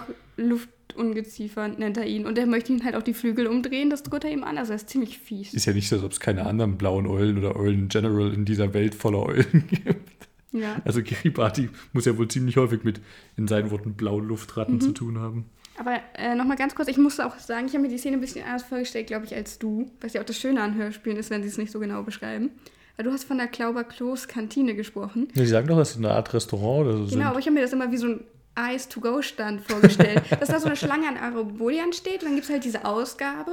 Luftungeziefer 0.94 1.68
nennt 1.68 1.96
er 1.96 2.06
ihn. 2.06 2.26
Und 2.26 2.38
er 2.38 2.46
möchte 2.46 2.72
ihn 2.72 2.84
halt 2.84 2.94
auch 2.94 3.02
die 3.02 3.14
Flügel 3.14 3.46
umdrehen, 3.46 3.90
das 3.90 4.02
droht 4.02 4.24
er 4.24 4.30
ihm 4.30 4.44
an. 4.44 4.58
Also 4.58 4.72
er 4.72 4.76
ist 4.76 4.88
ziemlich 4.88 5.18
fies. 5.18 5.54
Ist 5.54 5.66
ja 5.66 5.72
nicht 5.72 5.88
so, 5.88 5.96
als 5.96 6.04
ob 6.04 6.12
es 6.12 6.20
keine 6.20 6.46
anderen 6.46 6.76
blauen 6.76 7.06
Eulen 7.06 7.38
oder 7.38 7.56
Eulen 7.56 7.80
in 7.80 7.88
general 7.88 8.32
in 8.32 8.44
dieser 8.44 8.74
Welt 8.74 8.94
voller 8.94 9.24
Eulen 9.26 9.64
gibt. 9.70 10.10
Ja. 10.52 10.76
Also 10.84 11.02
Kiribati 11.02 11.70
muss 11.92 12.04
ja 12.04 12.16
wohl 12.18 12.28
ziemlich 12.28 12.56
häufig 12.56 12.84
mit, 12.84 13.00
in 13.36 13.48
seinen 13.48 13.70
Worten, 13.70 13.94
blauen 13.94 14.28
Luftratten 14.28 14.80
zu 14.80 14.92
tun 14.92 15.18
haben. 15.18 15.46
Aber 15.78 15.98
äh, 16.14 16.34
nochmal 16.34 16.58
ganz 16.58 16.74
kurz, 16.74 16.88
ich 16.88 16.98
musste 16.98 17.24
auch 17.26 17.38
sagen, 17.38 17.66
ich 17.66 17.72
habe 17.72 17.82
mir 17.82 17.88
die 17.88 17.96
Szene 17.96 18.18
ein 18.18 18.20
bisschen 18.20 18.44
anders 18.44 18.62
vorgestellt, 18.62 19.06
glaube 19.06 19.24
ich, 19.24 19.34
als 19.34 19.58
du. 19.58 19.90
Was 20.02 20.12
ja 20.12 20.20
auch 20.20 20.26
das 20.26 20.38
Schöne 20.38 20.60
an 20.62 20.74
Hörspielen 20.74 21.18
ist, 21.18 21.30
wenn 21.30 21.42
sie 21.42 21.48
es 21.48 21.56
nicht 21.56 21.72
so 21.72 21.80
genau 21.80 22.02
beschreiben. 22.02 22.50
Weil 22.96 23.06
du 23.06 23.12
hast 23.12 23.24
von 23.24 23.38
der 23.38 23.46
Klauber-Kloß-Kantine 23.46 24.74
gesprochen. 24.74 25.28
Ja, 25.34 25.42
Sie 25.42 25.48
sagen 25.48 25.66
doch, 25.66 25.78
es 25.78 25.92
ist 25.92 25.96
eine 25.96 26.10
Art 26.10 26.34
Restaurant 26.34 26.86
oder 26.86 27.06
so. 27.06 27.16
Genau, 27.16 27.30
aber 27.30 27.38
ich 27.38 27.46
habe 27.46 27.54
mir 27.54 27.62
das 27.62 27.72
immer 27.72 27.90
wie 27.90 27.96
so 27.96 28.08
ein 28.08 28.24
Eis-to-go-Stand 28.54 29.62
vorgestellt. 29.62 30.22
dass 30.40 30.48
da 30.48 30.60
so 30.60 30.66
eine 30.66 30.76
Schlange 30.76 31.08
an 31.08 31.16
Arabolian 31.16 31.92
steht 31.92 32.22
und 32.22 32.26
dann 32.28 32.34
gibt 32.34 32.44
es 32.46 32.50
halt 32.50 32.64
diese 32.64 32.84
Ausgabe. 32.84 33.52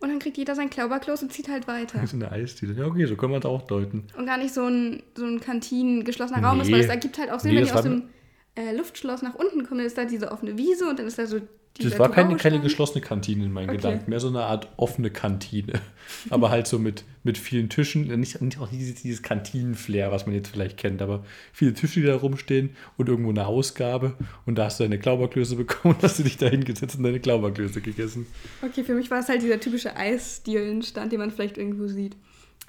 Und 0.00 0.08
dann 0.10 0.18
kriegt 0.18 0.36
jeder 0.36 0.54
sein 0.54 0.68
Klauberkloß 0.68 1.22
und 1.22 1.32
zieht 1.32 1.48
halt 1.48 1.66
weiter. 1.66 1.98
Das 2.00 2.12
ist 2.12 2.14
eine 2.14 2.30
Eisdiele. 2.30 2.74
Ja, 2.74 2.86
okay, 2.86 3.06
so 3.06 3.16
können 3.16 3.32
wir 3.32 3.38
es 3.38 3.44
auch 3.46 3.62
deuten. 3.62 4.06
Und 4.18 4.26
gar 4.26 4.36
nicht 4.36 4.52
so 4.52 4.64
ein, 4.66 5.02
so 5.16 5.24
ein 5.24 5.40
Kantinen 5.40 6.04
geschlossener 6.04 6.42
Raum 6.46 6.60
ist, 6.60 6.66
Nee. 6.66 6.74
weil 6.74 6.80
es 6.80 6.88
ergibt 6.88 7.16
halt 7.18 7.30
auch 7.30 7.40
Sinn, 7.40 7.52
Nee, 7.52 7.58
wenn 7.58 7.64
die 7.66 7.72
aus 7.72 7.82
dem 7.82 8.08
äh, 8.56 8.74
Luftschloss 8.76 9.22
nach 9.22 9.34
unten 9.34 9.64
kommen, 9.64 9.78
dann 9.78 9.86
ist 9.86 9.96
da 9.96 10.04
diese 10.04 10.30
offene 10.30 10.58
Wiese 10.58 10.88
und 10.88 10.98
dann 10.98 11.06
ist 11.06 11.18
da 11.18 11.26
so 11.26 11.38
das 11.80 11.98
war 11.98 12.10
keine, 12.10 12.36
keine 12.36 12.60
geschlossene 12.60 13.00
Kantine 13.00 13.44
in 13.44 13.52
meinen 13.52 13.68
okay. 13.68 13.78
Gedanken, 13.78 14.10
mehr 14.10 14.20
so 14.20 14.28
eine 14.28 14.44
Art 14.44 14.68
offene 14.76 15.10
Kantine. 15.10 15.80
aber 16.30 16.50
halt 16.50 16.66
so 16.66 16.78
mit, 16.78 17.04
mit 17.24 17.36
vielen 17.36 17.68
Tischen, 17.68 18.06
nicht, 18.20 18.40
nicht 18.40 18.58
auch 18.58 18.68
dieses, 18.68 19.02
dieses 19.02 19.22
Kantinenflair, 19.22 20.12
was 20.12 20.26
man 20.26 20.34
jetzt 20.34 20.48
vielleicht 20.48 20.76
kennt, 20.76 21.02
aber 21.02 21.24
viele 21.52 21.74
Tische, 21.74 22.00
die 22.00 22.06
da 22.06 22.16
rumstehen 22.16 22.70
und 22.96 23.08
irgendwo 23.08 23.30
eine 23.30 23.46
Ausgabe 23.46 24.14
und 24.46 24.56
da 24.56 24.66
hast 24.66 24.78
du 24.78 24.84
deine 24.84 24.98
Klauberklöße 24.98 25.56
bekommen 25.56 25.94
und 25.94 26.02
hast 26.02 26.18
du 26.18 26.22
dich 26.22 26.36
da 26.36 26.46
hingesetzt 26.46 26.96
und 26.96 27.02
deine 27.02 27.20
Klauberklöße 27.20 27.80
gegessen. 27.80 28.26
Okay, 28.62 28.84
für 28.84 28.94
mich 28.94 29.10
war 29.10 29.20
es 29.20 29.28
halt 29.28 29.42
dieser 29.42 29.58
typische 29.58 29.96
Eisdielenstand, 29.96 31.12
den 31.12 31.18
man 31.18 31.30
vielleicht 31.30 31.58
irgendwo 31.58 31.88
sieht. 31.88 32.16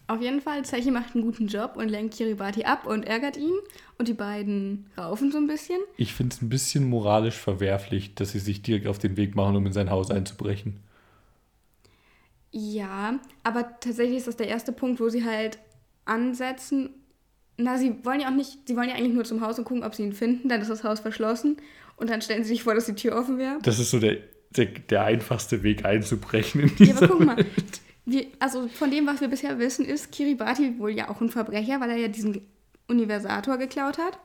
Auf 0.07 0.21
jeden 0.21 0.39
Fall, 0.39 0.63
Zechi 0.63 0.91
macht 0.91 1.15
einen 1.15 1.23
guten 1.23 1.47
Job 1.47 1.73
und 1.77 1.89
lenkt 1.89 2.15
Kiribati 2.15 2.63
ab 2.63 2.85
und 2.85 3.07
ärgert 3.07 3.37
ihn. 3.37 3.53
Und 3.97 4.07
die 4.07 4.13
beiden 4.13 4.85
raufen 4.97 5.31
so 5.31 5.39
ein 5.39 5.47
bisschen. 5.47 5.79
Ich 5.97 6.13
finde 6.13 6.35
es 6.35 6.41
ein 6.41 6.49
bisschen 6.49 6.87
moralisch 6.87 7.35
verwerflich, 7.35 8.13
dass 8.13 8.31
sie 8.31 8.39
sich 8.39 8.61
direkt 8.61 8.87
auf 8.87 8.99
den 8.99 9.17
Weg 9.17 9.35
machen, 9.35 9.55
um 9.55 9.65
in 9.65 9.73
sein 9.73 9.89
Haus 9.89 10.11
einzubrechen. 10.11 10.79
Ja, 12.51 13.19
aber 13.43 13.79
tatsächlich 13.79 14.17
ist 14.17 14.27
das 14.27 14.37
der 14.37 14.47
erste 14.47 14.71
Punkt, 14.71 14.99
wo 14.99 15.09
sie 15.09 15.25
halt 15.25 15.57
ansetzen. 16.05 16.91
Na, 17.57 17.77
sie 17.77 17.95
wollen 18.03 18.19
ja 18.19 18.29
auch 18.29 18.35
nicht, 18.35 18.67
sie 18.67 18.77
wollen 18.77 18.89
ja 18.89 18.95
eigentlich 18.95 19.13
nur 19.13 19.25
zum 19.25 19.41
Haus 19.41 19.57
und 19.57 19.65
gucken, 19.65 19.83
ob 19.83 19.95
sie 19.95 20.03
ihn 20.03 20.13
finden. 20.13 20.49
Dann 20.49 20.61
ist 20.61 20.69
das 20.69 20.83
Haus 20.83 20.99
verschlossen 20.99 21.57
und 21.97 22.09
dann 22.09 22.21
stellen 22.21 22.43
sie 22.43 22.49
sich 22.49 22.63
vor, 22.63 22.75
dass 22.75 22.85
die 22.85 22.95
Tür 22.95 23.17
offen 23.17 23.39
wäre. 23.39 23.57
Das 23.63 23.79
ist 23.79 23.91
so 23.91 23.99
der, 23.99 24.17
der, 24.51 24.67
der 24.67 25.03
einfachste 25.03 25.63
Weg 25.63 25.83
einzubrechen 25.83 26.61
in 26.61 26.75
diese 26.75 26.91
Ja, 26.91 26.97
aber 26.97 27.07
guck 27.07 27.25
mal, 27.25 27.45
wir, 28.05 28.27
also 28.39 28.67
von 28.67 28.91
dem, 28.91 29.07
was 29.07 29.21
wir 29.21 29.27
bisher 29.27 29.57
wissen, 29.59 29.85
ist 29.85 30.11
Kiribati 30.11 30.77
wohl 30.79 30.91
ja 30.91 31.09
auch 31.09 31.21
ein 31.21 31.29
Verbrecher, 31.29 31.79
weil 31.79 31.89
er 31.89 31.97
ja 31.97 32.07
diesen 32.07 32.41
Universator 32.87 33.57
geklaut 33.57 33.97
hat. 33.97 34.19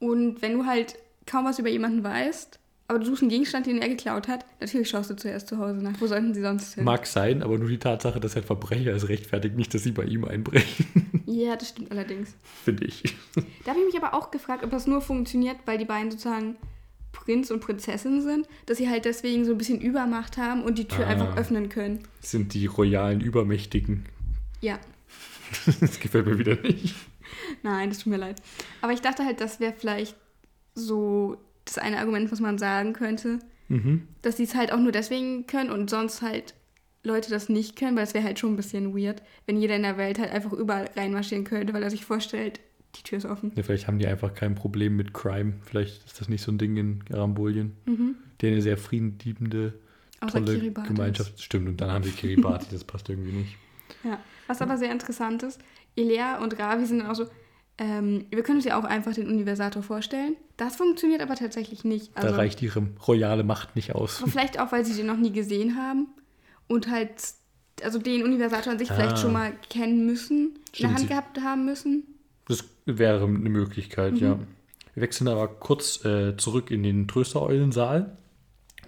Und 0.00 0.42
wenn 0.42 0.54
du 0.54 0.66
halt 0.66 0.96
kaum 1.26 1.44
was 1.44 1.58
über 1.58 1.68
jemanden 1.68 2.02
weißt, 2.02 2.58
aber 2.86 2.98
du 2.98 3.06
suchst 3.06 3.22
einen 3.22 3.30
Gegenstand, 3.30 3.66
den 3.66 3.78
er 3.78 3.88
geklaut 3.88 4.28
hat, 4.28 4.44
natürlich 4.60 4.90
schaust 4.90 5.08
du 5.08 5.16
zuerst 5.16 5.48
zu 5.48 5.58
Hause 5.58 5.76
nach. 5.76 5.98
Wo 6.00 6.06
sollten 6.06 6.34
sie 6.34 6.42
sonst 6.42 6.74
hin? 6.74 6.84
Mag 6.84 7.06
sein, 7.06 7.42
aber 7.42 7.56
nur 7.56 7.68
die 7.68 7.78
Tatsache, 7.78 8.20
dass 8.20 8.36
er 8.36 8.42
ein 8.42 8.46
Verbrecher 8.46 8.92
ist, 8.92 9.08
rechtfertigt 9.08 9.56
nicht, 9.56 9.72
dass 9.72 9.84
sie 9.84 9.92
bei 9.92 10.04
ihm 10.04 10.24
einbrechen. 10.24 10.86
Ja, 11.26 11.56
das 11.56 11.70
stimmt 11.70 11.90
allerdings. 11.90 12.36
Finde 12.64 12.84
ich. 12.84 13.02
Da 13.64 13.70
habe 13.70 13.80
ich 13.80 13.86
mich 13.86 14.00
aber 14.00 14.14
auch 14.14 14.30
gefragt, 14.30 14.62
ob 14.62 14.70
das 14.70 14.86
nur 14.86 15.00
funktioniert, 15.00 15.56
weil 15.64 15.78
die 15.78 15.84
beiden 15.84 16.12
sozusagen 16.12 16.56
Prinz 17.14 17.50
und 17.50 17.60
Prinzessin 17.60 18.20
sind, 18.20 18.46
dass 18.66 18.76
sie 18.76 18.90
halt 18.90 19.06
deswegen 19.06 19.46
so 19.46 19.52
ein 19.52 19.58
bisschen 19.58 19.80
Übermacht 19.80 20.36
haben 20.36 20.62
und 20.62 20.78
die 20.78 20.86
Tür 20.86 21.06
ah, 21.06 21.10
einfach 21.10 21.36
öffnen 21.36 21.70
können. 21.70 22.00
Sind 22.20 22.52
die 22.52 22.66
royalen 22.66 23.22
Übermächtigen. 23.22 24.04
Ja. 24.60 24.78
das 25.80 26.00
gefällt 26.00 26.26
mir 26.26 26.38
wieder 26.38 26.56
nicht. 26.60 26.94
Nein, 27.62 27.88
das 27.88 27.98
tut 27.98 28.08
mir 28.08 28.18
leid. 28.18 28.42
Aber 28.82 28.92
ich 28.92 29.00
dachte 29.00 29.24
halt, 29.24 29.40
das 29.40 29.60
wäre 29.60 29.72
vielleicht 29.76 30.16
so 30.74 31.38
das 31.64 31.78
eine 31.78 31.98
Argument, 31.98 32.30
was 32.30 32.40
man 32.40 32.58
sagen 32.58 32.92
könnte. 32.92 33.38
Mhm. 33.68 34.08
Dass 34.20 34.36
sie 34.36 34.44
es 34.44 34.54
halt 34.54 34.72
auch 34.72 34.80
nur 34.80 34.92
deswegen 34.92 35.46
können 35.46 35.70
und 35.70 35.88
sonst 35.88 36.20
halt 36.20 36.54
Leute 37.02 37.30
das 37.30 37.48
nicht 37.48 37.76
können, 37.76 37.96
weil 37.96 38.04
es 38.04 38.14
wäre 38.14 38.24
halt 38.24 38.38
schon 38.38 38.52
ein 38.52 38.56
bisschen 38.56 38.96
weird, 38.96 39.22
wenn 39.46 39.60
jeder 39.60 39.76
in 39.76 39.82
der 39.82 39.96
Welt 39.96 40.18
halt 40.18 40.32
einfach 40.32 40.52
überall 40.52 40.90
reinmarschieren 40.96 41.44
könnte, 41.44 41.72
weil 41.72 41.82
er 41.82 41.90
sich 41.90 42.04
vorstellt, 42.04 42.60
die 42.96 43.02
Tür 43.02 43.18
ist 43.18 43.24
offen. 43.24 43.52
Ja, 43.56 43.62
vielleicht 43.62 43.86
haben 43.86 43.98
die 43.98 44.06
einfach 44.06 44.34
kein 44.34 44.54
Problem 44.54 44.96
mit 44.96 45.14
Crime. 45.14 45.54
Vielleicht 45.64 46.04
ist 46.06 46.20
das 46.20 46.28
nicht 46.28 46.42
so 46.42 46.52
ein 46.52 46.58
Ding 46.58 46.76
in 46.76 47.04
Arambolien. 47.12 47.72
Mhm. 47.86 48.16
Die 48.40 48.48
eine 48.48 48.62
sehr 48.62 48.76
friedenliebende, 48.76 49.74
tolle 50.20 50.54
Kiribati 50.54 50.88
Gemeinschaft. 50.88 51.40
Stimmt, 51.42 51.68
und 51.68 51.80
dann 51.80 51.90
haben 51.90 52.04
sie 52.04 52.10
Kiribati, 52.10 52.66
das 52.70 52.84
passt 52.84 53.08
irgendwie 53.08 53.32
nicht. 53.32 53.56
Ja, 54.02 54.18
was 54.46 54.60
aber 54.60 54.76
sehr 54.76 54.92
interessant 54.92 55.42
ist, 55.42 55.60
Ilea 55.94 56.42
und 56.42 56.58
Ravi 56.58 56.86
sind 56.86 57.02
auch 57.02 57.14
so, 57.14 57.26
ähm, 57.78 58.26
wir 58.30 58.42
können 58.42 58.58
uns 58.58 58.64
ja 58.64 58.78
auch 58.78 58.84
einfach 58.84 59.14
den 59.14 59.26
Universator 59.28 59.82
vorstellen. 59.82 60.36
Das 60.56 60.76
funktioniert 60.76 61.20
aber 61.20 61.34
tatsächlich 61.34 61.84
nicht. 61.84 62.16
Also, 62.16 62.28
da 62.28 62.36
reicht 62.36 62.62
ihre 62.62 62.86
royale 63.06 63.42
Macht 63.42 63.74
nicht 63.74 63.94
aus. 63.94 64.22
vielleicht 64.26 64.60
auch, 64.60 64.72
weil 64.72 64.84
sie 64.84 64.94
den 64.94 65.06
noch 65.06 65.16
nie 65.16 65.32
gesehen 65.32 65.76
haben 65.76 66.08
und 66.68 66.90
halt, 66.90 67.10
also 67.82 67.98
den 67.98 68.22
Universator 68.22 68.72
an 68.72 68.78
sich 68.78 68.90
ah. 68.90 68.94
vielleicht 68.94 69.18
schon 69.18 69.32
mal 69.32 69.52
kennen 69.70 70.06
müssen, 70.06 70.58
Stimmt, 70.72 70.78
in 70.78 70.88
der 70.88 70.94
Hand 70.96 71.08
gehabt 71.08 71.40
haben 71.40 71.64
müssen. 71.64 72.13
Das 72.46 72.64
wäre 72.86 73.24
eine 73.24 73.48
Möglichkeit, 73.50 74.14
mhm. 74.14 74.18
ja. 74.18 74.38
Wir 74.94 75.02
wechseln 75.02 75.28
aber 75.28 75.48
kurz 75.48 76.04
äh, 76.04 76.36
zurück 76.36 76.70
in 76.70 76.84
den 76.84 77.08
Tröstereulensaal, 77.08 78.16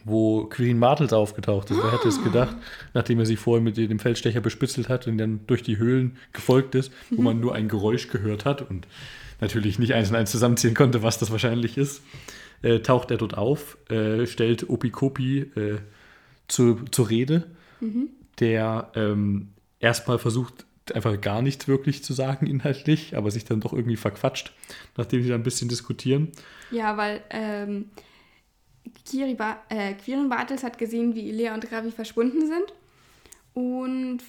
wo 0.04 0.44
Queen 0.44 0.78
Martels 0.78 1.12
aufgetaucht 1.12 1.70
ist. 1.70 1.78
Wer 1.82 1.92
hätte 1.92 2.08
es 2.08 2.22
gedacht, 2.22 2.56
nachdem 2.94 3.18
er 3.18 3.26
sie 3.26 3.36
vorher 3.36 3.62
mit 3.62 3.76
dem 3.76 3.98
Feldstecher 3.98 4.40
bespitzelt 4.40 4.88
hat 4.88 5.08
und 5.08 5.18
dann 5.18 5.40
durch 5.48 5.64
die 5.64 5.78
Höhlen 5.78 6.16
gefolgt 6.32 6.76
ist, 6.76 6.92
wo 7.10 7.22
man 7.22 7.40
nur 7.40 7.56
ein 7.56 7.68
Geräusch 7.68 8.08
gehört 8.08 8.44
hat 8.44 8.62
und 8.70 8.86
natürlich 9.40 9.80
nicht 9.80 9.94
eins 9.94 10.10
und 10.10 10.16
eins 10.16 10.30
zusammenziehen 10.30 10.74
konnte, 10.74 11.02
was 11.02 11.18
das 11.18 11.32
wahrscheinlich 11.32 11.76
ist, 11.76 12.02
äh, 12.62 12.80
taucht 12.80 13.10
er 13.10 13.16
dort 13.16 13.36
auf, 13.36 13.76
äh, 13.90 14.26
stellt 14.26 14.68
Opikopi 14.70 15.40
äh, 15.40 15.78
zu, 16.46 16.84
zur 16.92 17.10
Rede, 17.10 17.44
mhm. 17.80 18.10
der 18.38 18.92
ähm, 18.94 19.48
erstmal 19.80 20.18
versucht, 20.18 20.65
einfach 20.94 21.20
gar 21.20 21.42
nichts 21.42 21.68
wirklich 21.68 22.04
zu 22.04 22.12
sagen 22.12 22.46
inhaltlich, 22.46 23.16
aber 23.16 23.30
sich 23.30 23.44
dann 23.44 23.60
doch 23.60 23.72
irgendwie 23.72 23.96
verquatscht, 23.96 24.52
nachdem 24.96 25.22
sie 25.22 25.28
da 25.28 25.34
ein 25.34 25.42
bisschen 25.42 25.68
diskutieren. 25.68 26.32
Ja, 26.70 26.96
weil 26.96 27.22
ähm, 27.30 27.90
Kiri 29.04 29.34
ba 29.34 29.58
äh, 29.68 29.94
Quirin 29.94 30.28
Bartels 30.28 30.62
hat 30.62 30.78
gesehen, 30.78 31.14
wie 31.14 31.30
Lea 31.30 31.50
und 31.50 31.70
Ravi 31.72 31.90
verschwunden 31.90 32.46
sind 32.46 32.72
und 33.54 34.22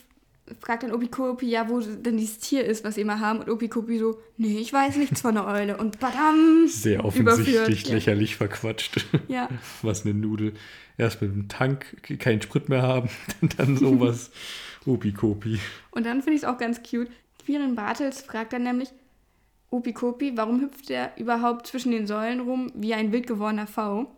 fragt 0.59 0.83
dann 0.83 0.93
Opikopi, 0.93 1.47
ja, 1.47 1.67
wo 1.69 1.79
denn 1.81 2.17
dieses 2.17 2.39
Tier 2.39 2.65
ist, 2.65 2.83
was 2.83 2.95
sie 2.95 3.01
immer 3.01 3.19
haben. 3.19 3.39
Und 3.39 3.49
Opikopi 3.49 3.97
so, 3.97 4.19
nee, 4.37 4.59
ich 4.59 4.71
weiß 4.71 4.97
nichts 4.97 5.21
von 5.21 5.35
der 5.35 5.45
Eule. 5.45 5.77
Und 5.77 5.99
badam! 5.99 6.67
Sehr 6.67 7.03
offensichtlich 7.03 7.55
überführt. 7.55 7.89
lächerlich 7.89 8.31
ja. 8.31 8.37
verquatscht. 8.37 9.05
Ja. 9.27 9.49
Was 9.81 10.05
eine 10.05 10.13
Nudel. 10.13 10.53
Erst 10.97 11.21
mit 11.21 11.31
dem 11.31 11.47
Tank 11.47 11.97
keinen 12.19 12.41
Sprit 12.41 12.69
mehr 12.69 12.81
haben, 12.81 13.09
dann 13.57 13.77
sowas. 13.77 14.31
Opikopi. 14.87 15.59
Und 15.91 16.05
dann 16.05 16.21
finde 16.21 16.37
ich 16.37 16.43
es 16.43 16.47
auch 16.47 16.57
ganz 16.57 16.81
cute. 16.81 17.09
Quirin 17.45 17.75
Bartels 17.75 18.21
fragt 18.21 18.53
dann 18.53 18.63
nämlich, 18.63 18.89
Opikopi, 19.69 20.35
warum 20.35 20.61
hüpft 20.61 20.89
er 20.89 21.11
überhaupt 21.17 21.67
zwischen 21.67 21.91
den 21.91 22.07
Säulen 22.07 22.39
rum 22.39 22.71
wie 22.73 22.93
ein 22.93 23.11
wild 23.11 23.27
gewordener 23.27 23.67
V? 23.67 24.11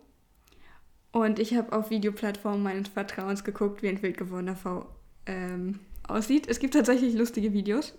Und 1.12 1.40
ich 1.40 1.56
habe 1.56 1.72
auf 1.72 1.90
Videoplattformen 1.90 2.62
meines 2.62 2.88
Vertrauens 2.88 3.42
geguckt, 3.42 3.82
wie 3.82 3.88
ein 3.88 4.00
wild 4.00 4.16
gewordener 4.16 4.54
V 4.54 4.86
ähm, 5.26 5.80
aussieht. 6.06 6.48
Es 6.48 6.60
gibt 6.60 6.74
tatsächlich 6.74 7.14
lustige 7.14 7.52
Videos. 7.52 7.94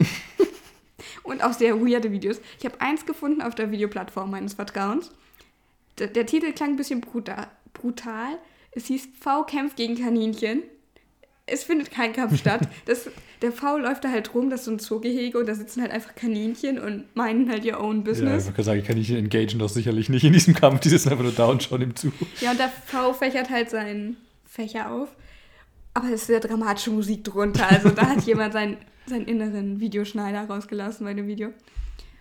und 1.23 1.43
auch 1.43 1.53
sehr 1.53 1.79
weirde 1.81 2.11
Videos. 2.11 2.39
Ich 2.57 2.65
habe 2.65 2.79
eins 2.79 3.05
gefunden 3.05 3.41
auf 3.41 3.53
der 3.53 3.71
Videoplattform 3.71 4.31
meines 4.31 4.53
Vertrauens. 4.53 5.11
Der, 5.97 6.07
der 6.07 6.25
Titel 6.25 6.53
klang 6.53 6.71
ein 6.71 6.77
bisschen 6.77 7.01
brutal, 7.01 7.47
brutal. 7.73 8.37
Es 8.71 8.85
hieß 8.85 9.09
V 9.19 9.43
kämpft 9.43 9.75
gegen 9.75 9.95
Kaninchen 9.95 10.63
es 11.51 11.63
findet 11.63 11.91
kein 11.91 12.13
Kampf 12.13 12.37
statt. 12.37 12.67
Das, 12.85 13.09
der 13.41 13.51
V 13.51 13.77
läuft 13.77 14.03
da 14.03 14.09
halt 14.09 14.33
rum, 14.33 14.49
das 14.49 14.61
ist 14.61 14.65
so 14.65 14.71
ein 14.71 14.79
Zoogehege 14.79 15.37
und 15.37 15.47
da 15.47 15.55
sitzen 15.55 15.81
halt 15.81 15.91
einfach 15.91 16.15
Kaninchen 16.15 16.79
und 16.79 17.15
meinen 17.15 17.49
halt 17.49 17.63
ihr 17.63 17.79
own 17.79 18.03
business. 18.03 18.45
Ja, 18.45 18.49
ich 18.49 18.55
kann 18.55 18.65
sagen, 18.65 18.83
Kaninchen 18.83 19.17
engagen 19.17 19.59
doch 19.59 19.69
sicherlich 19.69 20.09
nicht 20.09 20.23
in 20.23 20.33
diesem 20.33 20.53
Kampf, 20.53 20.79
die 20.81 20.89
sitzen 20.89 21.09
einfach 21.09 21.23
nur 21.23 21.33
da 21.33 21.45
und 21.45 21.63
schauen 21.63 21.81
ihm 21.81 21.95
zu. 21.95 22.11
Ja, 22.39 22.51
und 22.51 22.59
der 22.59 22.69
V 22.69 23.13
fächert 23.13 23.49
halt 23.49 23.69
seinen 23.69 24.17
Fächer 24.45 24.91
auf. 24.91 25.09
Aber 25.93 26.07
es 26.07 26.21
ist 26.21 26.27
sehr 26.27 26.39
dramatische 26.39 26.91
Musik 26.91 27.23
drunter. 27.23 27.69
Also 27.69 27.89
da 27.89 28.07
hat 28.07 28.21
jemand 28.25 28.53
seinen, 28.53 28.77
seinen 29.05 29.25
inneren 29.25 29.79
Videoschneider 29.79 30.45
rausgelassen 30.45 31.05
bei 31.05 31.13
dem 31.13 31.27
Video. 31.27 31.49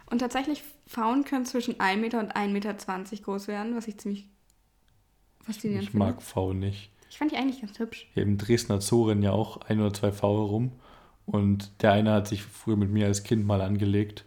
Und 0.07 0.19
tatsächlich, 0.19 0.63
Pfauen 0.89 1.25
können 1.25 1.47
zwischen 1.47 1.79
1 1.79 2.01
Meter 2.01 2.19
und 2.19 2.35
1,20 2.35 2.49
Meter 2.49 2.75
groß 3.23 3.49
werden, 3.49 3.77
was 3.77 3.87
ich 3.87 3.97
ziemlich 3.99 4.27
faszinierend 5.45 5.91
finde. 5.91 6.05
Ich 6.05 6.15
mag 6.15 6.23
V 6.23 6.53
nicht. 6.53 6.91
Ich 7.11 7.19
fand 7.19 7.33
die 7.33 7.37
eigentlich 7.37 7.61
ganz 7.61 7.79
hübsch. 7.79 8.07
Hier 8.15 8.23
im 8.23 8.39
Dresdner 8.39 8.81
Zoo 8.81 9.05
rennen 9.05 9.23
ja 9.23 9.33
auch 9.33 9.61
ein 9.63 9.81
oder 9.81 9.93
zwei 9.93 10.13
Pfaue 10.13 10.49
rum. 10.49 10.73
Und 11.27 11.71
der 11.83 11.93
eine 11.93 12.13
hat 12.13 12.29
sich 12.29 12.43
früher 12.43 12.77
mit 12.77 12.91
mir 12.91 13.07
als 13.07 13.25
Kind 13.25 13.45
mal 13.45 13.61
angelegt. 13.61 14.25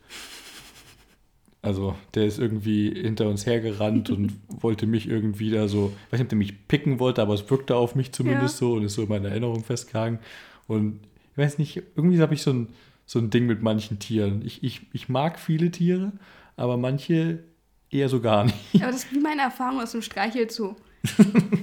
Also, 1.62 1.96
der 2.14 2.26
ist 2.26 2.40
irgendwie 2.40 2.94
hinter 2.94 3.30
uns 3.30 3.46
hergerannt 3.46 4.10
und 4.10 4.34
wollte 4.50 4.86
mich 4.86 5.08
irgendwie 5.08 5.50
da 5.50 5.70
so, 5.70 5.94
ich 6.08 6.14
weiß 6.14 6.20
nicht, 6.20 6.26
ob 6.26 6.30
der 6.30 6.38
mich 6.38 6.68
picken 6.68 7.00
wollte, 7.00 7.22
aber 7.22 7.34
es 7.34 7.50
wirkte 7.50 7.78
auf 7.78 7.96
mich 7.96 8.12
zumindest 8.12 8.56
ja. 8.56 8.68
so 8.68 8.74
und 8.74 8.84
ist 8.84 8.96
so 8.96 9.04
in 9.04 9.10
meiner 9.10 9.30
Erinnerung 9.30 9.64
festgehangen. 9.64 10.20
Und 10.68 11.00
ich 11.32 11.38
weiß 11.38 11.58
nicht, 11.60 11.82
irgendwie 11.96 12.22
habe 12.22 12.34
ich 12.34 12.42
so 12.42 12.52
ein, 12.52 12.68
so 13.06 13.18
ein 13.20 13.30
Ding 13.30 13.46
mit 13.46 13.62
manchen 13.62 14.00
Tieren. 14.00 14.46
Ich, 14.46 14.62
ich, 14.62 14.82
ich 14.92 15.08
mag 15.08 15.40
viele 15.40 15.72
Tiere, 15.72 16.12
aber 16.58 16.76
manche 16.76 17.46
eher 17.90 18.10
so 18.10 18.20
gar 18.20 18.44
nicht. 18.44 18.58
Aber 18.76 18.92
das 18.92 19.06
ist 19.06 19.14
wie 19.14 19.20
meine 19.20 19.44
Erfahrung 19.44 19.80
aus 19.80 19.94
dem 19.94 20.02
Streichelzoo. 20.02 20.76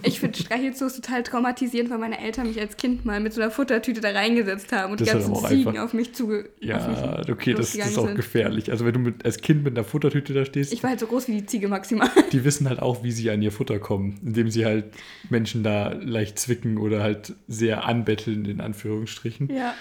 Ich 0.02 0.20
finde 0.20 0.38
Streichelzoos 0.38 0.96
total 0.96 1.22
traumatisierend, 1.22 1.90
weil 1.90 1.98
meine 1.98 2.20
Eltern 2.20 2.46
mich 2.48 2.60
als 2.60 2.76
Kind 2.76 3.06
mal 3.06 3.20
mit 3.20 3.32
so 3.32 3.40
einer 3.40 3.50
Futtertüte 3.50 4.02
da 4.02 4.10
reingesetzt 4.10 4.70
haben 4.70 4.92
und 4.92 5.00
das 5.00 5.08
die 5.08 5.14
ganzen 5.14 5.48
Ziegen 5.48 5.78
auf 5.78 5.94
mich 5.94 6.14
zuge. 6.14 6.50
Ja, 6.60 6.76
mich 6.86 7.30
okay, 7.30 7.54
das, 7.54 7.72
das, 7.72 7.90
ist 7.90 7.98
auch 7.98 8.06
sind. 8.06 8.16
gefährlich. 8.16 8.70
Also, 8.70 8.84
wenn 8.84 8.92
du 8.92 9.00
mit, 9.00 9.24
als 9.24 9.40
Kind 9.40 9.64
mit 9.64 9.78
einer 9.78 9.84
Futtertüte 9.84 10.34
da 10.34 10.44
stehst. 10.44 10.74
Ich 10.74 10.82
war 10.82 10.90
halt 10.90 11.00
so 11.00 11.06
groß 11.06 11.28
wie 11.28 11.32
die 11.32 11.46
Ziege 11.46 11.68
maximal. 11.68 12.10
Die 12.32 12.44
wissen 12.44 12.68
halt 12.68 12.80
auch, 12.80 13.02
wie 13.02 13.12
sie 13.12 13.30
an 13.30 13.40
ihr 13.40 13.50
Futter 13.52 13.78
kommen, 13.78 14.20
indem 14.22 14.50
sie 14.50 14.66
halt 14.66 14.86
Menschen 15.30 15.62
da 15.62 15.92
leicht 15.92 16.38
zwicken 16.38 16.76
oder 16.76 17.02
halt 17.02 17.32
sehr 17.48 17.84
anbetteln, 17.84 18.44
in 18.44 18.60
Anführungsstrichen. 18.60 19.48
Ja. 19.50 19.74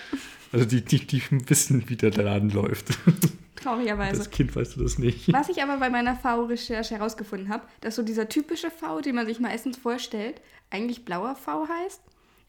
Also, 0.51 0.65
die, 0.65 0.83
die, 0.83 1.05
die 1.05 1.21
wissen, 1.47 1.89
wie 1.89 1.95
der 1.95 2.11
Laden 2.11 2.49
läuft. 2.49 2.97
Traurigerweise. 3.55 4.17
Das 4.17 4.29
Kind 4.29 4.55
weißt 4.55 4.75
du 4.75 4.83
das 4.83 4.97
nicht. 4.97 5.31
Was 5.33 5.49
ich 5.49 5.61
aber 5.61 5.77
bei 5.77 5.89
meiner 5.89 6.15
V-Recherche 6.15 6.95
herausgefunden 6.95 7.49
habe, 7.49 7.65
dass 7.81 7.95
so 7.95 8.03
dieser 8.03 8.29
typische 8.29 8.71
V, 8.71 9.01
den 9.01 9.15
man 9.15 9.25
sich 9.25 9.39
meistens 9.39 9.77
vorstellt, 9.77 10.41
eigentlich 10.69 11.05
blauer 11.05 11.35
V 11.35 11.67
heißt 11.67 12.01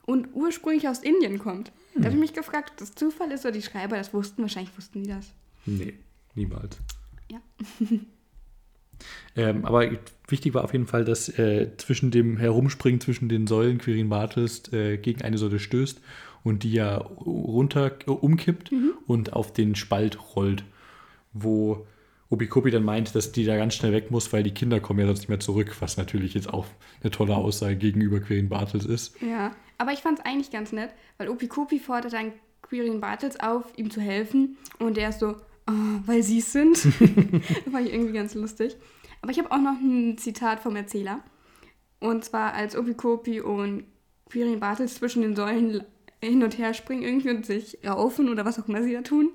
und 0.07 0.29
ursprünglich 0.35 0.89
aus 0.89 1.01
Indien 1.01 1.39
kommt. 1.39 1.73
Da 1.95 2.05
habe 2.05 2.15
ich 2.15 2.21
mich 2.21 2.33
gefragt, 2.33 2.71
ob 2.73 2.77
das 2.79 2.95
Zufall 2.95 3.33
ist 3.33 3.45
oder 3.45 3.53
die 3.53 3.63
Schreiber 3.63 3.97
das 3.97 4.15
wussten. 4.15 4.43
Wahrscheinlich 4.43 4.77
wussten 4.77 5.03
die 5.03 5.09
das. 5.09 5.33
Nee, 5.67 5.95
niemals. 6.35 6.79
Ja. 7.31 7.41
Ähm, 9.35 9.65
aber 9.65 9.89
wichtig 10.29 10.53
war 10.53 10.65
auf 10.65 10.73
jeden 10.73 10.87
Fall, 10.87 11.07
dass 11.07 11.31
äh, 11.39 11.71
zwischen 11.79 12.11
dem 12.11 12.37
Herumspringen 12.37 13.01
zwischen 13.01 13.31
den 13.31 13.47
Säulen 13.47 13.79
Quirin 13.79 14.11
Bartels 14.11 14.71
äh, 14.75 14.99
gegen 14.99 15.23
eine 15.23 15.39
Säule 15.39 15.59
stößt 15.59 16.03
und 16.45 16.63
die 16.63 16.73
ja 16.73 16.97
runter 16.97 17.93
äh, 18.07 18.11
umkippt 18.11 18.73
und 19.07 19.33
auf 19.33 19.53
den 19.53 19.75
Spalt 19.75 20.19
rollt, 20.37 20.65
wo 21.33 21.87
Obikopi 22.31 22.71
dann 22.71 22.85
meint, 22.85 23.15
dass 23.15 23.33
die 23.33 23.45
da 23.45 23.57
ganz 23.57 23.75
schnell 23.75 23.93
weg 23.93 24.11
muss, 24.11 24.33
weil 24.33 24.45
die 24.45 24.55
Kinder 24.55 24.79
kommen 24.79 25.01
ja 25.01 25.07
sonst 25.07 25.21
nicht 25.21 25.29
mehr 25.29 25.41
zurück, 25.41 25.77
was 25.81 25.97
natürlich 25.97 26.35
jetzt 26.35 26.49
auch 26.49 26.67
eine 27.03 27.11
tolle 27.11 27.35
Aussage 27.35 27.77
gegenüber 27.77 28.21
Quirin 28.21 28.49
Bartels 28.49 28.87
ist. 28.87 29.21
Ja, 29.21 29.53
aber 29.79 29.93
ich 29.93 30.01
fand 30.01 30.21
es 30.21 30.25
eigentlich 30.25 30.51
ganz 30.51 30.73
nett, 30.73 30.91
weil 31.19 31.29
Opikopi 31.29 31.81
fordert 31.81 32.13
dann 32.13 32.33
Quirin 32.63 33.01
Bartels 33.01 33.41
auf, 33.41 33.65
ihm 33.77 33.91
zu 33.91 34.01
helfen 34.01 34.59
und 34.79 34.97
der 34.97 35.09
ist 35.09 35.19
so, 35.19 35.37
oh, 35.69 35.73
weil 36.07 36.23
sie 36.23 36.39
es 36.39 36.53
sind. 36.53 36.77
das 36.77 36.85
fand 37.73 37.87
ich 37.87 37.93
irgendwie 37.93 38.13
ganz 38.13 38.35
lustig. 38.35 38.77
Aber 39.23 39.33
ich 39.33 39.39
habe 39.39 39.51
auch 39.51 39.59
noch 39.59 39.79
ein 39.81 40.17
Zitat 40.17 40.61
vom 40.61 40.77
Erzähler. 40.77 41.23
Und 41.99 42.25
zwar 42.25 42.55
als 42.55 42.77
Opikopi 42.77 43.41
und 43.41 43.85
Quirin 44.31 44.61
Bartels 44.61 44.95
zwischen 44.95 45.23
den 45.23 45.37
Säulen 45.37 45.83
hin 46.23 46.43
und 46.43 46.59
her 46.59 46.75
springen 46.75 47.03
irgendwie 47.03 47.31
und 47.31 47.47
sich 47.47 47.79
raufen 47.87 48.29
oder 48.29 48.45
was 48.45 48.59
auch 48.59 48.69
immer 48.69 48.83
sie 48.83 48.93
da 48.93 49.03
tun. 49.03 49.31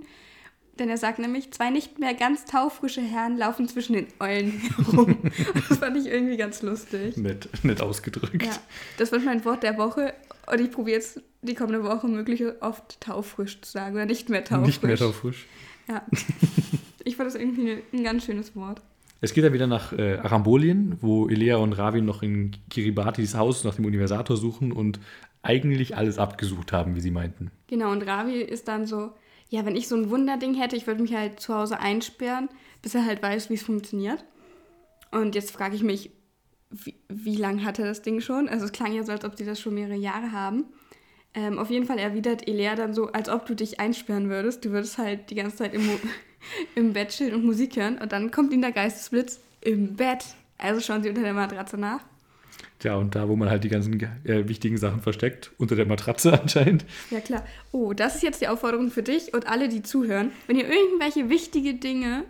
Denn 0.77 0.89
er 0.89 0.97
sagt 0.97 1.19
nämlich, 1.19 1.51
zwei 1.51 1.69
nicht 1.69 1.99
mehr 1.99 2.13
ganz 2.13 2.43
taufrische 2.43 2.99
Herren 2.99 3.37
laufen 3.37 3.67
zwischen 3.67 3.93
den 3.93 4.07
Eulen 4.19 4.51
herum. 4.51 5.17
das 5.69 5.77
fand 5.77 5.95
ich 5.95 6.05
irgendwie 6.05 6.35
ganz 6.35 6.61
lustig. 6.61 7.15
Nett, 7.15 7.47
nett 7.63 7.81
ausgedrückt. 7.81 8.43
Ja, 8.43 8.57
das 8.97 9.11
wird 9.13 9.23
mein 9.23 9.45
Wort 9.45 9.63
der 9.63 9.77
Woche 9.77 10.13
und 10.51 10.59
ich 10.59 10.71
probiere 10.71 10.97
jetzt 10.97 11.21
die 11.41 11.55
kommende 11.55 11.83
Woche 11.83 12.07
möglichst 12.07 12.61
oft 12.61 12.99
taufrisch 12.99 13.61
zu 13.61 13.71
sagen 13.71 13.95
oder 13.95 14.05
nicht 14.05 14.29
mehr 14.29 14.43
taufrisch. 14.43 14.67
Nicht 14.67 14.83
mehr 14.83 14.97
taufrisch. 14.97 15.45
Ja. 15.87 16.05
Ich 17.07 17.15
fand 17.17 17.27
das 17.27 17.35
irgendwie 17.35 17.83
ein 17.93 18.03
ganz 18.03 18.25
schönes 18.25 18.55
Wort. 18.55 18.81
Es 19.21 19.33
geht 19.33 19.43
dann 19.43 19.53
wieder 19.53 19.67
nach 19.67 19.93
äh, 19.93 20.17
Arambolien, 20.17 20.97
wo 21.01 21.29
Elea 21.29 21.57
und 21.57 21.73
Ravi 21.73 22.01
noch 22.01 22.21
in 22.21 22.51
Kiribatis 22.69 23.35
Haus 23.35 23.63
nach 23.63 23.75
dem 23.75 23.85
Universator 23.85 24.35
suchen 24.35 24.71
und 24.71 24.99
eigentlich 25.45 25.95
alles 25.95 26.17
abgesucht 26.17 26.71
haben, 26.73 26.95
wie 26.95 27.01
sie 27.01 27.11
meinten. 27.11 27.51
Genau, 27.67 27.91
und 27.91 28.01
Ravi 28.03 28.41
ist 28.41 28.67
dann 28.67 28.85
so, 28.85 29.11
ja, 29.49 29.65
wenn 29.65 29.75
ich 29.75 29.87
so 29.87 29.95
ein 29.95 30.09
Wunderding 30.09 30.55
hätte, 30.55 30.75
ich 30.75 30.87
würde 30.87 31.01
mich 31.01 31.13
halt 31.13 31.39
zu 31.39 31.53
Hause 31.53 31.79
einsperren, 31.79 32.49
bis 32.81 32.95
er 32.95 33.05
halt 33.05 33.21
weiß, 33.21 33.49
wie 33.49 33.55
es 33.55 33.63
funktioniert. 33.63 34.23
Und 35.11 35.35
jetzt 35.35 35.51
frage 35.51 35.75
ich 35.75 35.83
mich, 35.83 36.11
wie, 36.71 36.95
wie 37.07 37.35
lange 37.35 37.63
hat 37.63 37.79
er 37.79 37.85
das 37.85 38.01
Ding 38.01 38.21
schon? 38.21 38.49
Also 38.49 38.65
es 38.65 38.71
klang 38.71 38.93
ja 38.93 39.03
so, 39.03 39.11
als 39.11 39.23
ob 39.23 39.37
sie 39.37 39.45
das 39.45 39.59
schon 39.59 39.75
mehrere 39.75 39.95
Jahre 39.95 40.31
haben. 40.31 40.65
Ähm, 41.33 41.59
auf 41.59 41.69
jeden 41.69 41.85
Fall 41.85 41.99
erwidert 41.99 42.47
Elea 42.47 42.75
dann 42.75 42.93
so, 42.93 43.11
als 43.11 43.29
ob 43.29 43.45
du 43.45 43.55
dich 43.55 43.79
einsperren 43.79 44.29
würdest. 44.29 44.65
Du 44.65 44.71
würdest 44.71 44.97
halt 44.97 45.29
die 45.29 45.35
ganze 45.35 45.57
Zeit 45.57 45.73
im, 45.73 45.87
im 46.75 46.93
Bett 46.93 47.09
chillen 47.09 47.35
und 47.35 47.45
Musik 47.45 47.75
hören. 47.75 47.97
Und 47.97 48.11
dann 48.11 48.31
kommt 48.31 48.51
ihnen 48.51 48.61
der 48.61 48.71
Geistesblitz 48.71 49.39
im 49.61 49.95
Bett. 49.95 50.25
Also 50.57 50.81
schauen 50.81 51.03
sie 51.03 51.09
unter 51.09 51.21
der 51.21 51.33
Matratze 51.33 51.77
nach. 51.77 52.01
Tja, 52.79 52.95
und 52.95 53.15
da, 53.15 53.27
wo 53.29 53.35
man 53.35 53.49
halt 53.49 53.63
die 53.63 53.69
ganzen 53.69 53.99
äh, 54.25 54.47
wichtigen 54.47 54.77
Sachen 54.77 55.01
versteckt, 55.01 55.51
unter 55.57 55.75
der 55.75 55.85
Matratze 55.85 56.39
anscheinend. 56.41 56.85
Ja 57.11 57.19
klar. 57.19 57.45
Oh, 57.71 57.93
das 57.93 58.15
ist 58.15 58.23
jetzt 58.23 58.41
die 58.41 58.47
Aufforderung 58.47 58.91
für 58.91 59.03
dich 59.03 59.33
und 59.33 59.47
alle, 59.47 59.69
die 59.69 59.81
zuhören. 59.81 60.31
Wenn 60.47 60.57
ihr 60.57 60.67
irgendwelche 60.69 61.29
wichtige 61.29 61.73
Dinge 61.75 62.25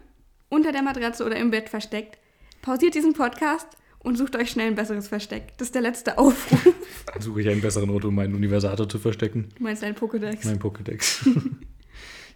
unter 0.50 0.72
der 0.72 0.82
Matratze 0.84 1.26
oder 1.26 1.36
im 1.38 1.52
Bett 1.52 1.70
versteckt, 1.70 2.18
pausiert 2.62 2.96
diesen 2.96 3.14
Podcast 3.14 3.68
und 4.00 4.18
sucht 4.18 4.36
euch 4.36 4.52
schnell 4.52 4.68
ein 4.68 4.76
besseres 4.76 5.08
Versteck. 5.08 5.58
Das 5.58 5.70
ist 5.70 5.76
der 5.76 5.82
letzte 5.82 6.18
Aufruf. 6.20 6.74
Dann 7.12 7.22
suche 7.22 7.42
ich 7.42 7.50
einen 7.50 7.62
besseren 7.62 7.90
Ort, 7.90 8.06
um 8.06 8.14
meinen 8.16 8.36
Universator 8.36 8.88
zu 8.88 9.00
verstecken. 9.00 9.50
Du 9.58 9.64
meinst 9.64 9.82
dein 9.82 9.96
Pokédex? 9.96 10.46
Mein 10.46 10.60
Pokédex. 10.60 11.28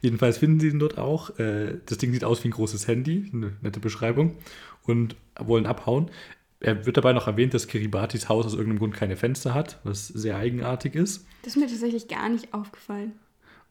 Jedenfalls 0.02 0.38
finden 0.38 0.60
sie 0.60 0.70
ihn 0.70 0.80
dort 0.80 0.98
auch. 0.98 1.38
Äh, 1.40 1.78
Das 1.86 1.98
Ding 1.98 2.12
sieht 2.14 2.24
aus 2.24 2.44
wie 2.44 2.48
ein 2.48 2.52
großes 2.52 2.88
Handy, 2.88 3.30
eine 3.34 3.54
nette 3.62 3.80
Beschreibung, 3.80 4.38
und 4.84 5.16
wollen 5.40 5.66
abhauen. 5.66 6.10
Er 6.62 6.86
wird 6.86 6.98
dabei 6.98 7.14
noch 7.14 7.28
erwähnt, 7.28 7.54
dass 7.54 7.68
Kiribatis 7.68 8.28
Haus 8.28 8.46
aus 8.46 8.54
irgendeinem 8.54 8.80
Grund 8.80 8.94
keine 8.94 9.16
Fenster 9.16 9.54
hat, 9.54 9.80
was 9.84 10.08
sehr 10.08 10.36
eigenartig 10.38 10.96
ist. 10.96 11.26
Das 11.44 11.56
ist 11.56 11.62
mir 11.62 11.68
tatsächlich 11.68 12.08
gar 12.08 12.28
nicht 12.28 12.54
aufgefallen. 12.54 13.14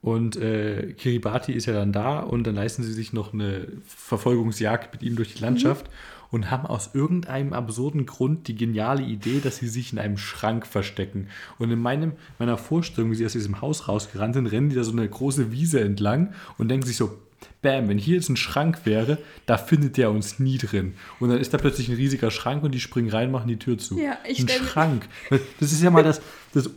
Und 0.01 0.36
äh, 0.36 0.93
Kiribati 0.93 1.53
ist 1.53 1.66
ja 1.66 1.72
dann 1.72 1.93
da 1.93 2.20
und 2.20 2.47
dann 2.47 2.55
leisten 2.55 2.84
sie 2.84 2.93
sich 2.93 3.12
noch 3.12 3.34
eine 3.34 3.66
Verfolgungsjagd 3.84 4.93
mit 4.93 5.03
ihm 5.03 5.16
durch 5.16 5.34
die 5.34 5.43
Landschaft 5.43 5.91
und 6.30 6.51
haben 6.51 6.66
aus 6.66 6.95
irgendeinem 6.95 7.53
absurden 7.53 8.07
Grund 8.07 8.49
die 8.49 8.55
geniale 8.55 9.03
Idee, 9.03 9.41
dass 9.43 9.57
sie 9.57 9.68
sich 9.68 9.93
in 9.93 9.99
einem 9.99 10.16
Schrank 10.16 10.66
verstecken. 10.66 11.28
Und 11.59 11.70
in 11.70 11.80
meinem, 11.80 12.12
meiner 12.39 12.59
Vorstellung, 12.59 13.11
wie 13.11 13.16
sie 13.16 13.26
aus 13.26 13.32
diesem 13.32 13.61
Haus 13.61 13.89
rausgerannt 13.89 14.34
sind, 14.34 14.47
rennen 14.47 14.68
die 14.68 14.76
da 14.76 14.84
so 14.84 14.93
eine 14.93 15.09
große 15.09 15.51
Wiese 15.51 15.80
entlang 15.80 16.32
und 16.59 16.68
denken 16.68 16.86
sich 16.86 16.97
so, 16.97 17.18
Bam, 17.61 17.89
wenn 17.89 17.99
hier 17.99 18.17
jetzt 18.17 18.29
ein 18.29 18.37
Schrank 18.37 18.81
wäre, 18.85 19.19
da 19.47 19.59
findet 19.59 19.97
der 19.97 20.11
uns 20.11 20.39
nie 20.39 20.59
drin. 20.59 20.95
Und 21.19 21.31
dann 21.31 21.39
ist 21.39 21.53
da 21.53 21.59
plötzlich 21.59 21.89
ein 21.89 21.97
riesiger 21.97 22.31
Schrank 22.31 22.63
und 22.63 22.73
die 22.73 22.81
springen 22.81 23.11
rein, 23.11 23.31
machen 23.31 23.49
die 23.49 23.59
Tür 23.59 23.79
zu. 23.79 23.99
Ja, 23.99 24.19
ich 24.27 24.41
ein 24.41 24.49
Schrank. 24.49 25.09
Das 25.59 25.73
ist 25.73 25.83
ja 25.83 25.91
mal 25.91 26.05
das, 26.05 26.21
das 26.55 26.71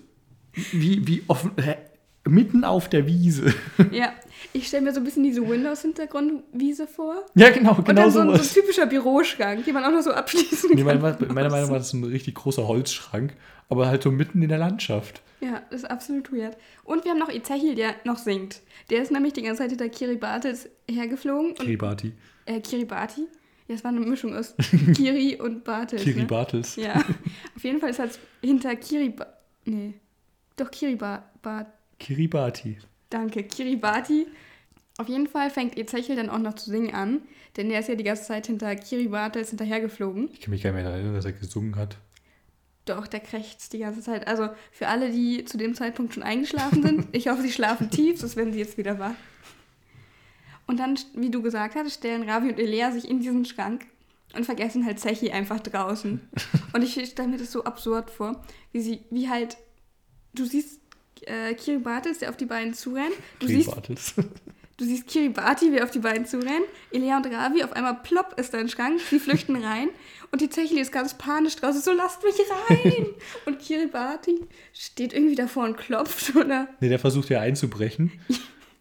wie, 0.53 1.07
wie 1.07 1.23
offen? 1.27 1.51
Mitten 2.27 2.63
auf 2.63 2.89
der 2.89 3.05
Wiese. 3.07 3.53
Ja, 3.91 4.13
ich 4.53 4.67
stelle 4.67 4.83
mir 4.83 4.93
so 4.93 4.99
ein 4.99 5.03
bisschen 5.03 5.23
diese 5.23 5.47
Windows-Hintergrundwiese 5.47 6.87
vor. 6.87 7.25
Ja, 7.35 7.49
genau, 7.51 7.75
Und 7.75 7.85
genau 7.87 8.01
dann 8.03 8.11
so, 8.11 8.19
ein- 8.19 8.27
so 8.27 8.33
ein 8.33 8.41
typischer 8.41 8.85
Büroschrank, 8.85 9.65
den 9.65 9.73
man 9.73 9.83
auch 9.85 9.91
noch 9.91 10.01
so 10.01 10.11
abschließen 10.11 10.71
Nee, 10.73 10.83
kann. 10.83 11.01
meiner, 11.01 11.17
meiner 11.33 11.49
Meinung 11.49 11.69
nach 11.71 11.79
ist 11.79 11.87
es 11.87 11.93
ein 11.93 12.03
richtig 12.03 12.35
großer 12.35 12.67
Holzschrank, 12.67 13.33
aber 13.69 13.87
halt 13.87 14.03
so 14.03 14.11
mitten 14.11 14.41
in 14.41 14.49
der 14.49 14.57
Landschaft. 14.57 15.21
Ja, 15.39 15.61
das 15.71 15.81
ist 15.83 15.89
absolut 15.89 16.31
weird. 16.31 16.55
Und 16.83 17.03
wir 17.03 17.11
haben 17.11 17.19
noch 17.19 17.29
Ezechiel, 17.29 17.73
der 17.75 17.95
noch 18.03 18.17
singt. 18.17 18.61
Der 18.89 19.01
ist 19.01 19.11
nämlich 19.11 19.33
die 19.33 19.41
ganze 19.41 19.63
Zeit 19.63 19.69
hinter 19.71 19.89
Kiribati 19.89 20.53
hergeflogen. 20.89 21.49
Und, 21.51 21.59
Kiribati. 21.59 22.13
äh, 22.45 22.59
Kiribati? 22.59 23.21
Ja, 23.67 23.75
es 23.75 23.83
war 23.83 23.89
eine 23.89 24.01
Mischung 24.01 24.35
aus 24.35 24.53
Kiri 24.95 25.39
und 25.41 25.63
Bartels. 25.63 26.05
Ne? 26.05 26.13
Kiribatis. 26.13 26.75
Ja, 26.75 26.93
auf 27.55 27.63
jeden 27.63 27.79
Fall 27.79 27.89
ist 27.89 27.99
er 27.99 28.09
hinter 28.43 28.75
Kiribati. 28.75 29.31
Nee, 29.65 29.93
doch 30.57 30.69
Kiribati. 30.69 31.23
Kiribati. 32.01 32.79
Danke, 33.09 33.43
Kiribati. 33.43 34.27
Auf 34.97 35.07
jeden 35.07 35.27
Fall 35.27 35.49
fängt 35.49 35.77
Ezechiel 35.77 36.15
dann 36.15 36.29
auch 36.29 36.39
noch 36.39 36.55
zu 36.55 36.69
singen 36.69 36.93
an, 36.93 37.21
denn 37.55 37.69
der 37.69 37.79
ist 37.79 37.89
ja 37.89 37.95
die 37.95 38.03
ganze 38.03 38.23
Zeit 38.23 38.47
hinter 38.47 38.75
Kiribates 38.75 39.49
hinterhergeflogen. 39.49 40.29
Ich 40.33 40.41
kann 40.41 40.51
mich 40.51 40.63
gar 40.63 40.71
nicht 40.71 40.83
mehr 40.83 40.91
erinnern, 40.91 41.13
dass 41.13 41.25
er 41.25 41.33
gesungen 41.33 41.75
hat. 41.75 41.97
Doch, 42.85 43.05
der 43.05 43.19
krächzt 43.19 43.73
die 43.73 43.79
ganze 43.79 44.01
Zeit. 44.01 44.27
Also 44.27 44.49
für 44.71 44.87
alle, 44.87 45.11
die 45.11 45.45
zu 45.45 45.57
dem 45.57 45.75
Zeitpunkt 45.75 46.13
schon 46.13 46.23
eingeschlafen 46.23 46.81
sind, 46.81 47.07
ich 47.11 47.27
hoffe, 47.27 47.43
sie 47.43 47.51
schlafen 47.51 47.91
tief, 47.91 48.19
sonst 48.19 48.35
werden 48.35 48.51
sie 48.51 48.59
jetzt 48.59 48.77
wieder 48.77 48.97
wach. 48.97 49.13
Und 50.65 50.79
dann, 50.79 50.97
wie 51.13 51.29
du 51.29 51.41
gesagt 51.41 51.75
hast, 51.75 51.93
stellen 51.93 52.27
Ravi 52.27 52.49
und 52.49 52.59
Elea 52.59 52.91
sich 52.91 53.07
in 53.07 53.19
diesen 53.19 53.45
Schrank 53.45 53.85
und 54.33 54.45
vergessen 54.45 54.85
halt 54.85 54.99
Zechi 54.99 55.31
einfach 55.31 55.59
draußen. 55.59 56.21
Und 56.73 56.83
ich 56.83 56.93
stelle 57.09 57.27
mir 57.27 57.37
das 57.37 57.51
so 57.51 57.65
absurd 57.65 58.09
vor, 58.09 58.41
wie 58.71 58.79
sie, 58.79 59.01
wie 59.09 59.27
halt, 59.27 59.57
du 60.33 60.45
siehst 60.45 60.80
äh, 61.25 61.53
Kiribatis, 61.53 62.19
der 62.19 62.29
auf 62.29 62.37
die 62.37 62.45
beiden 62.45 62.73
zurennt. 62.73 63.13
Du 63.39 63.47
siehst, 63.47 63.67
Kiribatis. 63.69 64.13
du 64.77 64.85
siehst 64.85 65.07
Kiribati, 65.07 65.71
wie 65.71 65.81
auf 65.81 65.91
die 65.91 65.99
beiden 65.99 66.25
zurennen. 66.25 66.63
Elea 66.91 67.17
und 67.17 67.25
Ravi, 67.27 67.63
auf 67.63 67.73
einmal 67.73 67.95
plopp 68.03 68.39
ist 68.39 68.53
da 68.53 68.57
ein 68.59 68.69
Schrank, 68.69 68.99
sie 69.09 69.19
flüchten 69.19 69.55
rein. 69.63 69.89
Und 70.31 70.41
die 70.41 70.49
Zechli 70.49 70.79
ist 70.79 70.91
ganz 70.91 71.13
panisch 71.13 71.55
draußen, 71.57 71.81
so 71.81 71.91
lasst 71.91 72.23
mich 72.23 72.35
rein. 72.69 73.05
und 73.45 73.59
Kiribati 73.59 74.39
steht 74.73 75.13
irgendwie 75.13 75.35
davor 75.35 75.65
und 75.65 75.77
klopft, 75.77 76.35
oder? 76.35 76.67
Nee, 76.79 76.89
der 76.89 76.99
versucht 76.99 77.29
ja 77.29 77.41
einzubrechen. 77.41 78.11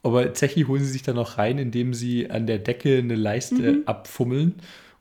Aber 0.02 0.32
Zechi 0.32 0.62
holen 0.62 0.82
sie 0.82 0.90
sich 0.90 1.02
dann 1.02 1.16
noch 1.16 1.36
rein, 1.36 1.58
indem 1.58 1.92
sie 1.92 2.30
an 2.30 2.46
der 2.46 2.58
Decke 2.58 2.98
eine 2.98 3.16
Leiste 3.16 3.72
Mhm. 3.72 3.82
abfummeln 3.86 4.54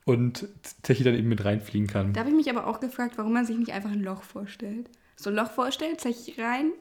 und 0.03 0.47
Zechi 0.83 1.03
dann 1.03 1.15
eben 1.15 1.29
mit 1.29 1.45
reinfliegen 1.45 1.87
kann. 1.87 2.11
Da 2.13 2.21
habe 2.21 2.31
ich 2.31 2.35
mich 2.35 2.49
aber 2.49 2.67
auch 2.67 2.79
gefragt, 2.81 3.13
warum 3.17 3.31
man 3.31 3.45
sich 3.45 3.57
nicht 3.57 3.71
einfach 3.71 3.91
ein 3.91 4.03
Loch 4.03 4.23
vorstellt. 4.23 4.89
So 5.15 5.29
ein 5.29 5.35
Loch 5.37 5.51
vorstellen, 5.51 5.97
Zechi 5.97 6.33
rein, 6.41 6.71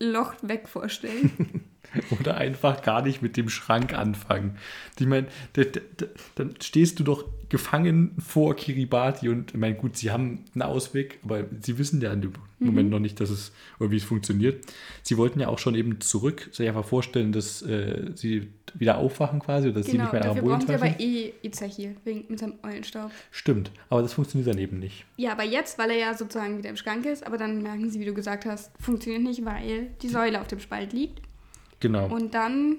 Loch 0.00 0.34
weg 0.42 0.68
vorstellen. 0.68 1.62
Oder 2.20 2.36
einfach 2.36 2.82
gar 2.82 3.02
nicht 3.02 3.22
mit 3.22 3.36
dem 3.36 3.48
Schrank 3.48 3.94
anfangen. 3.94 4.58
Ich 4.98 5.06
meine, 5.06 5.28
da- 5.54 5.64
da- 5.64 5.80
da- 5.96 6.06
dann 6.34 6.54
stehst 6.60 6.98
du 6.98 7.04
doch 7.04 7.24
gefangen 7.48 8.16
vor 8.18 8.56
Kiribati 8.56 9.28
und 9.28 9.52
ich 9.52 9.56
meine, 9.56 9.76
gut, 9.76 9.96
sie 9.96 10.10
haben 10.10 10.44
einen 10.54 10.62
Ausweg, 10.62 11.18
aber 11.24 11.44
sie 11.60 11.78
wissen 11.78 12.00
ja 12.00 12.12
in 12.12 12.22
dem 12.22 12.32
Mhm. 12.58 12.66
Moment 12.66 12.90
noch 12.90 12.98
nicht, 13.00 13.20
dass 13.20 13.30
es 13.30 13.52
oder 13.78 13.90
wie 13.90 13.96
es 13.96 14.04
funktioniert. 14.04 14.64
Sie 15.02 15.16
wollten 15.18 15.40
ja 15.40 15.48
auch 15.48 15.58
schon 15.58 15.74
eben 15.74 16.00
zurück, 16.00 16.48
sich 16.52 16.66
einfach 16.66 16.84
vorstellen, 16.84 17.32
dass 17.32 17.60
äh, 17.62 18.12
sie 18.14 18.48
wieder 18.74 18.98
aufwachen 18.98 19.40
quasi 19.40 19.68
oder 19.68 19.78
dass 19.78 19.86
sie 19.86 19.92
genau, 19.92 20.04
nicht 20.04 20.12
mehr 20.12 20.22
dafür 20.22 20.42
brauchen 20.42 20.66
sie 20.66 20.74
aber 20.74 20.98
eh 21.00 21.32
Ezechiel, 21.42 21.96
wegen, 22.04 22.24
mit 22.28 22.38
seinem 22.38 22.54
Eulenstaub. 22.62 23.10
Stimmt, 23.30 23.70
aber 23.90 24.02
das 24.02 24.14
funktioniert 24.14 24.48
dann 24.48 24.58
eben 24.58 24.78
nicht. 24.78 25.04
Ja, 25.16 25.32
aber 25.32 25.44
jetzt, 25.44 25.78
weil 25.78 25.90
er 25.90 25.98
ja 25.98 26.14
sozusagen 26.14 26.58
wieder 26.58 26.70
im 26.70 26.76
Schrank 26.76 27.04
ist, 27.04 27.26
aber 27.26 27.36
dann 27.36 27.62
merken 27.62 27.90
sie, 27.90 28.00
wie 28.00 28.06
du 28.06 28.14
gesagt 28.14 28.46
hast, 28.46 28.70
funktioniert 28.80 29.22
nicht, 29.22 29.44
weil 29.44 29.88
die 30.00 30.08
Säule 30.08 30.40
auf 30.40 30.46
dem 30.46 30.60
Spalt 30.60 30.92
liegt. 30.92 31.20
Genau. 31.80 32.08
Und 32.08 32.32
dann, 32.32 32.76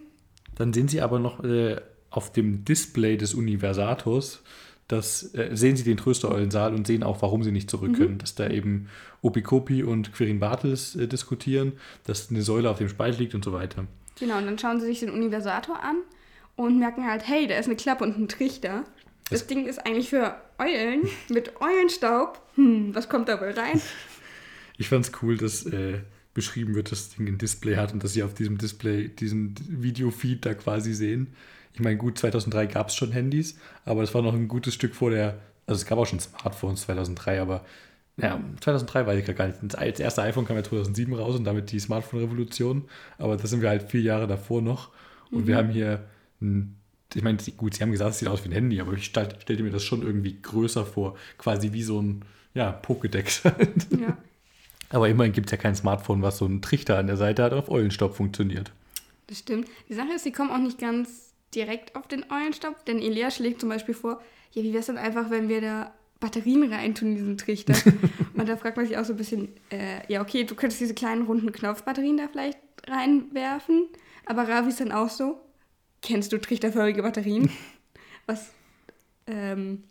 Dann 0.55 0.73
sehen 0.73 0.87
sie 0.87 1.01
aber 1.01 1.19
noch 1.19 1.43
äh, 1.43 1.79
auf 2.09 2.31
dem 2.31 2.65
Display 2.65 3.17
des 3.17 3.33
Universators, 3.33 4.43
das 4.87 5.33
äh, 5.35 5.49
sehen 5.53 5.75
sie 5.75 5.83
den 5.83 5.97
Tröstereulensaal 5.97 6.73
und 6.73 6.87
sehen 6.87 7.03
auch, 7.03 7.21
warum 7.21 7.43
sie 7.43 7.51
nicht 7.51 7.69
zurück 7.69 7.95
können. 7.95 8.13
Mhm. 8.13 8.17
Dass 8.19 8.35
da 8.35 8.49
eben 8.49 8.87
Opikopi 9.21 9.83
und 9.83 10.13
Quirin 10.13 10.39
Bartels 10.39 10.95
äh, 10.95 11.07
diskutieren, 11.07 11.73
dass 12.05 12.29
eine 12.29 12.41
Säule 12.41 12.69
auf 12.69 12.77
dem 12.77 12.87
Spalt 12.87 13.19
liegt 13.19 13.35
und 13.35 13.43
so 13.43 13.51
weiter. 13.51 13.85
Genau, 14.19 14.37
und 14.37 14.45
dann 14.45 14.57
schauen 14.57 14.79
sie 14.79 14.87
sich 14.87 15.01
den 15.01 15.11
Universator 15.11 15.83
an 15.83 15.97
und 16.55 16.79
merken 16.79 17.05
halt, 17.05 17.27
hey, 17.27 17.47
da 17.47 17.57
ist 17.57 17.65
eine 17.65 17.75
Klappe 17.75 18.03
und 18.03 18.17
ein 18.17 18.27
Trichter. 18.29 18.85
Das, 19.29 19.41
das 19.41 19.47
Ding 19.47 19.65
ist 19.65 19.85
eigentlich 19.85 20.09
für 20.09 20.35
Eulen 20.57 21.01
mit 21.29 21.59
Eulenstaub. 21.59 22.41
Hm, 22.55 22.95
was 22.95 23.09
kommt 23.09 23.29
da 23.29 23.39
wohl 23.39 23.51
rein? 23.51 23.81
Ich 24.79 24.89
fand's 24.89 25.11
cool, 25.23 25.37
dass 25.37 25.65
äh, 25.65 26.01
beschrieben 26.35 26.75
wird, 26.75 26.91
dass 26.91 27.07
das 27.07 27.17
Ding 27.17 27.27
ein 27.27 27.39
Display 27.39 27.77
hat 27.77 27.93
und 27.93 28.03
dass 28.03 28.13
sie 28.13 28.21
auf 28.21 28.35
diesem 28.35 28.59
Display 28.59 29.07
diesen 29.07 29.55
Videofeed 29.67 30.45
da 30.45 30.53
quasi 30.53 30.93
sehen. 30.93 31.33
Ich 31.77 31.83
meine, 31.83 31.97
gut, 31.97 32.17
2003 32.17 32.65
gab 32.65 32.87
es 32.87 32.95
schon 32.95 33.11
Handys, 33.11 33.55
aber 33.85 34.01
das 34.01 34.11
war 34.15 34.23
noch 34.23 34.33
ein 34.33 34.47
gutes 34.47 34.73
Stück 34.73 34.95
vor 34.95 35.11
der, 35.11 35.37
also 35.67 35.79
es 35.79 35.85
gab 35.85 35.99
auch 35.99 36.07
schon 36.07 36.19
Smartphones 36.19 36.81
2003, 36.81 37.39
aber 37.39 37.63
ja, 38.19 38.41
2003 38.61 39.05
weiß 39.05 39.19
ich 39.19 39.35
gar 39.35 39.45
nicht. 39.45 39.59
Das 39.61 39.99
erste 39.99 40.23
iPhone 40.23 40.45
kam 40.45 40.55
ja 40.55 40.63
2007 40.63 41.13
raus 41.13 41.35
und 41.35 41.43
damit 41.43 41.71
die 41.71 41.79
Smartphone-Revolution, 41.79 42.85
aber 43.19 43.37
da 43.37 43.45
sind 43.45 43.61
wir 43.61 43.69
halt 43.69 43.83
vier 43.83 44.01
Jahre 44.01 44.25
davor 44.25 44.63
noch 44.63 44.89
und 45.29 45.41
mhm. 45.41 45.47
wir 45.47 45.55
haben 45.55 45.69
hier 45.69 46.03
ein 46.41 46.73
ich 47.13 47.23
meine, 47.23 47.37
gut, 47.55 47.75
sie 47.75 47.83
haben 47.83 47.91
gesagt, 47.91 48.11
es 48.11 48.19
sieht 48.19 48.27
aus 48.27 48.43
wie 48.43 48.49
ein 48.49 48.53
Handy, 48.53 48.81
aber 48.81 48.91
ich 48.93 49.05
stelle 49.05 49.63
mir 49.63 49.71
das 49.71 49.83
schon 49.83 50.01
irgendwie 50.01 50.41
größer 50.41 50.85
vor, 50.85 51.15
quasi 51.37 51.71
wie 51.71 51.83
so 51.83 52.01
ein 52.01 52.25
ja, 52.53 52.77
Pokédex. 52.83 53.45
ja. 53.97 54.17
Aber 54.89 55.07
immerhin 55.07 55.31
gibt 55.31 55.47
es 55.47 55.51
ja 55.51 55.57
kein 55.57 55.73
Smartphone, 55.73 56.21
was 56.21 56.37
so 56.37 56.45
einen 56.45 56.61
Trichter 56.61 56.97
an 56.97 57.07
der 57.07 57.15
Seite 57.15 57.43
hat, 57.43 57.53
auf 57.53 57.69
Eulenstaub 57.69 58.15
funktioniert. 58.15 58.73
Das 59.27 59.39
stimmt. 59.39 59.69
Die 59.87 59.93
Sache 59.93 60.13
ist, 60.15 60.23
sie 60.23 60.31
kommen 60.31 60.51
auch 60.51 60.57
nicht 60.57 60.79
ganz 60.79 61.26
direkt 61.55 61.95
auf 61.95 62.07
den 62.07 62.25
Eulenstaub, 62.31 62.85
denn 62.85 62.99
Elia 62.99 63.31
schlägt 63.31 63.61
zum 63.61 63.69
Beispiel 63.69 63.93
vor, 63.95 64.21
ja, 64.51 64.63
wie 64.63 64.73
wäre 64.73 64.79
es 64.79 64.87
denn 64.87 64.97
einfach, 64.97 65.29
wenn 65.29 65.49
wir 65.49 65.61
da 65.61 65.93
Batterien 66.19 66.71
reintun 66.71 67.09
in 67.09 67.15
diesen 67.15 67.37
Trichter? 67.37 67.73
Und 68.33 68.49
da 68.49 68.57
fragt 68.57 68.77
man 68.77 68.85
sich 68.85 68.97
auch 68.97 69.05
so 69.05 69.13
ein 69.13 69.17
bisschen, 69.17 69.49
äh, 69.71 70.01
ja, 70.11 70.21
okay, 70.21 70.43
du 70.43 70.55
könntest 70.55 70.81
diese 70.81 70.93
kleinen 70.93 71.23
runden 71.23 71.51
Knopfbatterien 71.51 72.17
da 72.17 72.27
vielleicht 72.27 72.59
reinwerfen, 72.87 73.87
aber 74.25 74.47
Ravi 74.47 74.69
ist 74.69 74.79
dann 74.79 74.91
auch 74.91 75.09
so, 75.09 75.39
kennst 76.01 76.31
du 76.31 76.37
trichterförmige 76.37 77.01
Batterien? 77.01 77.49
Was 78.25 78.51
ähm, 79.25 79.83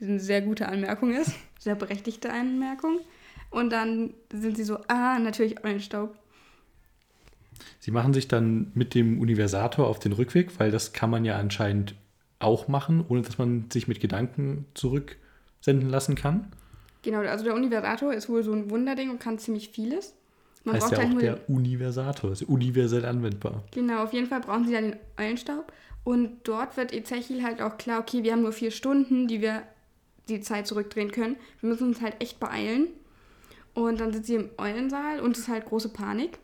eine 0.00 0.20
sehr 0.20 0.40
gute 0.40 0.68
Anmerkung 0.68 1.12
ist, 1.12 1.32
sehr 1.58 1.74
berechtigte 1.74 2.32
Anmerkung. 2.32 3.00
Und 3.50 3.70
dann 3.70 4.14
sind 4.32 4.56
sie 4.56 4.64
so, 4.64 4.78
ah, 4.88 5.18
natürlich 5.18 5.62
Eulenstaub. 5.62 6.16
Sie 7.80 7.90
machen 7.90 8.14
sich 8.14 8.28
dann 8.28 8.70
mit 8.74 8.94
dem 8.94 9.20
Universator 9.20 9.86
auf 9.86 9.98
den 9.98 10.12
Rückweg, 10.12 10.58
weil 10.58 10.70
das 10.70 10.92
kann 10.92 11.10
man 11.10 11.24
ja 11.24 11.38
anscheinend 11.38 11.94
auch 12.38 12.68
machen, 12.68 13.04
ohne 13.08 13.22
dass 13.22 13.38
man 13.38 13.70
sich 13.70 13.88
mit 13.88 14.00
Gedanken 14.00 14.66
zurücksenden 14.74 15.88
lassen 15.88 16.14
kann. 16.14 16.48
Genau, 17.02 17.18
also 17.18 17.44
der 17.44 17.54
Universator 17.54 18.12
ist 18.12 18.28
wohl 18.28 18.42
so 18.42 18.52
ein 18.52 18.70
Wunderding 18.70 19.10
und 19.10 19.20
kann 19.20 19.38
ziemlich 19.38 19.70
vieles. 19.70 20.14
Man 20.64 20.76
heißt 20.76 20.90
braucht 20.90 21.02
ja 21.02 21.08
auch 21.08 21.18
der 21.18 21.50
Universator, 21.50 22.32
ist 22.32 22.42
universell 22.42 23.04
anwendbar. 23.04 23.64
Genau, 23.72 24.04
auf 24.04 24.12
jeden 24.12 24.28
Fall 24.28 24.40
brauchen 24.40 24.66
sie 24.66 24.72
dann 24.72 24.92
den 24.92 24.96
Eulenstaub. 25.18 25.72
Und 26.04 26.40
dort 26.44 26.76
wird 26.76 26.92
Ezechiel 26.92 27.42
halt 27.42 27.60
auch 27.60 27.78
klar, 27.78 28.00
okay, 28.00 28.22
wir 28.22 28.32
haben 28.32 28.42
nur 28.42 28.52
vier 28.52 28.70
Stunden, 28.70 29.28
die 29.28 29.40
wir 29.40 29.62
die 30.28 30.40
Zeit 30.40 30.66
zurückdrehen 30.66 31.10
können. 31.10 31.36
Wir 31.60 31.70
müssen 31.70 31.88
uns 31.88 32.00
halt 32.00 32.20
echt 32.20 32.38
beeilen. 32.38 32.88
Und 33.74 34.00
dann 34.00 34.12
sind 34.12 34.26
sie 34.26 34.34
im 34.34 34.50
Eulensaal 34.58 35.20
und 35.20 35.36
es 35.36 35.44
ist 35.44 35.48
halt 35.48 35.64
große 35.64 35.88
Panik. 35.88 36.38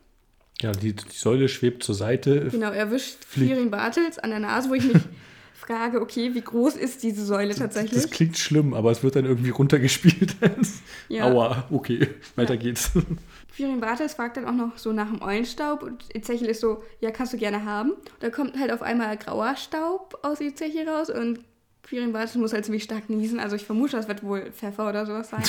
Ja, 0.61 0.71
die, 0.73 0.93
die 0.93 1.05
Säule 1.11 1.47
schwebt 1.47 1.83
zur 1.83 1.95
Seite. 1.95 2.49
Genau, 2.51 2.71
er 2.71 2.91
wischt 2.91 3.23
Firin 3.25 3.71
Bartels 3.71 4.19
an 4.19 4.29
der 4.31 4.39
Nase, 4.39 4.69
wo 4.69 4.73
ich 4.73 4.83
mich 4.83 5.01
frage, 5.53 6.01
okay, 6.01 6.33
wie 6.33 6.41
groß 6.41 6.75
ist 6.75 7.03
diese 7.03 7.25
Säule 7.25 7.55
tatsächlich? 7.55 7.93
Das, 7.93 8.03
das 8.03 8.11
klingt 8.11 8.37
schlimm, 8.37 8.73
aber 8.73 8.91
es 8.91 9.01
wird 9.01 9.15
dann 9.15 9.25
irgendwie 9.25 9.51
runtergespielt. 9.51 10.35
ja. 11.07 11.25
Aua, 11.25 11.65
okay, 11.71 12.09
weiter 12.35 12.55
ja. 12.55 12.59
geht's. 12.59 12.91
Firin 13.47 13.79
Bartels 13.79 14.15
fragt 14.15 14.35
dann 14.35 14.45
auch 14.45 14.53
noch 14.53 14.77
so 14.77 14.91
nach 14.91 15.09
dem 15.09 15.21
Eulenstaub 15.21 15.81
und 15.81 16.03
Ezechiel 16.13 16.47
ist 16.47 16.59
so, 16.59 16.83
ja, 16.99 17.11
kannst 17.11 17.31
du 17.31 17.37
gerne 17.37 17.63
haben. 17.63 17.93
Da 18.19 18.29
kommt 18.29 18.59
halt 18.59 18.71
auf 18.71 18.81
einmal 18.81 19.15
grauer 19.17 19.55
Staub 19.55 20.19
aus 20.23 20.41
Ezechiel 20.41 20.89
raus 20.89 21.09
und 21.09 21.39
Firin 21.83 22.11
Bartels 22.11 22.35
muss 22.35 22.51
halt 22.51 22.65
ziemlich 22.65 22.83
stark 22.83 23.09
niesen. 23.09 23.39
Also 23.39 23.55
ich 23.55 23.63
vermute, 23.63 23.95
das 23.95 24.09
wird 24.09 24.23
wohl 24.23 24.51
Pfeffer 24.51 24.89
oder 24.89 25.05
sowas 25.05 25.29
sein. 25.29 25.43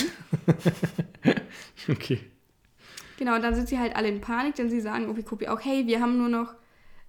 okay. 1.88 2.20
Genau, 3.20 3.34
und 3.34 3.42
dann 3.42 3.54
sind 3.54 3.68
sie 3.68 3.78
halt 3.78 3.96
alle 3.96 4.08
in 4.08 4.22
Panik, 4.22 4.54
denn 4.54 4.70
sie 4.70 4.80
sagen 4.80 5.10
Opikopi 5.10 5.48
auch, 5.48 5.60
hey, 5.60 5.86
wir 5.86 6.00
haben 6.00 6.16
nur 6.16 6.30
noch 6.30 6.54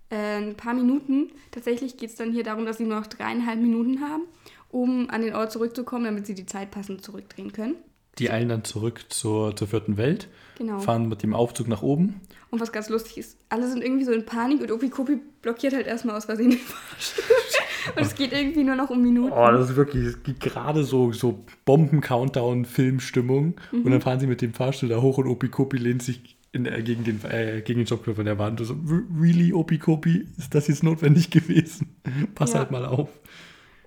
äh, 0.10 0.40
ein 0.40 0.58
paar 0.58 0.74
Minuten. 0.74 1.32
Tatsächlich 1.52 1.96
geht 1.96 2.10
es 2.10 2.18
dann 2.18 2.34
hier 2.34 2.44
darum, 2.44 2.66
dass 2.66 2.80
sie 2.80 2.84
nur 2.84 3.00
noch 3.00 3.08
dreieinhalb 3.08 3.62
Minuten 3.62 4.02
haben, 4.02 4.24
um 4.68 5.10
an 5.10 5.22
den 5.22 5.34
Ort 5.34 5.54
zurückzukommen, 5.54 6.04
damit 6.04 6.28
sie 6.28 6.36
die 6.36 6.46
Zeit 6.46 6.70
passend 6.70 7.02
zurückdrehen 7.02 7.54
können. 7.54 7.76
Die 8.20 8.30
eilen 8.30 8.50
dann 8.50 8.64
zurück 8.64 9.06
zur, 9.10 9.56
zur 9.56 9.68
vierten 9.68 9.98
Welt, 9.98 10.28
genau. 10.58 10.80
fahren 10.80 11.08
mit 11.08 11.24
dem 11.24 11.34
Aufzug 11.34 11.68
nach 11.68 11.82
oben. 11.82 12.22
Und 12.50 12.60
was 12.60 12.74
ganz 12.74 12.90
lustig 12.90 13.18
ist, 13.18 13.38
alle 13.48 13.70
sind 13.70 13.82
irgendwie 13.82 14.04
so 14.04 14.12
in 14.12 14.26
Panik 14.26 14.62
und 14.62 14.72
Opikopi 14.72 15.20
blockiert 15.42 15.74
halt 15.74 15.88
erstmal 15.88 16.18
aus 16.18 16.26
Versehen 16.26 16.50
den 16.50 16.60
Fahrstuhl. 16.60 17.24
und 17.96 18.02
es 18.02 18.14
geht 18.14 18.34
irgendwie 18.34 18.66
nur 18.66 18.76
noch 18.76 18.90
um 18.90 19.02
Minuten. 19.02 19.32
Oh, 19.32 19.48
das 19.52 19.70
ist 19.70 19.76
wirklich, 19.78 20.06
es 20.06 20.22
gibt 20.22 20.42
gerade 20.42 20.84
so, 20.84 21.14
so 21.14 21.46
Bomben-Countdown-Filmstimmung. 21.64 23.56
Mhm. 23.72 23.82
Und 23.84 23.92
dann 23.92 24.02
fahren 24.02 24.20
sie 24.20 24.28
mit 24.28 24.42
dem 24.42 24.54
Fahrstuhl 24.54 24.90
da 24.90 25.02
hoch 25.02 25.18
und 25.18 25.28
Opikopi 25.28 25.78
lehnt 25.78 26.04
sich 26.04 26.38
in, 26.52 26.66
äh, 26.66 26.84
gegen, 26.84 27.06
den, 27.06 27.24
äh, 27.24 27.62
gegen 27.62 27.86
den 27.86 28.18
an 28.20 28.26
der 28.26 28.38
Wand. 28.38 28.60
So, 28.66 28.76
really, 29.18 29.54
Opikopi, 29.54 30.28
ist 30.38 30.54
das 30.54 30.68
jetzt 30.68 30.84
notwendig 30.84 31.30
gewesen? 31.30 31.96
Pass 32.36 32.52
ja. 32.52 32.60
halt 32.60 32.72
mal 32.72 32.86
auf. 32.86 33.10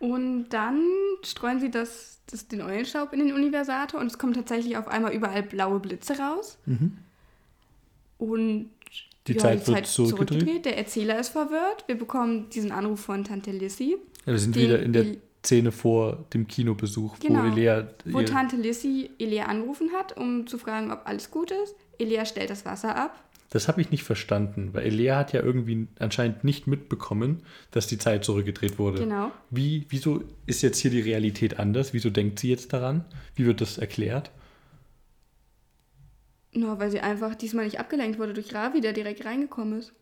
Und 0.04 0.48
dann 0.50 0.82
streuen 1.24 1.60
sie 1.60 1.70
das, 1.70 2.20
das, 2.26 2.48
den 2.48 2.60
Eulenstaub 2.60 3.12
in 3.12 3.20
den 3.20 3.32
Universator 3.32 4.00
und 4.00 4.06
es 4.06 4.18
kommen 4.18 4.34
tatsächlich 4.34 4.76
auf 4.76 4.88
einmal 4.88 5.14
überall 5.14 5.42
blaue 5.42 5.80
Blitze 5.80 6.18
raus. 6.18 6.58
Mhm. 6.66 6.98
Und 8.18 8.70
die 9.26 9.32
ja, 9.32 9.38
Zeit, 9.38 9.60
die 9.60 9.64
Zeit 9.64 9.74
wird 9.74 9.86
zurückgedreht. 9.86 10.28
zurückgedreht. 10.28 10.64
Der 10.66 10.78
Erzähler 10.78 11.18
ist 11.18 11.30
verwirrt. 11.30 11.84
Wir 11.86 11.96
bekommen 11.96 12.50
diesen 12.50 12.72
Anruf 12.72 13.00
von 13.00 13.24
Tante 13.24 13.50
Lissy. 13.50 13.96
Ja, 14.26 14.32
wir 14.32 14.38
sind 14.38 14.54
wieder 14.56 14.82
in 14.82 14.92
der 14.92 15.06
Szene 15.44 15.72
vor 15.72 16.24
dem 16.34 16.46
Kinobesuch, 16.46 17.18
genau, 17.18 17.42
wo 17.42 17.46
Elea. 17.46 17.88
Wo 18.06 18.22
Tante 18.22 18.56
Lissy 18.56 19.10
Elea 19.18 19.46
angerufen 19.46 19.90
hat, 19.92 20.16
um 20.16 20.46
zu 20.46 20.58
fragen, 20.58 20.90
ob 20.90 21.06
alles 21.06 21.30
gut 21.30 21.50
ist. 21.50 21.74
Elea 21.98 22.26
stellt 22.26 22.50
das 22.50 22.64
Wasser 22.64 22.96
ab. 22.96 23.23
Das 23.50 23.68
habe 23.68 23.80
ich 23.80 23.90
nicht 23.90 24.02
verstanden, 24.02 24.70
weil 24.72 24.84
Elea 24.84 25.16
hat 25.16 25.32
ja 25.32 25.42
irgendwie 25.42 25.86
anscheinend 25.98 26.42
nicht 26.42 26.66
mitbekommen, 26.66 27.42
dass 27.70 27.86
die 27.86 27.98
Zeit 27.98 28.24
zurückgedreht 28.24 28.78
wurde. 28.78 29.00
Genau. 29.00 29.30
Wie, 29.50 29.86
wieso 29.90 30.24
ist 30.46 30.62
jetzt 30.62 30.78
hier 30.78 30.90
die 30.90 31.00
Realität 31.00 31.58
anders? 31.58 31.92
Wieso 31.92 32.10
denkt 32.10 32.40
sie 32.40 32.50
jetzt 32.50 32.72
daran? 32.72 33.04
Wie 33.36 33.46
wird 33.46 33.60
das 33.60 33.78
erklärt? 33.78 34.30
Na, 36.52 36.78
weil 36.78 36.90
sie 36.90 37.00
einfach 37.00 37.34
diesmal 37.34 37.64
nicht 37.64 37.78
abgelenkt 37.80 38.18
wurde 38.18 38.32
durch 38.32 38.54
Ravi, 38.54 38.80
der 38.80 38.92
direkt 38.92 39.24
reingekommen 39.24 39.78
ist. 39.78 39.92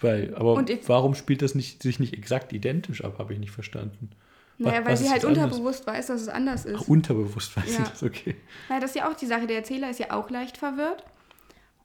Weil, 0.00 0.34
aber 0.36 0.64
warum 0.86 1.14
spielt 1.14 1.42
das 1.42 1.54
nicht, 1.54 1.82
sich 1.82 1.98
nicht 1.98 2.14
exakt 2.14 2.52
identisch 2.52 3.04
ab, 3.04 3.18
habe 3.18 3.32
ich 3.32 3.40
nicht 3.40 3.50
verstanden. 3.50 4.10
Naja, 4.58 4.84
weil 4.84 4.96
sie 4.96 5.08
halt 5.08 5.24
unterbewusst 5.24 5.88
anders? 5.88 5.98
weiß, 5.98 6.06
dass 6.08 6.20
es 6.22 6.28
anders 6.28 6.64
ist. 6.64 6.80
Ach, 6.82 6.88
unterbewusst 6.88 7.56
weiß 7.56 7.78
ja. 7.78 7.84
sie 7.84 7.90
das, 7.90 8.02
okay. 8.02 8.36
Naja, 8.68 8.80
das 8.80 8.90
ist 8.90 8.96
ja 8.96 9.10
auch 9.10 9.14
die 9.14 9.26
Sache. 9.26 9.46
Der 9.46 9.56
Erzähler 9.56 9.90
ist 9.90 10.00
ja 10.00 10.12
auch 10.12 10.30
leicht 10.30 10.56
verwirrt. 10.56 11.04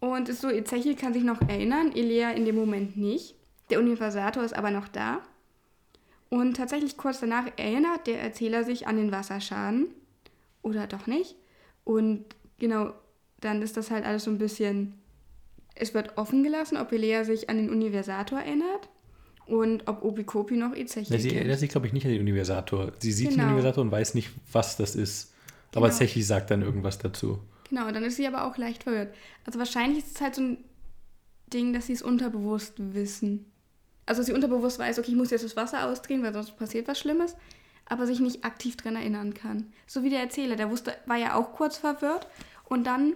Und 0.04 0.28
ist 0.28 0.42
so, 0.42 0.50
Ezechiel 0.50 0.98
kann 0.98 1.14
sich 1.14 1.24
noch 1.24 1.40
erinnern, 1.48 1.94
Elea 1.96 2.32
in 2.32 2.44
dem 2.44 2.56
Moment 2.56 2.98
nicht. 2.98 3.36
Der 3.70 3.80
Universator 3.80 4.44
ist 4.44 4.54
aber 4.54 4.70
noch 4.70 4.90
da. 4.90 5.22
Und 6.28 6.58
tatsächlich 6.58 6.98
kurz 6.98 7.22
danach 7.22 7.46
erinnert 7.56 8.06
der 8.06 8.22
Erzähler 8.22 8.66
sich 8.66 8.86
an 8.86 8.98
den 8.98 9.14
Wasserschaden. 9.14 9.88
Oder 10.62 10.88
doch 10.88 11.08
nicht. 11.08 11.38
Und 11.86 12.26
genau, 12.60 12.92
dann 13.40 13.62
ist 13.62 13.78
das 13.78 13.92
halt 13.92 14.04
alles 14.04 14.26
so 14.26 14.32
ein 14.32 14.40
bisschen. 14.40 14.96
Es 15.74 15.94
wird 15.94 16.18
offen 16.18 16.44
gelassen, 16.44 16.76
ob 16.76 16.92
Elea 16.92 17.24
sich 17.24 17.50
an 17.50 17.56
den 17.56 17.70
Universator 17.70 18.42
erinnert 18.42 18.90
und 19.46 19.88
ob 19.88 20.04
Obikopi 20.04 20.58
noch 20.58 20.76
Ezechiel 20.76 21.18
Sie 21.18 21.34
erinnert 21.34 21.60
sich, 21.60 21.70
glaube 21.70 21.88
ich, 21.88 21.94
nicht 21.94 22.06
an 22.06 22.12
den 22.12 22.20
Universator. 22.20 22.92
Sie 23.00 23.14
sieht 23.14 23.30
genau. 23.30 23.44
den 23.44 23.54
Universator 23.54 23.86
und 23.86 23.92
weiß 23.92 24.16
nicht, 24.16 24.32
was 24.52 24.76
das 24.76 24.98
ist. 24.98 25.32
Genau. 25.72 25.86
Aber 25.86 25.94
Zechi 25.94 26.22
sagt 26.24 26.52
dann 26.52 26.62
irgendwas 26.62 26.98
dazu. 26.98 27.40
Genau, 27.70 27.92
dann 27.92 28.04
ist 28.04 28.18
sie 28.18 28.28
aber 28.28 28.46
auch 28.46 28.58
leicht 28.58 28.84
verwirrt. 28.84 29.14
Also 29.46 29.60
wahrscheinlich 29.60 30.00
ist 30.00 30.16
es 30.16 30.22
halt 30.22 30.36
so 30.36 30.42
ein 30.42 30.58
Ding, 31.52 31.74
dass 31.74 31.88
sie 31.88 31.94
es 31.94 32.02
unterbewusst 32.02 32.74
wissen. 32.78 33.46
Also 34.06 34.22
sie 34.22 34.34
unterbewusst 34.34 34.80
weiß, 34.80 35.00
okay, 35.00 35.12
ich 35.12 35.18
muss 35.18 35.32
jetzt 35.32 35.46
das 35.46 35.56
Wasser 35.56 35.88
ausdrehen, 35.88 36.24
weil 36.24 36.34
sonst 36.34 36.58
passiert 36.58 36.88
was 36.88 37.00
Schlimmes, 37.00 37.36
aber 37.86 38.06
sich 38.06 38.20
nicht 38.20 38.44
aktiv 38.44 38.76
dran 38.76 38.96
erinnern 38.96 39.34
kann. 39.34 39.72
So 39.88 40.04
wie 40.04 40.10
der 40.10 40.20
Erzähler, 40.20 40.56
der 40.56 40.70
wusste, 40.70 40.94
war 41.06 41.18
ja 41.18 41.36
auch 41.36 41.54
kurz 41.54 41.78
verwirrt 41.78 42.28
und 42.66 42.86
dann 42.86 43.14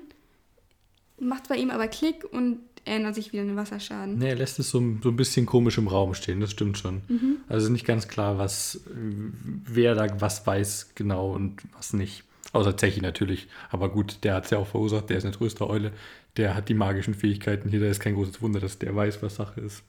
macht 1.19 1.43
es 1.43 1.49
bei 1.49 1.57
ihm 1.57 1.71
aber 1.71 1.87
Klick 1.87 2.23
und 2.31 2.59
erinnert 2.85 3.15
sich 3.15 3.33
wieder 3.33 3.41
an 3.41 3.49
den 3.49 3.57
Wasserschaden. 3.57 4.17
Nee, 4.17 4.29
er 4.29 4.35
lässt 4.35 4.59
es 4.59 4.69
so, 4.69 4.79
so 5.03 5.09
ein 5.09 5.15
bisschen 5.15 5.45
komisch 5.45 5.77
im 5.77 5.87
Raum 5.87 6.13
stehen, 6.13 6.39
das 6.39 6.51
stimmt 6.51 6.77
schon. 6.77 7.01
Mhm. 7.07 7.37
Also 7.49 7.69
nicht 7.69 7.85
ganz 7.85 8.07
klar, 8.07 8.37
was, 8.37 8.81
wer 8.85 9.93
da 9.93 10.21
was 10.21 10.47
weiß 10.47 10.91
genau 10.95 11.33
und 11.33 11.61
was 11.75 11.93
nicht. 11.93 12.23
Außer 12.53 12.77
Zechi 12.77 13.01
natürlich. 13.01 13.47
Aber 13.69 13.89
gut, 13.89 14.23
der 14.23 14.35
hat 14.35 14.45
es 14.45 14.51
ja 14.51 14.57
auch 14.57 14.67
verursacht, 14.67 15.09
der 15.09 15.17
ist 15.17 15.25
eine 15.25 15.33
Tröstereule. 15.33 15.91
Der 16.37 16.55
hat 16.55 16.69
die 16.69 16.73
magischen 16.73 17.13
Fähigkeiten 17.13 17.69
hier, 17.69 17.79
da 17.79 17.87
ist 17.87 17.99
kein 17.99 18.15
großes 18.15 18.41
Wunder, 18.41 18.59
dass 18.59 18.79
der 18.79 18.95
weiß, 18.95 19.21
was 19.21 19.35
Sache 19.35 19.61
ist. 19.61 19.83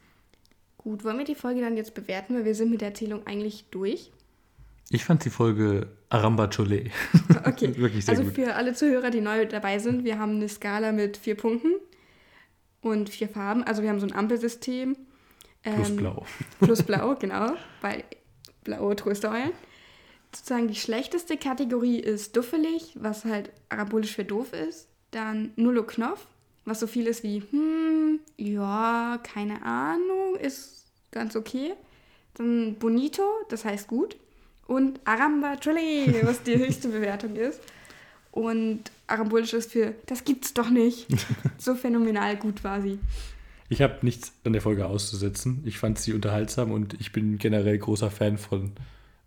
Gut, 0.76 1.04
wollen 1.04 1.18
wir 1.18 1.24
die 1.24 1.34
Folge 1.34 1.60
dann 1.60 1.76
jetzt 1.76 1.94
bewerten, 1.94 2.34
weil 2.34 2.44
wir 2.44 2.54
sind 2.54 2.70
mit 2.70 2.80
der 2.80 2.88
Erzählung 2.88 3.26
eigentlich 3.26 3.66
durch. 3.70 4.10
Ich 4.90 5.04
fand 5.04 5.24
die 5.24 5.30
Folge 5.30 5.88
Aramba 6.08 6.48
Chole 6.48 6.90
Okay, 7.44 7.76
wirklich 7.76 8.04
sehr 8.04 8.12
also 8.12 8.24
gut. 8.24 8.34
für 8.34 8.54
alle 8.54 8.72
Zuhörer, 8.72 9.10
die 9.10 9.20
neu 9.20 9.44
dabei 9.44 9.78
sind, 9.78 10.04
wir 10.04 10.18
haben 10.18 10.36
eine 10.36 10.48
Skala 10.48 10.92
mit 10.92 11.16
vier 11.16 11.36
Punkten 11.36 11.72
und 12.80 13.10
vier 13.10 13.28
Farben. 13.28 13.64
Also 13.64 13.82
wir 13.82 13.90
haben 13.90 14.00
so 14.00 14.06
ein 14.06 14.14
Ampelsystem. 14.14 14.96
Plus 15.62 15.90
Ähm, 15.90 15.96
blau. 15.96 16.26
Plus 16.60 16.82
blau, 16.82 17.14
genau, 17.20 17.54
weil 17.82 18.04
blaue 18.64 18.96
Tröstereulen. 18.96 19.52
Sozusagen 20.34 20.68
die 20.68 20.74
schlechteste 20.74 21.36
Kategorie 21.36 21.98
ist 21.98 22.36
duffelig, 22.36 22.94
was 22.94 23.24
halt 23.24 23.50
arabolisch 23.68 24.14
für 24.14 24.24
doof 24.24 24.52
ist. 24.52 24.88
Dann 25.10 25.52
Nullo 25.56 25.84
Knopf, 25.84 26.26
was 26.64 26.80
so 26.80 26.86
viel 26.86 27.06
ist 27.06 27.22
wie, 27.22 27.42
hm, 27.50 28.20
ja, 28.36 29.18
keine 29.22 29.62
Ahnung, 29.62 30.36
ist 30.40 30.84
ganz 31.10 31.34
okay. 31.34 31.72
Dann 32.34 32.76
Bonito, 32.78 33.22
das 33.48 33.64
heißt 33.64 33.88
gut. 33.88 34.16
Und 34.66 35.00
Aramba 35.04 35.56
Chole, 35.56 36.20
was 36.24 36.42
die 36.42 36.58
höchste 36.58 36.88
Bewertung 36.88 37.36
ist. 37.36 37.60
Und 38.30 38.90
arabolisch 39.06 39.54
ist 39.54 39.72
für, 39.72 39.94
das 40.06 40.24
gibt's 40.24 40.54
doch 40.54 40.70
nicht. 40.70 41.06
So 41.58 41.74
phänomenal 41.74 42.36
gut 42.36 42.62
war 42.62 42.80
sie. 42.80 43.00
Ich 43.68 43.82
habe 43.82 43.98
nichts 44.02 44.32
an 44.44 44.52
der 44.52 44.62
Folge 44.62 44.86
auszusetzen. 44.86 45.62
Ich 45.66 45.78
fand 45.78 45.98
sie 45.98 46.12
unterhaltsam 46.12 46.70
und 46.70 46.94
ich 47.00 47.12
bin 47.12 47.38
generell 47.38 47.76
großer 47.78 48.10
Fan 48.10 48.38
von 48.38 48.72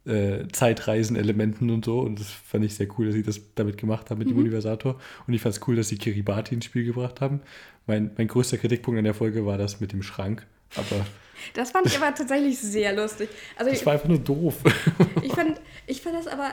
äh, 0.06 0.48
Zeitreisen-Elementen 0.52 1.70
und 1.70 1.86
so. 1.86 2.00
Und 2.00 2.20
das 2.20 2.30
fand 2.30 2.66
ich 2.66 2.76
sehr 2.76 2.88
cool, 2.98 3.08
dass 3.08 3.16
sie 3.16 3.24
das 3.24 3.40
damit 3.56 3.78
gemacht 3.78 4.10
haben 4.10 4.20
mit 4.20 4.30
dem 4.30 4.38
Universator. 4.38 5.00
Und 5.28 5.34
ich 5.34 5.42
fand 5.42 5.56
es 5.56 5.68
cool, 5.68 5.76
dass 5.76 5.90
sie 5.90 5.98
Kiribati 5.98 6.56
ins 6.56 6.66
Spiel 6.66 6.86
gebracht 6.86 7.22
haben. 7.22 7.42
Mein, 7.88 8.12
mein 8.18 8.28
größter 8.28 8.58
Kritikpunkt 8.58 8.98
an 8.98 9.06
der 9.06 9.14
Folge 9.14 9.46
war 9.46 9.58
das 9.58 9.80
mit 9.80 9.92
dem 9.92 10.04
Schrank. 10.04 10.46
Aber 10.76 11.06
Das 11.54 11.72
fand 11.72 11.88
ich 11.88 11.98
aber 11.98 12.14
tatsächlich 12.14 12.60
sehr 12.60 12.94
lustig. 12.94 13.30
Also 13.56 13.72
das 13.72 13.86
war 13.86 13.94
einfach 13.94 14.08
nur 14.08 14.20
doof. 14.20 14.58
Ich 15.24 15.34
fand, 15.34 15.62
ich 15.88 16.02
fand 16.02 16.16
das 16.16 16.28
aber 16.28 16.52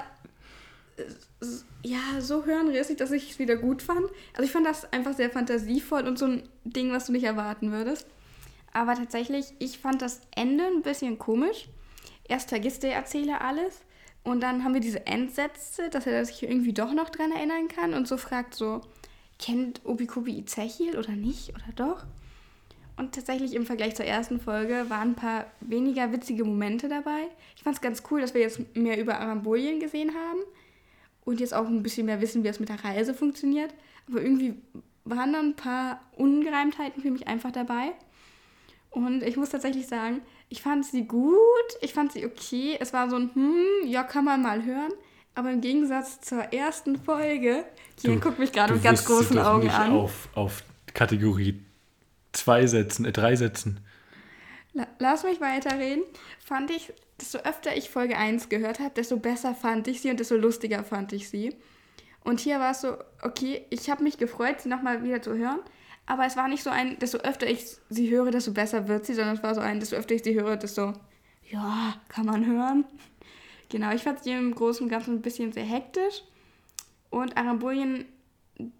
äh, 0.96 1.02
ja 1.82 2.20
so 2.20 2.44
hirnrissig, 2.44 2.96
dass 2.96 3.10
ich 3.10 3.32
es 3.32 3.38
wieder 3.38 3.56
gut 3.56 3.82
fand. 3.82 4.06
Also 4.34 4.44
ich 4.44 4.50
fand 4.50 4.66
das 4.66 4.90
einfach 4.92 5.14
sehr 5.14 5.30
fantasievoll 5.30 6.06
und 6.06 6.18
so 6.18 6.26
ein 6.26 6.42
Ding, 6.64 6.92
was 6.92 7.06
du 7.06 7.12
nicht 7.12 7.24
erwarten 7.24 7.72
würdest. 7.72 8.06
Aber 8.72 8.94
tatsächlich, 8.94 9.46
ich 9.58 9.78
fand 9.78 10.02
das 10.02 10.20
Ende 10.34 10.64
ein 10.64 10.82
bisschen 10.82 11.18
komisch. 11.18 11.68
Erst 12.28 12.50
vergisst 12.50 12.82
der 12.82 12.94
Erzähler 12.94 13.40
alles 13.42 13.80
und 14.22 14.42
dann 14.42 14.62
haben 14.62 14.74
wir 14.74 14.80
diese 14.80 15.06
Endsätze, 15.06 15.88
dass 15.88 16.06
er 16.06 16.24
sich 16.24 16.42
irgendwie 16.42 16.72
doch 16.72 16.92
noch 16.92 17.08
dran 17.08 17.32
erinnern 17.32 17.68
kann 17.68 17.94
und 17.94 18.06
so 18.06 18.16
fragt 18.16 18.54
so, 18.54 18.82
kennt 19.38 19.80
Obikobi 19.84 20.38
Izechil 20.38 20.98
oder 20.98 21.12
nicht 21.12 21.50
oder 21.50 21.72
doch? 21.74 22.06
Und 22.96 23.14
tatsächlich 23.14 23.54
im 23.54 23.64
Vergleich 23.64 23.94
zur 23.94 24.06
ersten 24.06 24.40
Folge 24.40 24.86
waren 24.90 25.10
ein 25.10 25.14
paar 25.14 25.46
weniger 25.60 26.12
witzige 26.12 26.44
Momente 26.44 26.88
dabei. 26.88 27.28
Ich 27.56 27.62
fand 27.62 27.76
es 27.76 27.80
ganz 27.80 28.02
cool, 28.10 28.20
dass 28.20 28.34
wir 28.34 28.40
jetzt 28.40 28.76
mehr 28.76 29.00
über 29.00 29.20
Arambolien 29.20 29.78
gesehen 29.78 30.10
haben 30.14 30.40
und 31.24 31.38
jetzt 31.38 31.54
auch 31.54 31.66
ein 31.66 31.82
bisschen 31.82 32.06
mehr 32.06 32.20
wissen, 32.20 32.42
wie 32.42 32.48
es 32.48 32.58
mit 32.58 32.68
der 32.68 32.84
Reise 32.84 33.14
funktioniert. 33.14 33.72
Aber 34.08 34.20
irgendwie 34.20 34.54
waren 35.04 35.32
da 35.32 35.38
ein 35.38 35.54
paar 35.54 36.00
Ungereimtheiten 36.16 37.00
für 37.00 37.12
mich 37.12 37.28
einfach 37.28 37.52
dabei. 37.52 37.92
Und 38.90 39.22
ich 39.22 39.36
muss 39.36 39.50
tatsächlich 39.50 39.86
sagen, 39.86 40.22
ich 40.48 40.62
fand 40.62 40.84
sie 40.84 41.04
gut, 41.06 41.36
ich 41.80 41.92
fand 41.92 42.12
sie 42.12 42.24
okay. 42.24 42.76
Es 42.80 42.92
war 42.92 43.10
so 43.10 43.16
ein, 43.16 43.30
hm, 43.34 43.86
ja, 43.86 44.02
kann 44.02 44.24
man 44.24 44.42
mal 44.42 44.64
hören. 44.64 44.92
Aber 45.34 45.50
im 45.52 45.60
Gegensatz 45.60 46.20
zur 46.20 46.40
ersten 46.52 46.96
Folge, 46.96 47.64
Kian 47.96 48.20
guckt 48.20 48.38
mich 48.38 48.52
gerade 48.52 48.74
mit 48.74 48.82
ganz 48.82 49.04
großen 49.04 49.36
doch 49.36 49.46
Augen 49.46 49.64
nicht 49.64 49.74
an. 49.74 49.92
Auf, 49.92 50.28
auf 50.34 50.64
Kategorie 50.94 51.62
zwei 52.32 52.66
Sätzen, 52.66 53.04
äh, 53.04 53.12
drei 53.12 53.36
Sätzen. 53.36 53.80
La 54.72 54.86
lass 54.98 55.22
mich 55.22 55.40
weiterreden. 55.40 56.02
Fand 56.44 56.70
ich, 56.70 56.92
desto 57.20 57.38
öfter 57.38 57.76
ich 57.76 57.90
Folge 57.90 58.16
1 58.16 58.48
gehört 58.48 58.80
habe, 58.80 58.90
desto 58.96 59.16
besser 59.16 59.54
fand 59.54 59.86
ich 59.88 60.00
sie 60.00 60.10
und 60.10 60.20
desto 60.20 60.36
lustiger 60.36 60.82
fand 60.82 61.12
ich 61.12 61.28
sie. 61.28 61.54
Und 62.24 62.40
hier 62.40 62.58
war 62.58 62.72
es 62.72 62.80
so, 62.80 62.96
okay, 63.22 63.64
ich 63.70 63.90
habe 63.90 64.02
mich 64.02 64.18
gefreut, 64.18 64.60
sie 64.60 64.68
nochmal 64.68 65.02
wieder 65.02 65.22
zu 65.22 65.36
hören. 65.36 65.60
Aber 66.08 66.24
es 66.24 66.38
war 66.38 66.48
nicht 66.48 66.62
so 66.62 66.70
ein, 66.70 66.98
desto 66.98 67.18
öfter 67.18 67.46
ich 67.46 67.66
sie 67.90 68.10
höre, 68.10 68.30
desto 68.30 68.52
besser 68.52 68.88
wird 68.88 69.04
sie, 69.04 69.12
sondern 69.12 69.36
es 69.36 69.42
war 69.42 69.54
so 69.54 69.60
ein, 69.60 69.78
desto 69.78 69.94
öfter 69.94 70.14
ich 70.14 70.24
sie 70.24 70.34
höre, 70.34 70.56
desto, 70.56 70.94
ja, 71.50 71.94
kann 72.08 72.24
man 72.24 72.46
hören. 72.46 72.86
Genau, 73.68 73.92
ich 73.92 74.04
fand 74.04 74.24
sie 74.24 74.30
im 74.30 74.54
Großen 74.54 74.84
und 74.84 74.88
Ganzen 74.88 75.16
ein 75.16 75.20
bisschen 75.20 75.52
sehr 75.52 75.66
hektisch. 75.66 76.22
Und 77.10 77.36
Arambolien 77.36 78.06
ein 78.58 78.72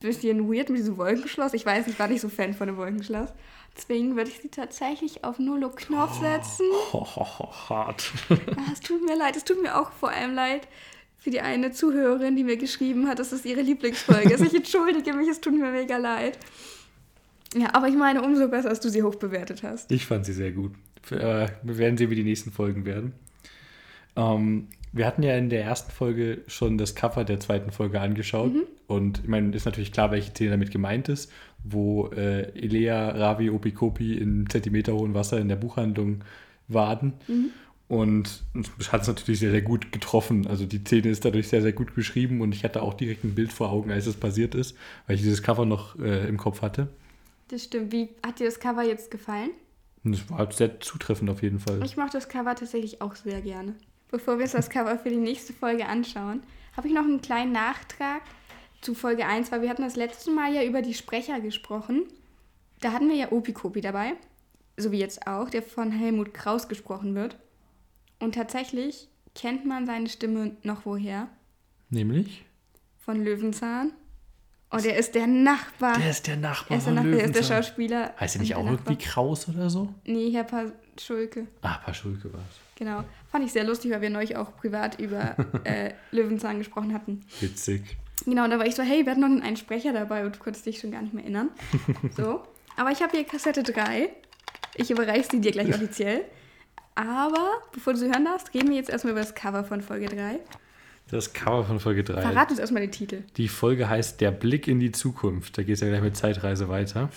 bisschen 0.00 0.52
weird 0.52 0.68
mit 0.68 0.80
diesem 0.80 0.98
Wolkenschloss. 0.98 1.54
Ich 1.54 1.64
weiß, 1.64 1.86
ich 1.86 1.98
war 1.98 2.08
nicht 2.08 2.20
so 2.20 2.28
Fan 2.28 2.52
von 2.52 2.66
dem 2.66 2.76
Wolkenschloss. 2.76 3.30
Deswegen 3.74 4.14
würde 4.14 4.28
ich 4.28 4.40
sie 4.40 4.50
tatsächlich 4.50 5.24
auf 5.24 5.38
Nullo 5.38 5.70
Knopf 5.70 6.20
setzen. 6.20 6.66
Ho, 6.92 7.06
ho, 7.06 7.26
ho, 7.38 7.52
hart. 7.70 8.12
Ah, 8.30 8.70
es 8.70 8.80
tut 8.80 9.02
mir 9.02 9.16
leid, 9.16 9.34
es 9.34 9.44
tut 9.44 9.62
mir 9.62 9.80
auch 9.80 9.92
vor 9.92 10.10
allem 10.10 10.34
leid 10.34 10.68
für 11.18 11.30
die 11.30 11.40
eine 11.40 11.72
Zuhörerin, 11.72 12.36
die 12.36 12.44
mir 12.44 12.56
geschrieben 12.56 13.08
hat, 13.08 13.18
dass 13.18 13.30
das 13.30 13.44
ihre 13.44 13.60
Lieblingsfolge 13.60 14.34
ist. 14.34 14.40
Ich 14.40 14.54
entschuldige 14.54 15.12
mich, 15.12 15.28
es 15.28 15.40
tut 15.40 15.52
mir 15.52 15.70
mega 15.70 15.96
leid. 15.96 16.38
Ja, 17.56 17.74
aber 17.74 17.88
ich 17.88 17.96
meine, 17.96 18.22
umso 18.22 18.48
besser, 18.48 18.68
dass 18.68 18.80
du 18.80 18.88
sie 18.90 19.02
hoch 19.02 19.16
bewertet 19.16 19.62
hast. 19.62 19.90
Ich 19.90 20.06
fand 20.06 20.26
sie 20.26 20.32
sehr 20.32 20.52
gut. 20.52 20.72
Äh, 21.10 21.48
Wir 21.62 21.78
werden 21.78 21.96
sehen, 21.96 22.10
wie 22.10 22.14
die 22.14 22.24
nächsten 22.24 22.52
Folgen 22.52 22.84
werden. 22.84 23.12
Ähm, 24.16 24.68
wir 24.92 25.06
hatten 25.06 25.22
ja 25.22 25.36
in 25.36 25.48
der 25.48 25.62
ersten 25.64 25.90
Folge 25.90 26.42
schon 26.46 26.78
das 26.78 26.94
Cover 26.94 27.24
der 27.24 27.40
zweiten 27.40 27.70
Folge 27.70 28.00
angeschaut. 28.00 28.52
Und 28.86 29.20
ich 29.20 29.28
meine, 29.28 29.54
ist 29.54 29.66
natürlich 29.66 29.92
klar, 29.92 30.10
welche 30.10 30.30
Szene 30.30 30.50
damit 30.52 30.70
gemeint 30.70 31.08
ist, 31.08 31.30
wo 31.62 32.08
äh, 32.08 32.50
Elea, 32.54 33.10
Ravi, 33.10 33.50
Opikopi 33.50 34.14
in 34.14 34.48
zentimeterhohem 34.48 35.14
Wasser 35.14 35.38
in 35.38 35.48
der 35.48 35.56
Buchhandlung 35.56 36.24
waden. 36.68 37.14
Und 37.88 38.44
es 38.78 38.92
hat 38.92 39.02
es 39.02 39.08
natürlich 39.08 39.40
sehr, 39.40 39.50
sehr 39.50 39.62
gut 39.62 39.92
getroffen. 39.92 40.46
Also 40.46 40.66
die 40.66 40.78
Szene 40.78 41.08
ist 41.08 41.24
dadurch 41.24 41.48
sehr, 41.48 41.62
sehr 41.62 41.72
gut 41.72 41.94
beschrieben 41.94 42.42
und 42.42 42.54
ich 42.54 42.62
hatte 42.62 42.82
auch 42.82 42.92
direkt 42.92 43.24
ein 43.24 43.34
Bild 43.34 43.50
vor 43.50 43.70
Augen, 43.70 43.90
als 43.90 44.06
es 44.06 44.16
passiert 44.16 44.54
ist, 44.54 44.76
weil 45.06 45.16
ich 45.16 45.22
dieses 45.22 45.42
Cover 45.42 45.64
noch 45.64 45.98
äh, 45.98 46.28
im 46.28 46.36
Kopf 46.36 46.60
hatte. 46.60 46.88
Das 47.48 47.64
stimmt. 47.64 47.92
Wie 47.92 48.10
hat 48.24 48.40
dir 48.40 48.44
das 48.44 48.60
Cover 48.60 48.82
jetzt 48.82 49.10
gefallen? 49.10 49.50
Es 50.04 50.30
war 50.30 50.52
sehr 50.52 50.80
zutreffend 50.80 51.30
auf 51.30 51.42
jeden 51.42 51.58
Fall. 51.58 51.82
Ich 51.82 51.96
mache 51.96 52.10
das 52.12 52.28
Cover 52.28 52.54
tatsächlich 52.54 53.00
auch 53.00 53.16
sehr 53.16 53.40
gerne. 53.40 53.74
Bevor 54.10 54.36
wir 54.36 54.44
uns 54.44 54.52
das 54.52 54.68
Cover 54.68 54.98
für 54.98 55.10
die 55.10 55.16
nächste 55.16 55.54
Folge 55.54 55.86
anschauen, 55.86 56.42
habe 56.76 56.88
ich 56.88 56.94
noch 56.94 57.04
einen 57.04 57.22
kleinen 57.22 57.52
Nachtrag 57.52 58.22
zu 58.82 58.94
Folge 58.94 59.26
1, 59.26 59.50
weil 59.50 59.62
wir 59.62 59.70
hatten 59.70 59.82
das 59.82 59.96
letzte 59.96 60.30
Mal 60.30 60.54
ja 60.54 60.62
über 60.62 60.82
die 60.82 60.94
Sprecher 60.94 61.40
gesprochen. 61.40 62.04
Da 62.80 62.92
hatten 62.92 63.08
wir 63.08 63.16
ja 63.16 63.32
Opikopi 63.32 63.80
dabei, 63.80 64.12
so 64.76 64.92
wie 64.92 64.98
jetzt 64.98 65.26
auch, 65.26 65.50
der 65.50 65.62
von 65.62 65.90
Helmut 65.90 66.32
Kraus 66.32 66.68
gesprochen 66.68 67.14
wird. 67.14 67.36
Und 68.20 68.34
tatsächlich 68.34 69.08
kennt 69.34 69.64
man 69.64 69.86
seine 69.86 70.08
Stimme 70.08 70.56
noch 70.62 70.84
woher? 70.84 71.28
Nämlich? 71.90 72.44
Von 72.98 73.24
Löwenzahn. 73.24 73.92
Und 74.70 74.84
er 74.84 74.98
ist 74.98 75.14
der 75.14 75.26
Nachbar. 75.26 75.96
Der 75.98 76.10
ist 76.10 76.26
der 76.26 76.36
Nachbar 76.36 76.72
er 76.72 76.78
ist 76.78 76.86
der, 76.86 76.92
Nachbar, 76.92 77.12
er 77.12 77.16
ist 77.16 77.24
der 77.24 77.32
Löwenzahn. 77.42 77.62
Schauspieler. 77.64 78.14
Heißt 78.20 78.36
er 78.36 78.40
nicht 78.42 78.54
auch 78.54 78.62
der 78.62 78.72
irgendwie 78.72 78.92
Nachbar. 78.92 79.08
Kraus 79.12 79.48
oder 79.48 79.70
so? 79.70 79.94
Nee, 80.04 80.30
Herr 80.32 80.44
Paschulke. 80.44 81.46
Ah, 81.62 81.78
Paschulke 81.78 82.30
war 82.32 82.40
es. 82.40 82.56
Genau. 82.76 83.02
Fand 83.30 83.44
ich 83.44 83.52
sehr 83.52 83.64
lustig, 83.64 83.90
weil 83.92 84.02
wir 84.02 84.10
neulich 84.10 84.36
auch 84.36 84.54
privat 84.56 85.00
über 85.00 85.36
äh, 85.64 85.92
Löwenzahn 86.10 86.58
gesprochen 86.58 86.92
hatten. 86.92 87.24
Witzig. 87.40 87.96
Genau, 88.26 88.44
und 88.44 88.50
da 88.50 88.58
war 88.58 88.66
ich 88.66 88.74
so, 88.74 88.82
hey, 88.82 89.04
wir 89.06 89.12
hatten 89.12 89.20
noch 89.20 89.42
einen 89.42 89.56
Sprecher 89.56 89.92
dabei 89.92 90.26
und 90.26 90.36
du 90.36 90.40
konntest 90.40 90.66
dich 90.66 90.78
schon 90.80 90.90
gar 90.90 91.00
nicht 91.02 91.14
mehr 91.14 91.24
erinnern. 91.24 91.50
So. 92.16 92.42
Aber 92.76 92.90
ich 92.90 93.00
habe 93.02 93.16
hier 93.16 93.24
Kassette 93.24 93.62
3. 93.62 94.10
Ich 94.74 94.90
überreiche 94.90 95.28
sie 95.30 95.40
dir 95.40 95.50
gleich 95.52 95.68
offiziell. 95.74 96.24
Aber 96.98 97.62
bevor 97.72 97.92
du 97.92 97.98
sie 98.00 98.06
hören 98.06 98.24
darfst, 98.24 98.52
reden 98.54 98.70
wir 98.70 98.76
jetzt 98.76 98.90
erstmal 98.90 99.12
über 99.12 99.20
das 99.20 99.36
Cover 99.36 99.62
von 99.62 99.82
Folge 99.82 100.06
3. 100.06 100.40
Das 101.12 101.32
Cover 101.32 101.64
von 101.64 101.78
Folge 101.78 102.02
3. 102.02 102.22
Verrat 102.22 102.50
uns 102.50 102.58
erstmal 102.58 102.82
den 102.82 102.90
Titel. 102.90 103.22
Die 103.36 103.46
Folge 103.46 103.88
heißt 103.88 104.20
Der 104.20 104.32
Blick 104.32 104.66
in 104.66 104.80
die 104.80 104.90
Zukunft. 104.90 105.56
Da 105.56 105.62
geht 105.62 105.74
es 105.74 105.80
ja 105.80 105.86
gleich 105.86 106.02
mit 106.02 106.16
Zeitreise 106.16 106.68
weiter. 106.68 107.08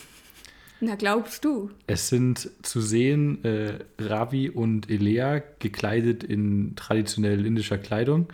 Na, 0.82 0.94
glaubst 0.94 1.46
du? 1.46 1.72
Es 1.88 2.10
sind 2.10 2.52
zu 2.62 2.80
sehen 2.80 3.44
äh, 3.44 3.80
Ravi 4.00 4.52
und 4.52 4.88
Elea 4.88 5.42
gekleidet 5.58 6.24
in 6.24 6.76
traditionell 6.76 7.44
indischer 7.44 7.80
Kleidung. 7.80 8.28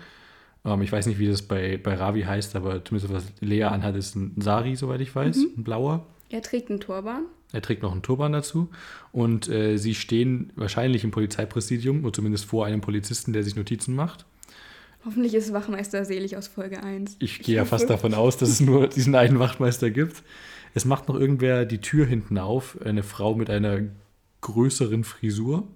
Ähm, 0.65 0.81
ich 0.81 0.91
weiß 0.91 1.05
nicht, 1.05 1.17
wie 1.17 1.29
das 1.29 1.43
bei, 1.43 1.77
bei 1.77 1.93
Ravi 1.93 2.23
heißt, 2.23 2.57
aber 2.57 2.83
zumindest 2.83 3.13
was 3.13 3.23
Elea 3.41 3.69
anhat, 3.69 3.95
ist 3.95 4.17
ein 4.17 4.33
Sari, 4.41 4.75
soweit 4.75 4.99
ich 4.99 5.15
weiß, 5.15 5.37
ein 5.37 5.63
blauer. 5.63 6.05
Er 6.29 6.41
trägt 6.41 6.69
einen 6.69 6.81
Turban. 6.81 7.23
Er 7.53 7.61
trägt 7.61 7.81
noch 7.81 7.91
einen 7.91 8.01
Turban 8.01 8.33
dazu. 8.33 8.69
Und 9.11 9.47
äh, 9.49 9.77
sie 9.77 9.95
stehen 9.95 10.51
wahrscheinlich 10.55 11.03
im 11.03 11.11
Polizeipräsidium, 11.11 12.03
oder 12.03 12.13
zumindest 12.13 12.45
vor 12.45 12.65
einem 12.65 12.81
Polizisten, 12.81 13.33
der 13.33 13.43
sich 13.43 13.55
Notizen 13.55 13.95
macht. 13.95 14.25
Hoffentlich 15.05 15.33
ist 15.33 15.53
Wachmeister 15.53 16.03
selig 16.03 16.35
aus 16.35 16.47
Folge 16.47 16.83
1. 16.83 17.15
Ich 17.19 17.39
gehe 17.39 17.55
ja 17.55 17.65
fast 17.65 17.89
davon 17.89 18.13
aus, 18.13 18.37
dass 18.37 18.49
es 18.49 18.59
nur 18.59 18.87
diesen 18.87 19.15
einen 19.15 19.39
Wachtmeister 19.39 19.89
gibt. 19.89 20.23
Es 20.73 20.83
macht 20.85 21.07
noch 21.07 21.15
irgendwer 21.15 21.65
die 21.65 21.79
Tür 21.79 22.05
hinten 22.05 22.37
auf, 22.37 22.77
eine 22.83 23.03
Frau 23.03 23.33
mit 23.33 23.49
einer 23.49 23.83
größeren 24.41 25.03
Frisur. 25.03 25.67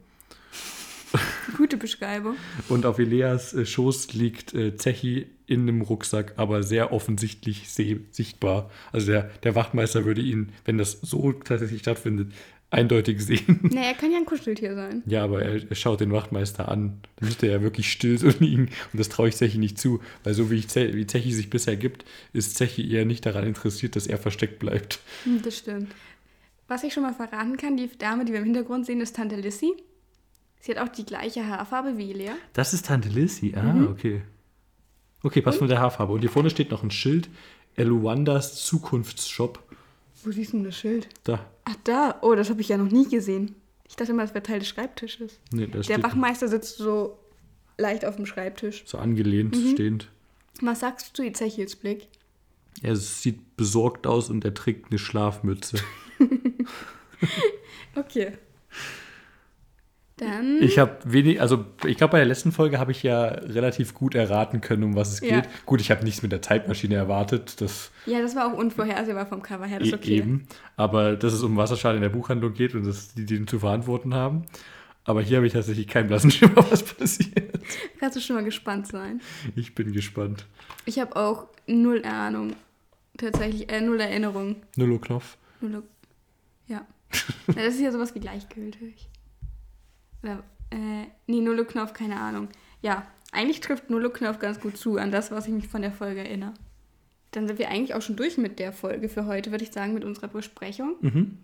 Gute 1.58 1.78
Beschreibung. 1.78 2.36
Und 2.70 2.86
auf 2.86 3.00
Eleas 3.00 3.54
äh, 3.54 3.66
Schoß 3.66 4.14
liegt 4.14 4.54
äh, 4.54 4.76
Zechi 4.76 5.28
in 5.52 5.62
einem 5.62 5.82
Rucksack, 5.82 6.34
aber 6.38 6.64
sehr 6.64 6.92
offensichtlich 6.94 7.70
seh 7.70 8.00
sichtbar. 8.12 8.72
Also 8.92 9.08
der, 9.12 9.24
der 9.44 9.54
Wachtmeister 9.56 10.06
würde 10.06 10.22
ihn, 10.22 10.50
wenn 10.66 10.78
das 10.78 10.94
so 11.02 11.32
tatsächlich 11.34 11.82
stattfindet, 11.82 12.32
eindeutig 12.72 13.22
sehen. 13.22 13.60
Naja, 13.74 13.90
er 13.90 13.94
kann 13.96 14.12
ja 14.12 14.18
ein 14.18 14.26
Kuscheltier 14.26 14.74
sein. 14.76 15.04
Ja, 15.06 15.24
aber 15.26 15.42
er, 15.44 15.70
er 15.70 15.76
schaut 15.76 16.00
den 16.00 16.12
Wachtmeister 16.14 16.70
an. 16.70 17.02
Dann 17.18 17.28
müsste 17.28 17.48
er 17.48 17.54
ja 17.58 17.62
wirklich 17.62 17.92
still 17.92 18.18
so 18.18 18.30
liegen. 18.40 18.70
Und 18.94 19.00
das 19.00 19.10
traue 19.10 19.28
ich 19.28 19.36
Zechi 19.36 19.58
nicht 19.58 19.78
zu. 19.78 20.00
Weil 20.24 20.34
so 20.34 20.50
wie, 20.50 20.56
ich, 20.56 20.70
Ze- 20.70 20.94
wie 20.96 21.06
Zechi 21.06 21.34
sich 21.34 21.50
bisher 21.50 21.76
gibt, 21.76 22.06
ist 22.32 22.56
Zechi 22.56 22.90
eher 22.90 23.04
nicht 23.06 23.26
daran 23.26 23.46
interessiert, 23.46 23.96
dass 23.98 24.08
er 24.08 24.18
versteckt 24.18 24.60
bleibt. 24.60 25.00
Hm, 25.26 25.42
Das 25.44 25.58
stimmt. 25.58 25.92
Was 26.70 26.84
ich 26.86 26.94
schon 26.94 27.04
mal 27.04 27.14
verraten 27.14 27.58
kann, 27.58 27.76
die 27.76 27.90
Dame, 27.98 28.24
die 28.24 28.32
wir 28.32 28.40
im 28.40 28.46
Hintergrund 28.46 28.86
sehen, 28.86 29.02
ist 29.02 29.18
Tante 29.18 29.36
Lissy. 29.36 29.74
Sie 30.62 30.72
hat 30.74 30.78
auch 30.78 30.88
die 30.94 31.06
gleiche 31.06 31.46
Haarfarbe 31.46 31.98
wie 31.98 32.14
Lea. 32.14 32.32
Das 32.54 32.74
ist 32.74 32.86
Tante 32.86 33.10
Lissy. 33.10 33.54
Ah, 33.56 33.88
okay. 33.92 34.22
Okay, 35.24 35.42
passt 35.42 35.62
mit 35.62 35.70
der 35.70 35.80
Haarfarbe. 35.80 36.14
Und 36.14 36.22
hier 36.22 36.30
vorne 36.30 36.50
steht 36.50 36.72
noch 36.72 36.84
ein 36.84 36.92
Schild. 36.92 37.30
Eluandas 37.76 38.64
Zukunftsshop. 38.66 39.60
Wo 40.24 40.32
siehst 40.32 40.54
du 40.54 40.58
denn 40.58 40.66
das 40.66 40.78
Schild? 40.78 41.08
Da. 41.24 41.46
Ach, 41.66 41.76
da. 41.84 42.20
Oh, 42.22 42.36
das 42.36 42.50
habe 42.50 42.62
ich 42.62 42.70
ja 42.70 42.78
noch 42.78 42.92
nie 42.92 43.08
gesehen. 43.08 43.56
Ich 43.88 43.96
dachte 43.96 44.12
immer, 44.12 44.24
das 44.24 44.34
wäre 44.34 44.44
Teil 44.44 44.60
des 44.60 44.68
Schreibtisches. 44.70 45.40
Nee, 45.52 45.68
das 45.68 45.88
Der 45.88 46.02
Wachmeister 46.04 46.48
sitzt 46.48 46.78
so 46.78 47.18
leicht 47.78 48.06
auf 48.06 48.16
dem 48.16 48.26
Schreibtisch. 48.26 48.84
so 48.86 48.98
angelehnt 48.98 49.56
stehend. 49.74 50.10
Was 50.62 50.82
sagst 50.82 51.10
du 51.10 51.24
zu 51.24 51.28
Ezechils 51.28 51.76
Blick? 51.76 52.08
Er 52.82 52.96
sieht 52.96 53.58
besorgt 53.58 54.08
aus 54.08 54.30
und 54.30 54.46
er 54.46 54.54
trägt 54.54 54.92
eine 54.92 55.00
Schlafmütze. 55.00 55.78
Okay. 57.96 58.32
Dann. 60.22 60.62
Ich 60.62 60.78
habe 60.78 61.00
wenig, 61.04 61.42
also 61.42 61.66
ich 61.84 61.98
glaube, 61.98 62.12
bei 62.12 62.18
der 62.20 62.28
letzten 62.28 62.52
Folge 62.52 62.78
habe 62.78 62.92
ich 62.92 63.02
ja 63.02 63.26
relativ 63.26 63.96
gut 63.96 64.14
erraten 64.14 64.62
können, 64.62 64.84
um 64.84 64.96
was 64.96 65.12
es 65.14 65.20
Ja. 65.22 65.42
geht. 65.42 65.50
Gut, 65.66 65.82
ich 65.82 65.90
habe 65.90 66.04
nichts 66.04 66.22
mit 66.22 66.32
der 66.32 66.44
Zeitmaschine 66.44 66.94
erwartet, 66.94 67.60
das 67.60 67.90
ja, 68.06 68.22
das 68.22 68.36
war 68.36 68.54
auch 68.54 68.58
unvorhersehbar 68.58 69.26
vom 69.26 69.42
Cover 69.42 69.66
her. 69.66 69.80
Das 69.80 69.88
ist 69.88 69.94
e- 69.94 69.98
okay. 69.98 70.18
eben. 70.18 70.48
Aber 70.78 71.16
dass 71.16 71.34
es 71.34 71.42
um 71.42 71.58
Wasserschaden 71.58 71.98
in 71.98 72.04
der 72.04 72.10
Buchhandlung 72.10 72.54
geht 72.54 72.76
und 72.76 72.86
dass 72.86 73.16
die 73.16 73.26
den 73.26 73.48
zu 73.48 73.58
verantworten 73.60 74.14
haben. 74.14 74.46
Aber 75.06 75.24
hier 75.24 75.38
habe 75.38 75.48
ich 75.48 75.54
tatsächlich 75.54 75.88
keinen 75.88 76.08
blassen 76.08 76.30
Schimmer, 76.32 76.70
was 76.70 76.84
passiert. 76.84 77.60
Kannst 78.00 78.16
du 78.16 78.22
schon 78.22 78.36
mal 78.36 78.46
gespannt 78.46 78.86
sein. 78.88 79.22
Ich 79.56 79.74
bin 79.74 79.92
gespannt. 79.92 80.46
Ich 80.86 81.00
habe 81.00 81.16
auch 81.16 81.48
null 81.66 82.04
Ahnung. 82.06 82.54
Tatsächlich, 83.18 83.72
äh, 83.72 83.82
null 83.82 84.00
Erinnerung. 84.00 84.58
Nullo 84.76 85.00
Knopf. 85.00 85.38
Null. 85.62 85.82
Ja. 86.68 86.86
ja. 87.48 87.54
Das 87.56 87.74
ist 87.74 87.82
ja 87.82 87.92
sowas 87.92 88.14
wie 88.14 88.20
gleichgültig. 88.20 89.08
Oder, 90.24 90.44
äh, 90.72 91.06
nee, 91.28 91.42
Nullo 91.42 91.66
Knopf, 91.66 91.94
keine 91.94 92.20
Ahnung. 92.20 92.48
Ja, 92.82 93.06
eigentlich 93.32 93.60
trifft 93.60 93.90
Nullo 93.90 94.10
Knopf 94.10 94.40
ganz 94.40 94.60
gut 94.60 94.78
zu 94.78 94.98
an 94.98 95.12
das, 95.12 95.32
was 95.32 95.48
ich 95.48 95.54
mich 95.54 95.68
von 95.68 95.82
der 95.82 95.92
Folge 95.92 96.22
erinnere. 96.22 96.54
Dann 97.32 97.48
sind 97.48 97.60
wir 97.60 97.70
eigentlich 97.70 97.94
auch 97.94 98.02
schon 98.02 98.18
durch 98.18 98.38
mit 98.38 98.60
der 98.60 98.74
Folge 98.74 99.08
für 99.08 99.26
heute, 99.26 99.52
würde 99.52 99.64
ich 99.64 99.72
sagen, 99.72 99.94
mit 99.94 100.04
unserer 100.04 100.28
Besprechung. 100.28 100.96
Mhm. 101.02 101.38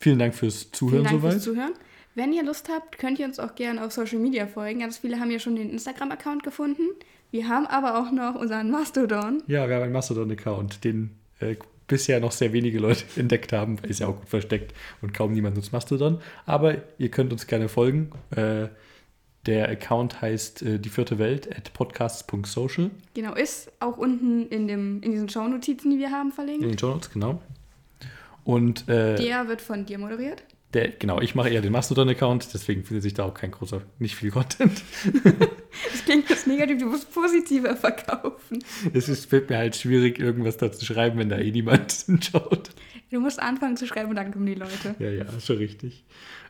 Vielen 0.00 0.18
Dank 0.18 0.34
fürs 0.34 0.70
Zuhören 0.72 1.00
Vielen 1.00 1.04
Dank 1.04 1.20
soweit. 1.20 1.32
fürs 1.32 1.44
Zuhören. 1.44 1.72
Wenn 2.14 2.32
ihr 2.32 2.42
Lust 2.42 2.68
habt, 2.68 2.98
könnt 2.98 3.18
ihr 3.18 3.26
uns 3.26 3.38
auch 3.38 3.54
gerne 3.54 3.84
auf 3.84 3.92
Social 3.92 4.18
Media 4.18 4.46
folgen. 4.46 4.80
Ganz 4.80 4.98
viele 4.98 5.20
haben 5.20 5.30
ja 5.30 5.38
schon 5.38 5.56
den 5.56 5.70
Instagram-Account 5.70 6.42
gefunden. 6.42 6.82
Wir 7.30 7.48
haben 7.48 7.66
aber 7.66 7.98
auch 8.00 8.10
noch 8.10 8.34
unseren 8.34 8.70
Mastodon. 8.70 9.42
Ja, 9.46 9.68
wir 9.68 9.76
haben 9.76 9.84
einen 9.84 9.92
Mastodon-Account, 9.92 10.82
den 10.82 11.10
äh, 11.40 11.56
bisher 11.88 12.20
noch 12.20 12.32
sehr 12.32 12.52
wenige 12.52 12.78
Leute 12.78 13.04
entdeckt 13.16 13.52
haben, 13.52 13.82
weil 13.82 13.90
ist 13.90 14.00
ja 14.00 14.06
auch 14.06 14.16
gut 14.16 14.28
versteckt 14.28 14.74
und 15.02 15.12
kaum 15.12 15.32
niemand 15.32 15.56
nutzt 15.56 15.72
Mastodon. 15.72 16.20
Aber 16.46 16.76
ihr 16.98 17.10
könnt 17.10 17.32
uns 17.32 17.46
gerne 17.46 17.68
folgen. 17.68 18.12
Äh, 18.30 18.68
der 19.46 19.68
Account 19.70 20.20
heißt 20.20 20.62
äh, 20.62 20.78
die 20.78 20.90
vierte 20.90 21.18
Welt 21.18 21.48
at 21.56 21.72
podcasts.social. 21.72 22.90
Genau, 23.14 23.34
ist 23.34 23.72
auch 23.80 23.96
unten 23.96 24.46
in, 24.48 24.68
dem, 24.68 25.02
in 25.02 25.12
diesen 25.12 25.28
Shownotizen, 25.28 25.90
die 25.90 25.98
wir 25.98 26.10
haben, 26.10 26.32
verlinkt. 26.32 26.62
In 26.62 26.68
den 26.68 26.78
Show 26.78 26.88
Notes, 26.88 27.10
genau. 27.10 27.40
Und 28.44 28.88
äh, 28.88 29.16
Der 29.16 29.48
wird 29.48 29.60
von 29.60 29.86
dir 29.86 29.98
moderiert. 29.98 30.42
Der, 30.74 30.88
genau, 30.88 31.20
ich 31.20 31.34
mache 31.34 31.48
eher 31.48 31.62
den 31.62 31.72
Mastodon-Account, 31.72 32.52
deswegen 32.52 32.84
findet 32.84 33.02
sich 33.02 33.14
da 33.14 33.24
auch 33.24 33.32
kein 33.32 33.50
großer, 33.50 33.82
nicht 33.98 34.16
viel 34.16 34.30
Content. 34.30 34.82
Das 35.92 36.04
klingt 36.04 36.28
jetzt 36.28 36.46
negativ, 36.46 36.78
du 36.78 36.86
musst 36.86 37.12
positiver 37.12 37.76
verkaufen. 37.76 38.58
es 38.92 39.08
ist, 39.08 39.30
wird 39.30 39.48
mir 39.48 39.58
halt 39.58 39.76
schwierig, 39.76 40.18
irgendwas 40.18 40.56
da 40.56 40.72
zu 40.72 40.84
schreiben, 40.84 41.18
wenn 41.18 41.28
da 41.28 41.38
eh 41.38 41.52
niemand 41.52 41.92
hinschaut. 42.06 42.70
Du 43.10 43.20
musst 43.20 43.40
anfangen 43.40 43.76
zu 43.76 43.86
schreiben 43.86 44.10
und 44.10 44.16
dann 44.16 44.32
kommen 44.32 44.46
die 44.46 44.54
Leute. 44.54 44.94
Ja, 44.98 45.10
ja, 45.10 45.26
schon 45.40 45.58
richtig. 45.58 46.04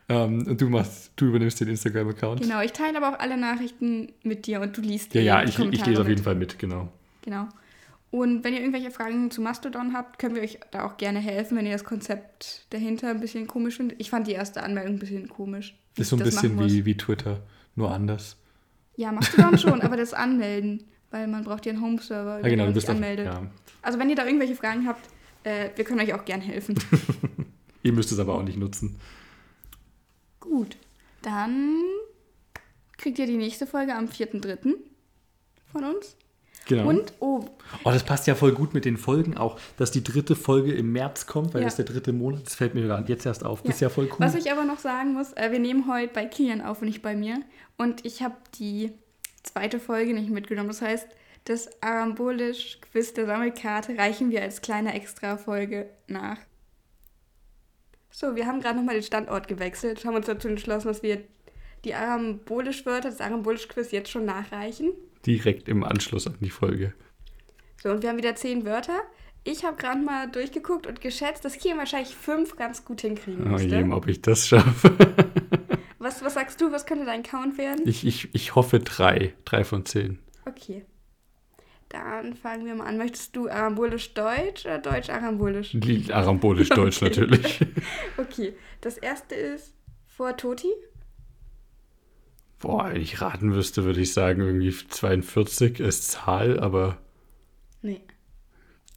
Ähm, 0.08 0.46
und 0.46 0.60
du 0.60 0.68
machst, 0.70 1.12
du 1.16 1.26
übernimmst 1.26 1.60
den 1.60 1.68
Instagram-Account. 1.68 2.40
Genau, 2.40 2.62
ich 2.62 2.72
teile 2.72 2.96
aber 2.96 3.14
auch 3.14 3.20
alle 3.20 3.36
Nachrichten 3.36 4.12
mit 4.22 4.46
dir 4.46 4.60
und 4.60 4.76
du 4.76 4.80
liest 4.80 5.14
Ja, 5.14 5.20
die 5.20 5.26
ja, 5.26 5.44
die 5.44 5.50
ich, 5.50 5.58
ich 5.58 5.86
lese 5.86 6.00
auf 6.00 6.08
jeden 6.08 6.22
Fall 6.22 6.36
mit, 6.36 6.58
genau. 6.58 6.90
Genau. 7.22 7.48
Und 8.10 8.42
wenn 8.42 8.54
ihr 8.54 8.60
irgendwelche 8.60 8.90
Fragen 8.90 9.30
zu 9.30 9.42
Mastodon 9.42 9.92
habt, 9.92 10.18
können 10.18 10.34
wir 10.34 10.42
euch 10.42 10.58
da 10.70 10.84
auch 10.86 10.96
gerne 10.96 11.18
helfen, 11.18 11.58
wenn 11.58 11.66
ihr 11.66 11.72
das 11.72 11.84
Konzept 11.84 12.66
dahinter 12.70 13.10
ein 13.10 13.20
bisschen 13.20 13.46
komisch 13.46 13.76
findet. 13.76 14.00
Ich 14.00 14.08
fand 14.08 14.26
die 14.26 14.32
erste 14.32 14.62
Anmeldung 14.62 14.94
ein 14.94 14.98
bisschen 14.98 15.28
komisch. 15.28 15.76
Ist 15.96 16.08
so 16.10 16.16
ein 16.16 16.22
bisschen 16.22 16.58
wie, 16.58 16.86
wie 16.86 16.96
Twitter, 16.96 17.42
nur 17.74 17.90
anders. 17.92 18.36
Ja, 18.96 19.12
Mastodon 19.12 19.58
schon, 19.58 19.82
aber 19.82 19.96
das 19.98 20.14
Anmelden, 20.14 20.84
weil 21.10 21.26
man 21.28 21.44
braucht 21.44 21.66
ja 21.66 21.72
einen 21.72 21.82
Home-Server, 21.82 22.40
Ja, 22.42 22.48
genau, 22.48 22.64
man 22.64 22.72
sich 22.72 22.82
bist 22.82 22.88
auf, 22.88 22.94
anmeldet. 22.96 23.26
ja. 23.26 23.42
Also 23.82 23.98
wenn 23.98 24.08
ihr 24.08 24.16
da 24.16 24.24
irgendwelche 24.24 24.56
Fragen 24.56 24.86
habt, 24.88 25.06
äh, 25.44 25.68
wir 25.76 25.84
können 25.84 26.00
euch 26.00 26.14
auch 26.14 26.24
gerne 26.24 26.42
helfen. 26.42 26.78
Ihr 27.82 27.92
müsst 27.92 28.10
es 28.10 28.18
aber 28.18 28.34
auch 28.34 28.42
nicht 28.42 28.58
nutzen. 28.58 28.96
Gut, 30.40 30.76
dann 31.22 31.74
kriegt 32.96 33.18
ihr 33.18 33.26
die 33.26 33.36
nächste 33.36 33.66
Folge 33.66 33.94
am 33.94 34.06
4.3. 34.06 34.74
von 35.72 35.84
uns. 35.84 36.16
Genau. 36.68 36.88
Und, 36.88 37.12
oh, 37.20 37.44
Oh, 37.84 37.90
das 37.90 38.02
passt 38.02 38.26
ja 38.26 38.34
voll 38.34 38.52
gut 38.52 38.72
mit 38.72 38.84
den 38.86 38.96
Folgen 38.96 39.36
auch, 39.36 39.58
dass 39.76 39.90
die 39.90 40.02
dritte 40.02 40.34
Folge 40.36 40.72
im 40.72 40.90
März 40.92 41.26
kommt, 41.26 41.52
weil 41.52 41.60
Ja. 41.62 41.66
das 41.66 41.76
der 41.76 41.84
dritte 41.84 42.12
Monat. 42.14 42.46
Das 42.46 42.54
fällt 42.54 42.74
mir 42.74 42.82
gerade 42.82 43.06
jetzt 43.12 43.26
erst 43.26 43.44
auf. 43.44 43.60
Das 43.60 43.68
Ja. 43.68 43.74
ist 43.74 43.80
ja 43.80 43.88
voll 43.90 44.06
cool. 44.06 44.16
was 44.18 44.34
ich 44.34 44.50
aber 44.50 44.64
noch 44.64 44.78
sagen 44.78 45.12
muss, 45.12 45.32
äh, 45.34 45.50
wir 45.52 45.58
nehmen 45.58 45.86
heute 45.86 46.12
bei 46.14 46.24
Kilian 46.24 46.62
auf 46.62 46.80
und 46.80 46.86
nicht 46.88 47.02
bei 47.02 47.14
mir. 47.14 47.40
Und 47.76 48.06
ich 48.06 48.22
habe 48.22 48.36
die 48.58 48.92
zweite 49.42 49.80
Folge 49.80 50.14
nicht 50.14 50.30
mitgenommen. 50.30 50.68
Das 50.68 50.80
heißt, 50.80 51.06
das 51.44 51.68
Arambolisch-Quiz 51.82 53.12
der 53.14 53.26
Sammelkarte 53.26 53.96
reichen 53.98 54.30
wir 54.30 54.42
als 54.42 54.60
kleine 54.62 54.94
Extra-Folge 54.94 55.90
nach. 56.06 56.38
So, 58.10 58.34
wir 58.34 58.46
haben 58.46 58.60
gerade 58.60 58.76
nochmal 58.78 58.94
den 58.94 59.04
Standort 59.04 59.46
gewechselt, 59.48 60.04
haben 60.04 60.16
uns 60.16 60.26
dazu 60.26 60.48
entschlossen, 60.48 60.88
dass 60.88 61.02
wir 61.02 61.22
die 61.84 61.94
Arambolisch-Wörter, 61.94 63.10
das 63.10 63.20
Arambolisch-Quiz 63.20 63.90
jetzt 63.92 64.10
schon 64.10 64.24
nachreichen. 64.24 64.92
Direkt 65.26 65.68
im 65.68 65.84
Anschluss 65.84 66.26
an 66.26 66.36
die 66.40 66.50
Folge. 66.50 66.94
So, 67.82 67.90
und 67.90 68.02
wir 68.02 68.08
haben 68.10 68.18
wieder 68.18 68.34
zehn 68.36 68.64
Wörter. 68.64 69.00
Ich 69.44 69.64
habe 69.64 69.76
gerade 69.76 70.00
mal 70.00 70.28
durchgeguckt 70.30 70.86
und 70.86 71.00
geschätzt, 71.00 71.44
dass 71.44 71.56
Kilian 71.58 71.78
wahrscheinlich 71.78 72.14
fünf 72.14 72.56
ganz 72.56 72.84
gut 72.84 73.00
hinkriegen 73.00 73.46
Oh 73.46 73.50
müsste. 73.50 73.68
je, 73.68 73.84
ob 73.90 74.06
ich 74.08 74.20
das 74.22 74.46
schaffe. 74.48 74.96
Was, 76.00 76.24
was 76.24 76.34
sagst 76.34 76.60
du, 76.60 76.70
was 76.70 76.86
könnte 76.86 77.04
dein 77.04 77.24
Count 77.24 77.58
werden? 77.58 77.82
Ich, 77.86 78.06
ich, 78.06 78.32
ich 78.32 78.54
hoffe 78.54 78.78
drei. 78.78 79.34
Drei 79.44 79.64
von 79.64 79.84
zehn. 79.84 80.20
Okay. 80.46 80.84
Dann 81.88 82.34
fangen 82.34 82.64
wir 82.66 82.74
mal 82.76 82.86
an. 82.86 82.98
Möchtest 82.98 83.34
du 83.34 83.48
Arambolisch-Deutsch 83.50 84.64
oder 84.64 84.78
Deutsch-Arambolisch? 84.78 85.76
Arambolisch-Deutsch 86.12 87.02
Okay. 87.02 87.20
natürlich. 87.20 87.60
Okay. 88.16 88.54
Das 88.80 88.96
erste 88.96 89.34
ist 89.34 89.74
vor 90.06 90.36
Toti. 90.36 90.68
Boah, 92.60 92.90
wenn 92.92 93.00
ich 93.00 93.20
raten 93.20 93.54
wüsste, 93.54 93.84
würde 93.84 94.00
ich 94.00 94.12
sagen, 94.12 94.40
irgendwie 94.40 94.72
42 94.72 95.78
ist 95.80 96.10
Zahl, 96.10 96.58
aber 96.60 96.98
Nee. 97.82 98.00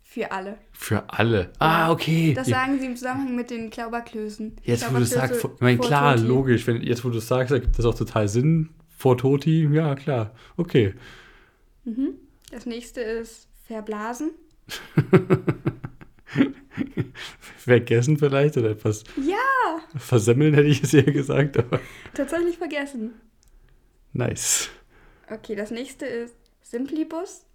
Für 0.04 0.32
alle. 0.32 0.58
für 0.74 1.04
alle. 1.10 1.52
Ah, 1.60 1.90
okay. 1.92 2.34
Das 2.34 2.48
Ja, 2.50 2.58
sagen 2.58 2.80
sie 2.80 2.86
im 2.88 2.96
Zusammenhang 2.98 3.36
mit 3.36 3.50
den 3.50 3.70
Klauberklößen. 3.70 4.58
jetzt, 4.64 4.92
wo 4.94 4.98
du 4.98 5.06
sagst, 5.06 5.40
Klauberklöße 5.40 5.56
ich 5.56 5.62
meine, 5.62 5.78
vor 5.78 5.86
klar, 5.88 6.16
Toti. 6.16 6.28
logisch. 6.28 6.68
Wenn, 6.68 6.82
jetzt, 6.82 7.06
wo 7.06 7.10
du 7.10 7.20
sagst, 7.20 7.52
ergibt 7.54 7.78
das 7.78 7.86
auch 7.86 7.96
total 7.96 8.28
Sinn. 8.28 8.70
Vor 8.98 9.18
Toti, 9.18 9.70
ja, 9.72 9.96
klar. 9.96 10.34
Okay. 10.58 10.96
Das 12.52 12.66
nächste 12.66 13.00
ist 13.02 13.48
verblasen. 13.68 14.32
Vergessen 17.58 18.18
vielleicht 18.18 18.58
oder 18.58 18.72
etwas 18.72 19.04
Ja, 19.18 19.38
versemmeln, 19.98 20.54
hätte 20.56 20.68
ich 20.68 20.82
es 20.84 20.94
eher 20.94 21.04
gesagt, 21.04 21.58
aber 21.58 21.80
tatsächlich 22.14 22.58
vergessen. 22.58 23.14
Nice. 24.14 24.70
Okay, 25.30 25.56
das 25.56 25.72
nächste 25.72 26.06
ist 26.06 26.36
Simplibus. 26.62 27.46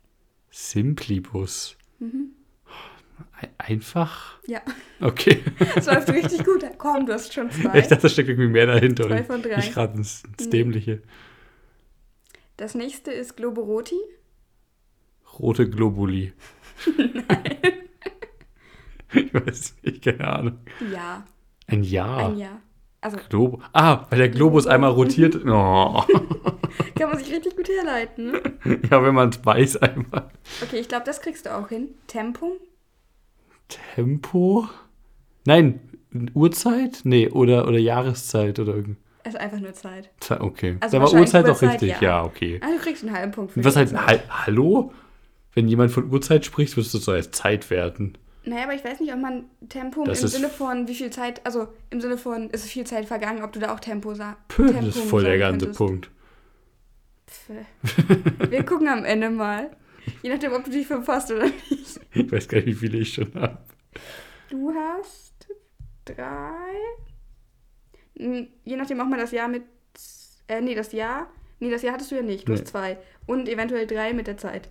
Simplibus. 0.50 1.76
Ein- 2.00 3.48
Einfach? 3.59 4.38
Ja, 4.46 4.61
Okay. 5.00 5.42
das 5.74 5.86
läuft 5.86 6.11
richtig 6.11 6.44
gut. 6.44 6.64
Komm, 6.78 7.07
du 7.07 7.12
hast 7.14 7.32
schon 7.32 7.50
zwei. 7.50 7.78
Ich 7.78 7.86
dachte, 7.88 8.02
da 8.02 8.09
steckt 8.09 8.28
irgendwie 8.28 8.48
mehr 8.48 8.66
dahinter. 8.66 9.04
Zwei 9.09 9.24
von 9.24 9.42
drei. 9.42 9.59
Ich 9.59 9.76
rate 9.76 9.96
ins, 9.96 10.22
ins. 10.38 10.50
Dämliche. 10.50 11.02
Das 12.57 12.74
nächste 12.74 13.11
ist 13.12 13.36
Globoroti. 13.36 13.96
Rote 15.38 15.68
Globuli. 15.68 16.32
Nein. 16.96 17.57
ich 19.12 19.34
weiß 19.34 19.76
nicht, 19.82 20.02
keine 20.04 20.26
Ahnung. 20.26 20.59
Ja, 20.92 21.26
Ein 21.66 21.82
Jahr. 21.82 22.30
ein 22.30 22.38
Jahr. 22.38 22.62
Also 23.14 23.18
Globo. 23.28 23.61
Ah, 23.72 24.07
weil 24.11 24.18
der 24.18 24.28
Globus 24.30 24.66
einmal 24.66 24.90
rotiert. 24.90 25.36
Oh. 25.46 26.02
kann 26.94 27.11
man 27.11 27.18
sich 27.18 27.32
richtig 27.32 27.57
gut 27.57 27.68
herleiten. 27.68 28.32
Ne? 28.32 28.42
ja, 28.90 29.02
wenn 29.02 29.14
man 29.14 29.28
es 29.30 29.44
weiß 29.44 29.76
einmal. 29.78 30.28
Okay, 30.62 30.78
ich 30.80 30.88
glaube, 30.88 31.04
das 31.04 31.20
kriegst 31.20 31.46
du 31.46 31.54
auch 31.57 31.68
hin. 31.68 31.90
Tempo. 32.07 32.57
Tempo? 33.94 34.66
Nein, 35.44 35.80
Uhrzeit? 36.34 37.00
Nee, 37.04 37.28
oder, 37.28 37.66
oder 37.68 37.78
Jahreszeit 37.78 38.59
oder 38.59 38.74
irgend. 38.74 38.98
Also 39.24 39.38
einfach 39.38 39.59
nur 39.59 39.72
Zeit. 39.74 40.11
Ze- 40.20 40.40
Okay. 40.40 40.76
Also 40.80 40.98
da 40.98 41.04
war 41.04 41.12
Uhrzeit 41.12 41.48
auch 41.48 41.61
richtig. 41.62 41.90
Ja, 41.90 42.00
ja. 42.00 42.24
okay. 42.24 42.61
Also 42.62 42.76
du 42.76 42.82
kriegst 42.82 43.02
einen 43.04 43.14
halben 43.16 43.32
Punkt 43.32 43.52
für 43.52 43.64
Was 43.64 43.76
halt, 43.76 43.92
Uhrzeit. 43.92 44.28
ha 44.28 44.46
hallo? 44.46 44.92
Wenn 45.52 45.68
jemand 45.68 45.90
von 45.90 46.11
Uhrzeit 46.12 46.44
spricht, 46.44 46.76
würdest 46.76 46.94
du 46.94 46.98
so 46.98 47.12
als 47.12 47.30
Zeit 47.32 47.70
werten. 47.70 48.14
Naja, 48.49 48.62
aber 48.64 48.74
ich 48.74 48.84
weiß 48.84 49.01
nicht, 49.01 49.12
ob 49.12 49.18
man 49.20 49.44
Tempo 49.68 50.05
Das 50.05 50.22
im 50.22 50.28
Sinne 50.28 50.49
von 50.49 50.86
wie 50.86 50.94
viel 50.94 51.11
Zeit, 51.11 51.44
also 51.44 51.66
im 51.90 52.01
Sinne 52.01 52.16
von 52.16 52.49
ist 52.51 52.64
viel 52.66 52.86
Zeit 52.86 53.07
vergangen, 53.07 53.42
ob 53.42 53.53
du 53.53 53.59
da 53.59 53.74
auch 53.74 53.80
Tempo 53.80 54.14
sagst. 54.14 54.38
Puh, 54.49 54.72
das 54.72 54.86
ist 54.97 54.99
voll 55.01 55.24
der 55.24 55.38
ganze 55.38 55.66
Punkt. 55.72 56.11
Wir 58.51 58.62
gucken 58.64 58.88
am 58.88 59.05
Ende 59.05 59.30
mal. 59.30 59.70
Je 60.22 60.30
nachdem, 60.30 60.53
ob 60.53 60.64
du 60.64 60.70
dich 60.70 60.86
verpasst 60.86 61.30
oder 61.32 61.47
nicht. 61.47 62.01
Ich 62.14 62.30
weiß 62.32 62.49
gar 62.49 62.59
nicht, 62.59 62.66
wie 62.66 62.74
viele 62.74 62.99
ich 62.99 63.12
schon 63.14 63.32
habe. 63.34 63.59
Du 64.49 64.72
hast 64.72 65.49
drei. 66.05 66.55
Hm, 68.16 68.47
Je 68.64 68.76
nachdem 68.76 69.01
auch 69.01 69.07
mal 69.07 69.18
das 69.18 69.32
Jahr 69.32 69.49
mit. 69.49 69.64
Äh, 70.47 70.61
nee, 70.61 70.74
das 70.76 70.92
Jahr. 70.92 71.28
Nee, 71.59 71.70
das 71.70 71.82
Jahr 71.82 71.94
hattest 71.94 72.12
du 72.12 72.14
ja 72.16 72.22
nicht. 72.22 72.47
Du 72.47 72.53
Nee. 72.53 72.59
hast 72.59 72.68
zwei. 72.68 72.99
Und 73.26 73.49
eventuell 73.49 73.86
drei 73.88 74.12
mit 74.12 74.28
der 74.28 74.36
Zeit. 74.36 74.68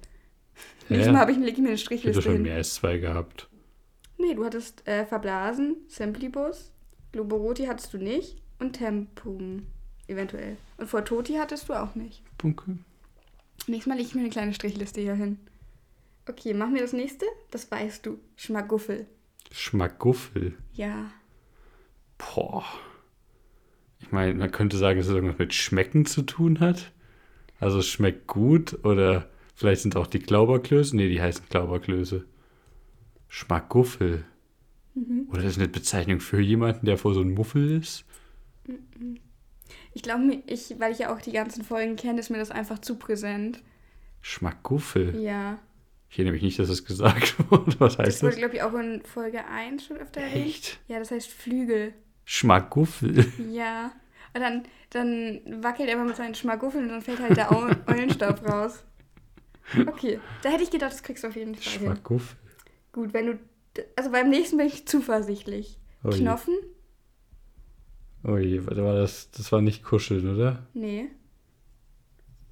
Ja. 0.87 0.95
Nächstes 0.95 1.11
Mal 1.13 1.19
habe 1.19 1.31
ich, 1.33 1.37
leg 1.37 1.53
ich 1.53 1.57
mir 1.57 1.67
eine 1.67 1.73
Ich 1.75 1.81
hätte 1.81 1.85
Strichliste 1.97 2.21
schon 2.21 2.33
hin. 2.33 2.41
mehr 2.43 2.55
als 2.55 2.75
zwei 2.75 2.97
gehabt. 2.97 3.49
Nee, 4.17 4.33
du 4.33 4.45
hattest 4.45 4.87
äh, 4.87 5.05
Verblasen, 5.05 5.77
Semplibus, 5.87 6.71
Globoroti 7.11 7.65
hattest 7.65 7.93
du 7.93 7.97
nicht 7.97 8.41
und 8.59 8.73
Tempum 8.73 9.67
eventuell. 10.07 10.57
Und 10.77 10.87
vor 10.87 11.03
Toti 11.03 11.33
hattest 11.33 11.69
du 11.69 11.73
auch 11.73 11.95
nicht. 11.95 12.21
Bunke. 12.37 12.77
Nächstes 13.67 13.87
Mal 13.87 13.95
lege 13.95 14.07
ich 14.07 14.15
mir 14.15 14.21
eine 14.21 14.29
kleine 14.29 14.53
Strichliste 14.53 15.01
hier 15.01 15.15
hin. 15.15 15.39
Okay, 16.27 16.53
machen 16.53 16.73
wir 16.73 16.81
das 16.81 16.93
nächste? 16.93 17.25
Das 17.51 17.69
weißt 17.69 18.05
du. 18.05 18.19
Schmaguffel. 18.35 19.07
Schmackguffel. 19.51 20.53
Ja. 20.73 21.11
Boah. 22.17 22.65
Ich 23.99 24.11
meine, 24.11 24.33
man 24.33 24.51
könnte 24.51 24.77
sagen, 24.77 24.99
dass 24.99 25.07
es 25.07 25.13
irgendwas 25.13 25.37
mit 25.37 25.53
Schmecken 25.53 26.05
zu 26.05 26.23
tun 26.23 26.59
hat. 26.59 26.91
Also 27.59 27.79
es 27.79 27.87
schmeckt 27.87 28.27
gut 28.27 28.83
oder 28.83 29.29
vielleicht 29.55 29.81
sind 29.81 29.95
auch 29.95 30.07
die 30.07 30.19
Glauberklöße. 30.19 30.95
Nee, 30.95 31.09
die 31.09 31.21
heißen 31.21 31.45
Glauberklöße. 31.49 32.25
Schmackguffel. 33.35 34.23
Mhm. 34.93 35.27
Oder 35.29 35.39
ist 35.39 35.47
das 35.47 35.57
eine 35.57 35.67
Bezeichnung 35.67 36.21
für 36.21 36.39
jemanden, 36.39 36.85
der 36.85 36.97
vor 36.97 37.13
so 37.13 37.19
einem 37.19 37.33
Muffel 37.33 37.69
ist? 37.81 38.05
Ich 39.93 40.01
glaube, 40.01 40.41
ich, 40.47 40.73
weil 40.79 40.93
ich 40.93 40.99
ja 40.99 41.13
auch 41.13 41.19
die 41.19 41.33
ganzen 41.33 41.65
Folgen 41.65 41.97
kenne, 41.97 42.21
ist 42.21 42.29
mir 42.29 42.37
das 42.37 42.49
einfach 42.49 42.79
zu 42.79 42.95
präsent. 42.95 43.61
Schmackguffel. 44.21 45.19
Ja. 45.21 45.59
Ich 46.09 46.17
erinnere 46.17 46.31
mich 46.35 46.43
nicht, 46.43 46.57
dass 46.59 46.69
es 46.69 46.85
gesagt 46.85 47.35
wurde. 47.51 47.77
Was 47.79 47.97
Das 47.97 48.05
heißt 48.05 48.23
wurde, 48.23 48.31
das? 48.31 48.39
glaube 48.39 48.55
ich, 48.55 48.61
auch 48.63 48.73
in 48.73 49.01
Folge 49.03 49.45
1 49.45 49.85
schon 49.85 49.97
öfter 49.97 50.21
erwähnt. 50.21 50.45
Echt? 50.45 50.79
Ja, 50.87 50.99
das 50.99 51.11
heißt 51.11 51.27
Flügel. 51.29 51.93
Schmackguffel. 52.23 53.25
Ja. 53.51 53.91
Und 54.33 54.41
dann, 54.41 54.63
dann 54.91 55.41
wackelt 55.61 55.89
er 55.89 55.95
immer 55.95 56.05
mit 56.05 56.15
seinen 56.15 56.35
Schmaguffeln 56.35 56.85
und 56.85 56.89
dann 56.91 57.01
fällt 57.01 57.19
halt 57.19 57.35
der 57.35 57.51
Au 57.51 57.69
Eulenstaub 57.87 58.47
raus. 58.47 58.81
Okay. 59.87 60.19
Da 60.43 60.49
hätte 60.51 60.63
ich 60.63 60.69
gedacht, 60.71 60.93
das 60.93 61.01
kriegst 61.03 61.23
du 61.23 61.27
auf 61.27 61.35
jeden 61.35 61.55
Fall. 61.55 61.63
Schmackguffel. 61.73 62.37
Gut, 62.95 63.13
wenn 63.13 63.25
du. 63.25 63.39
Also 63.97 64.09
beim 64.09 64.29
nächsten 64.29 64.55
bin 64.55 64.67
ich 64.67 64.87
zuversichtlich. 64.87 65.77
Oh. 66.01 66.11
Knoffen? 66.11 66.55
Oh 68.23 68.37
je, 68.37 68.65
warte 68.65 68.81
mal, 68.81 68.95
das, 68.95 69.29
das 69.31 69.51
war 69.51 69.61
nicht 69.61 69.83
kuscheln, 69.83 70.33
oder? 70.33 70.65
Nee. 70.73 71.09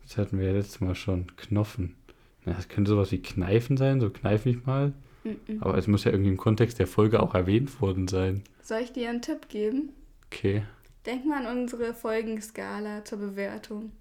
Das 0.01 0.17
hatten 0.17 0.37
wir 0.37 0.47
ja 0.47 0.51
letztes 0.51 0.81
Mal 0.81 0.95
schon. 0.95 1.33
Knoffen. 1.37 1.95
Na, 2.43 2.51
das 2.51 2.67
könnte 2.67 2.91
sowas 2.91 3.13
wie 3.13 3.21
Kneifen 3.21 3.77
sein, 3.77 4.01
so 4.01 4.09
kneif 4.09 4.43
mich 4.43 4.65
mal. 4.65 4.91
Mm-mm. 5.23 5.61
Aber 5.61 5.77
es 5.77 5.87
muss 5.87 6.03
ja 6.03 6.11
irgendwie 6.11 6.31
im 6.31 6.37
Kontext 6.37 6.77
der 6.77 6.87
Folge 6.87 7.23
auch 7.23 7.33
erwähnt 7.33 7.79
worden 7.79 8.09
sein. 8.09 8.43
Soll 8.61 8.81
ich 8.81 8.91
dir 8.91 9.09
einen 9.09 9.21
Tipp 9.21 9.47
geben? 9.47 9.93
Okay. 10.25 10.63
Denk 11.05 11.25
mal 11.25 11.45
an 11.45 11.57
unsere 11.57 11.93
Folgenskala 11.93 13.05
zur 13.05 13.19
Bewertung. 13.19 13.93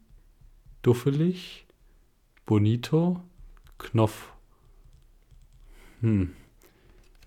Duffelig, 0.83 1.67
Bonito, 2.47 3.21
Knopf. 3.79 4.33
Hm. 6.03 6.33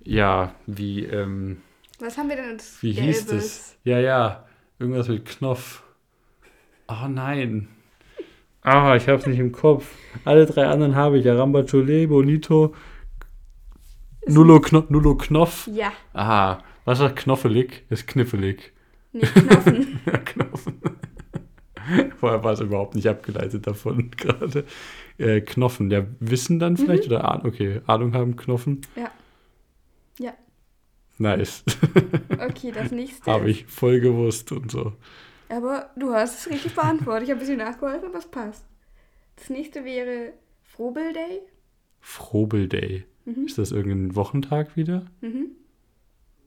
Ja, 0.04 0.54
wie, 0.68 1.04
ähm, 1.06 1.58
Was 2.00 2.18
haben 2.18 2.30
wir 2.30 2.36
denn 2.36 2.52
als 2.52 2.82
wie 2.84 2.92
hieß 2.92 3.26
das? 3.28 3.78
Ja, 3.84 4.00
ja, 4.00 4.46
irgendwas 4.80 5.08
mit 5.08 5.26
Knopf. 5.26 5.82
Oh 6.88 7.08
nein. 7.10 7.68
Ah, 8.62 8.96
ich 8.96 9.08
hab's 9.08 9.26
nicht 9.26 9.40
im 9.40 9.52
Kopf. 9.52 9.88
Alle 10.24 10.46
drei 10.46 10.68
anderen 10.68 10.96
habe 10.96 11.18
ich. 11.20 11.30
Aramba 11.30 11.64
Chole, 11.64 12.08
Bonito, 12.08 12.74
Nullo, 14.28 14.60
Kno 14.60 14.84
Nullo 14.90 15.16
Knopf. 15.16 15.68
Ja, 15.68 15.92
Ah, 16.14 16.60
was 16.84 17.00
ist 17.00 17.16
knoffelig? 17.16 17.84
Ist 17.90 18.08
kniffelig. 18.08 18.74
nicht 19.14 19.34
Knoffen. 19.34 20.00
Ja, 20.06 20.18
Knoffen. 20.26 20.82
Vorher 22.20 22.44
war 22.44 22.54
es 22.54 22.60
überhaupt 22.60 22.96
nicht 22.96 23.08
abgeleitet 23.08 23.66
davon 23.68 24.10
gerade. 24.18 24.66
Äh, 25.18 25.42
Knoffen, 25.42 25.90
ja, 25.92 26.06
Wissen 26.20 26.60
dann 26.60 26.78
vielleicht? 26.78 27.06
Oder 27.08 27.30
Ahnung? 27.32 27.48
Okay, 27.48 27.82
Ahnung 27.88 28.14
haben, 28.14 28.36
Knoffen. 28.36 28.82
ja. 28.96 29.12
Ja. 30.18 30.34
Nice. 31.18 31.64
Okay, 32.40 32.72
das 32.74 32.92
nächste. 32.92 33.26
Habe 33.32 33.50
ich 33.50 33.66
voll 33.66 34.00
gewusst 34.00 34.52
und 34.52 34.72
so. 34.72 34.94
Aber 35.50 35.92
du 35.98 36.14
hast 36.14 36.40
es 36.40 36.52
richtig 36.52 36.74
beantwortet. 36.76 37.24
Ich 37.24 37.30
habe 37.30 37.38
ein 37.40 37.40
bisschen 37.40 37.58
nachgeholfen, 37.58 38.10
aber 38.10 38.18
es 38.20 38.28
passt. 38.28 38.66
Das 39.36 39.50
nächste 39.50 39.86
wäre 39.86 40.34
Frobel 40.64 41.14
Day. 41.14 41.42
Frobel 42.02 42.68
Day. 42.68 43.06
Mhm. 43.26 43.46
Ist 43.46 43.58
das 43.58 43.72
irgendein 43.72 44.16
Wochentag 44.16 44.76
wieder? 44.76 45.06
Mhm. 45.22 45.52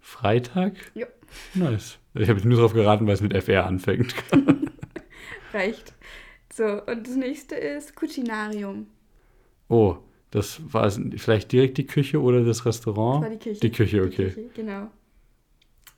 Freitag? 0.01 0.75
Ja. 0.95 1.07
Nice. 1.55 1.99
Ich 2.15 2.29
habe 2.29 2.47
nur 2.47 2.57
darauf 2.57 2.73
geraten, 2.73 3.07
weil 3.07 3.15
es 3.15 3.21
mit 3.21 3.35
FR 3.35 3.67
anfängt. 3.67 4.15
Reicht. 5.53 5.95
So, 6.59 6.65
und 6.85 7.07
das 7.07 7.15
nächste 7.17 7.55
ist 7.55 7.95
Cucinarium. 7.95 8.89
Oh, 9.69 9.97
das 10.31 10.61
war 10.73 10.91
vielleicht 10.91 11.53
direkt 11.53 11.79
die 11.79 11.87
Küche 11.87 12.21
oder 12.21 12.45
das 12.45 12.59
Das 12.59 12.67
Restaurant? 12.67 13.23
war 13.23 13.31
die 13.31 13.39
Küche. 13.39 13.61
Die 13.61 13.71
Küche, 13.71 14.01
Die 14.01 14.03
okay. 14.03 14.31
Küche, 14.31 14.51
genau. 14.55 14.89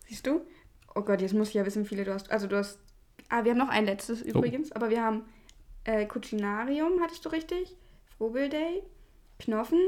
Siehst 0.08 0.26
du? 0.26 0.40
Oh 0.94 1.02
Gott, 1.02 1.20
jetzt 1.20 1.34
muss 1.34 1.48
ich 1.48 1.54
ja 1.54 1.64
wissen, 1.66 1.84
wie 1.84 1.88
viele 1.88 2.04
du 2.04 2.12
hast. 2.12 2.30
Also 2.30 2.46
du 2.46 2.56
hast. 2.56 2.78
Ah, 3.28 3.44
wir 3.44 3.52
haben 3.52 3.58
noch 3.58 3.68
ein 3.68 3.84
Oh. 3.84 3.86
letztes 3.86 4.22
übrigens, 4.22 4.72
aber 4.72 4.90
wir 4.90 5.02
haben 5.02 5.22
äh, 5.84 6.06
Cucinarium, 6.06 7.00
hattest 7.00 7.24
du 7.24 7.28
richtig? 7.30 7.76
Frobel 8.18 8.48
Day, 8.48 8.82
Knoffen. 9.38 9.80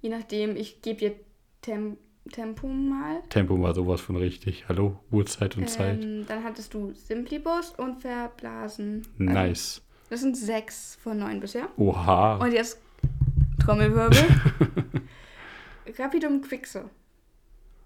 Je 0.00 0.08
nachdem, 0.10 0.56
ich 0.56 0.82
gebe 0.82 0.98
dir 1.00 1.14
Tem 1.62 1.96
Tempo 2.32 2.66
mal. 2.68 3.22
Tempo 3.28 3.60
war 3.60 3.74
sowas 3.74 4.00
von 4.00 4.16
richtig. 4.16 4.64
Hallo, 4.68 4.98
Uhrzeit 5.10 5.56
und 5.56 5.68
Zeit. 5.68 6.02
Ähm, 6.02 6.24
dann 6.26 6.42
hattest 6.42 6.72
du 6.72 6.92
Simplibus 6.94 7.72
und 7.76 8.00
Verblasen. 8.00 9.02
Also, 9.18 9.32
Nice. 9.32 9.82
das 10.10 10.20
sind 10.20 10.36
sechs 10.36 10.96
von 11.02 11.18
neun 11.18 11.40
bisher. 11.40 11.68
Oha. 11.76 12.36
Und 12.36 12.52
jetzt 12.52 12.80
Trommelwirbel. 13.60 14.18
Rapidum 15.98 16.40
Quixo. 16.40 16.88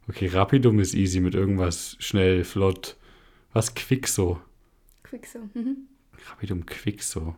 Okay, 0.08 0.28
Rapidum 0.28 0.78
ist 0.78 0.94
easy 0.94 1.20
mit 1.20 1.34
irgendwas 1.34 1.96
schnell, 1.98 2.44
flott. 2.44 2.96
Was 3.52 3.74
Quixo? 3.74 4.40
Quixo. 5.02 5.40
Mhm. 5.54 5.88
Rapidum 6.30 6.64
Quixo. 6.64 7.34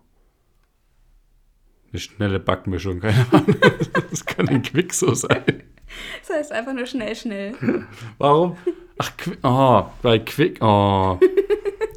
Eine 1.93 1.99
schnelle 1.99 2.39
Backmischung, 2.39 3.01
keine 3.01 3.27
Ahnung. 3.33 3.57
Das 4.11 4.25
kann 4.27 4.49
ein 4.49 4.63
Quixo 4.63 5.15
sein. 5.15 5.63
Das 6.21 6.37
heißt 6.37 6.53
einfach 6.53 6.73
nur 6.73 6.87
schnell, 6.87 7.15
schnell. 7.17 7.55
Warum? 8.19 8.57
Ach, 8.99 9.17
Qui 9.17 9.33
oh, 9.43 9.87
bei 10.03 10.19
Quick. 10.19 10.63
Oh. 10.63 11.19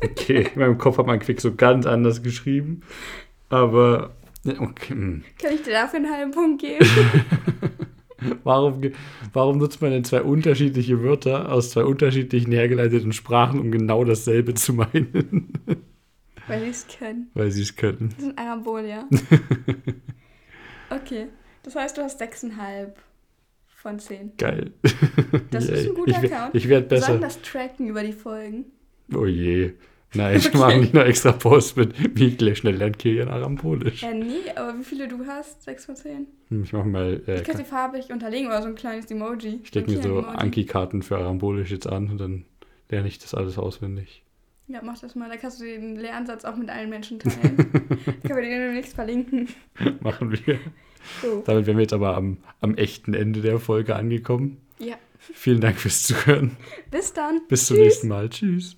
Okay, 0.04 0.50
in 0.54 0.60
meinem 0.60 0.78
Kopf 0.78 0.98
hat 0.98 1.08
man 1.08 1.20
Quixo 1.20 1.54
ganz 1.54 1.86
anders 1.86 2.24
geschrieben. 2.24 2.82
Aber. 3.50 4.12
Okay. 4.46 4.94
hm. 4.94 5.24
Kann 5.42 5.54
ich 5.54 5.64
dir 5.64 5.72
dafür 5.72 6.00
einen 6.00 6.12
halben 6.12 6.32
Punkt 6.32 6.62
geben? 6.62 6.86
Warum, 8.46 8.82
warum 9.34 9.58
nutzt 9.58 9.82
man 9.82 9.92
denn 9.92 10.06
zwei 10.06 10.22
unterschiedliche 10.22 11.04
Wörter 11.04 11.52
aus 11.52 11.72
zwei 11.72 11.84
unterschiedlichen 11.84 12.54
hergeleiteten 12.54 13.12
Sprachen, 13.12 13.60
um 13.60 13.70
genau 13.70 14.06
dasselbe 14.06 14.54
zu 14.54 14.72
meinen? 14.72 15.52
Weil 16.48 16.64
die 16.64 16.70
es 16.70 16.88
können. 16.88 17.30
Weil 17.34 17.52
sie 17.52 17.64
es 17.64 17.76
können. 17.76 18.14
Das 18.16 18.24
sind 18.24 18.40
Arambolia. 18.40 19.10
Okay. 20.90 21.28
Das 21.64 21.76
heißt, 21.76 21.98
du 21.98 22.02
hast 22.02 22.22
6,5 22.22 22.92
von 23.84 24.00
10. 24.00 24.32
Geil. 24.38 24.72
Das 25.52 25.66
ist 25.70 25.84
Yay. 25.84 25.90
ein 25.90 25.96
guter 25.96 26.24
ich, 26.24 26.32
Account. 26.32 26.56
Ich 26.56 26.68
werde 26.70 26.90
Wir 26.90 27.02
sollen 27.02 27.20
besser. 27.20 27.40
das 27.42 27.52
tracken 27.52 27.88
über 27.88 28.02
die 28.02 28.14
Folgen. 28.14 28.66
Oh 29.14 29.26
je. 29.28 29.74
Nein, 30.16 30.38
ich 30.38 30.48
Okay. 30.50 30.58
mache 30.58 30.78
nicht 30.80 30.94
noch 30.94 31.04
extra 31.04 31.32
Post 31.34 31.76
mit, 31.78 31.94
wie 32.18 32.36
gleich 32.36 32.60
schnell 32.60 32.76
lernt 32.76 32.98
Kilian 32.98 33.28
Arambolisch. 33.30 34.02
Ja, 34.04 34.14
nee, 34.14 34.50
aber 34.56 34.80
wie 34.80 34.84
viele 34.84 35.08
du 35.08 35.26
hast? 35.28 35.64
6 35.64 35.86
von 35.86 35.96
10? 35.96 36.28
Hm, 36.50 36.64
Ich 36.64 36.72
mache 36.74 36.88
mal. 36.88 37.22
Äh, 37.28 37.36
Ich 37.38 37.44
kann 37.44 37.58
sie 37.58 37.64
farbig 37.66 38.10
unterlegen 38.12 38.48
oder 38.48 38.62
so 38.62 38.70
ein 38.70 38.76
kleines 38.76 39.12
Emoji. 39.12 39.60
ich 39.62 39.68
stecke 39.68 39.92
mir 39.92 40.02
so. 40.02 40.20
Anki-Karten 40.22 41.02
für 41.04 41.18
Arambolisch 41.18 41.72
jetzt 41.72 41.88
an 41.88 42.10
und 42.10 42.20
dann 42.20 42.46
lerne 42.90 43.08
ich 43.08 43.20
das 43.20 43.34
alles 43.36 43.58
auswendig. 43.58 44.24
Ja, 44.68 44.80
mach 44.82 44.98
das 45.00 45.14
mal. 45.16 45.28
Da 45.30 45.36
kannst 45.36 45.60
du 45.60 45.66
den 45.66 45.98
Lernsatz 45.98 46.46
auch 46.46 46.56
mit 46.56 46.70
allen 46.70 46.90
Menschen 46.90 47.20
teilen. 47.20 47.58
Können 48.22 48.24
wir 48.24 48.42
den 48.42 48.62
demnächst 48.62 48.94
verlinken. 48.94 49.50
Machen 50.00 50.32
wir. 50.32 50.58
So. 51.22 51.44
Damit 51.46 51.66
wären 51.66 51.78
wir 51.78 51.84
jetzt 51.84 51.94
aber 51.94 52.16
am, 52.16 52.38
am 52.62 52.76
echten 52.76 53.14
Ende 53.14 53.42
der 53.42 53.60
Folge 53.60 53.96
angekommen. 53.96 54.58
Ja. 54.80 54.96
Vielen 55.20 55.62
Dank 55.62 55.80
fürs 55.80 56.04
Zuhören. 56.04 56.58
Bis 56.92 57.14
dann. 57.14 57.42
Bis 57.48 57.68
zum 57.68 57.78
Tschüss. 57.78 57.86
nächsten 57.86 58.08
Mal. 58.10 58.30
Tschüss. 58.30 58.78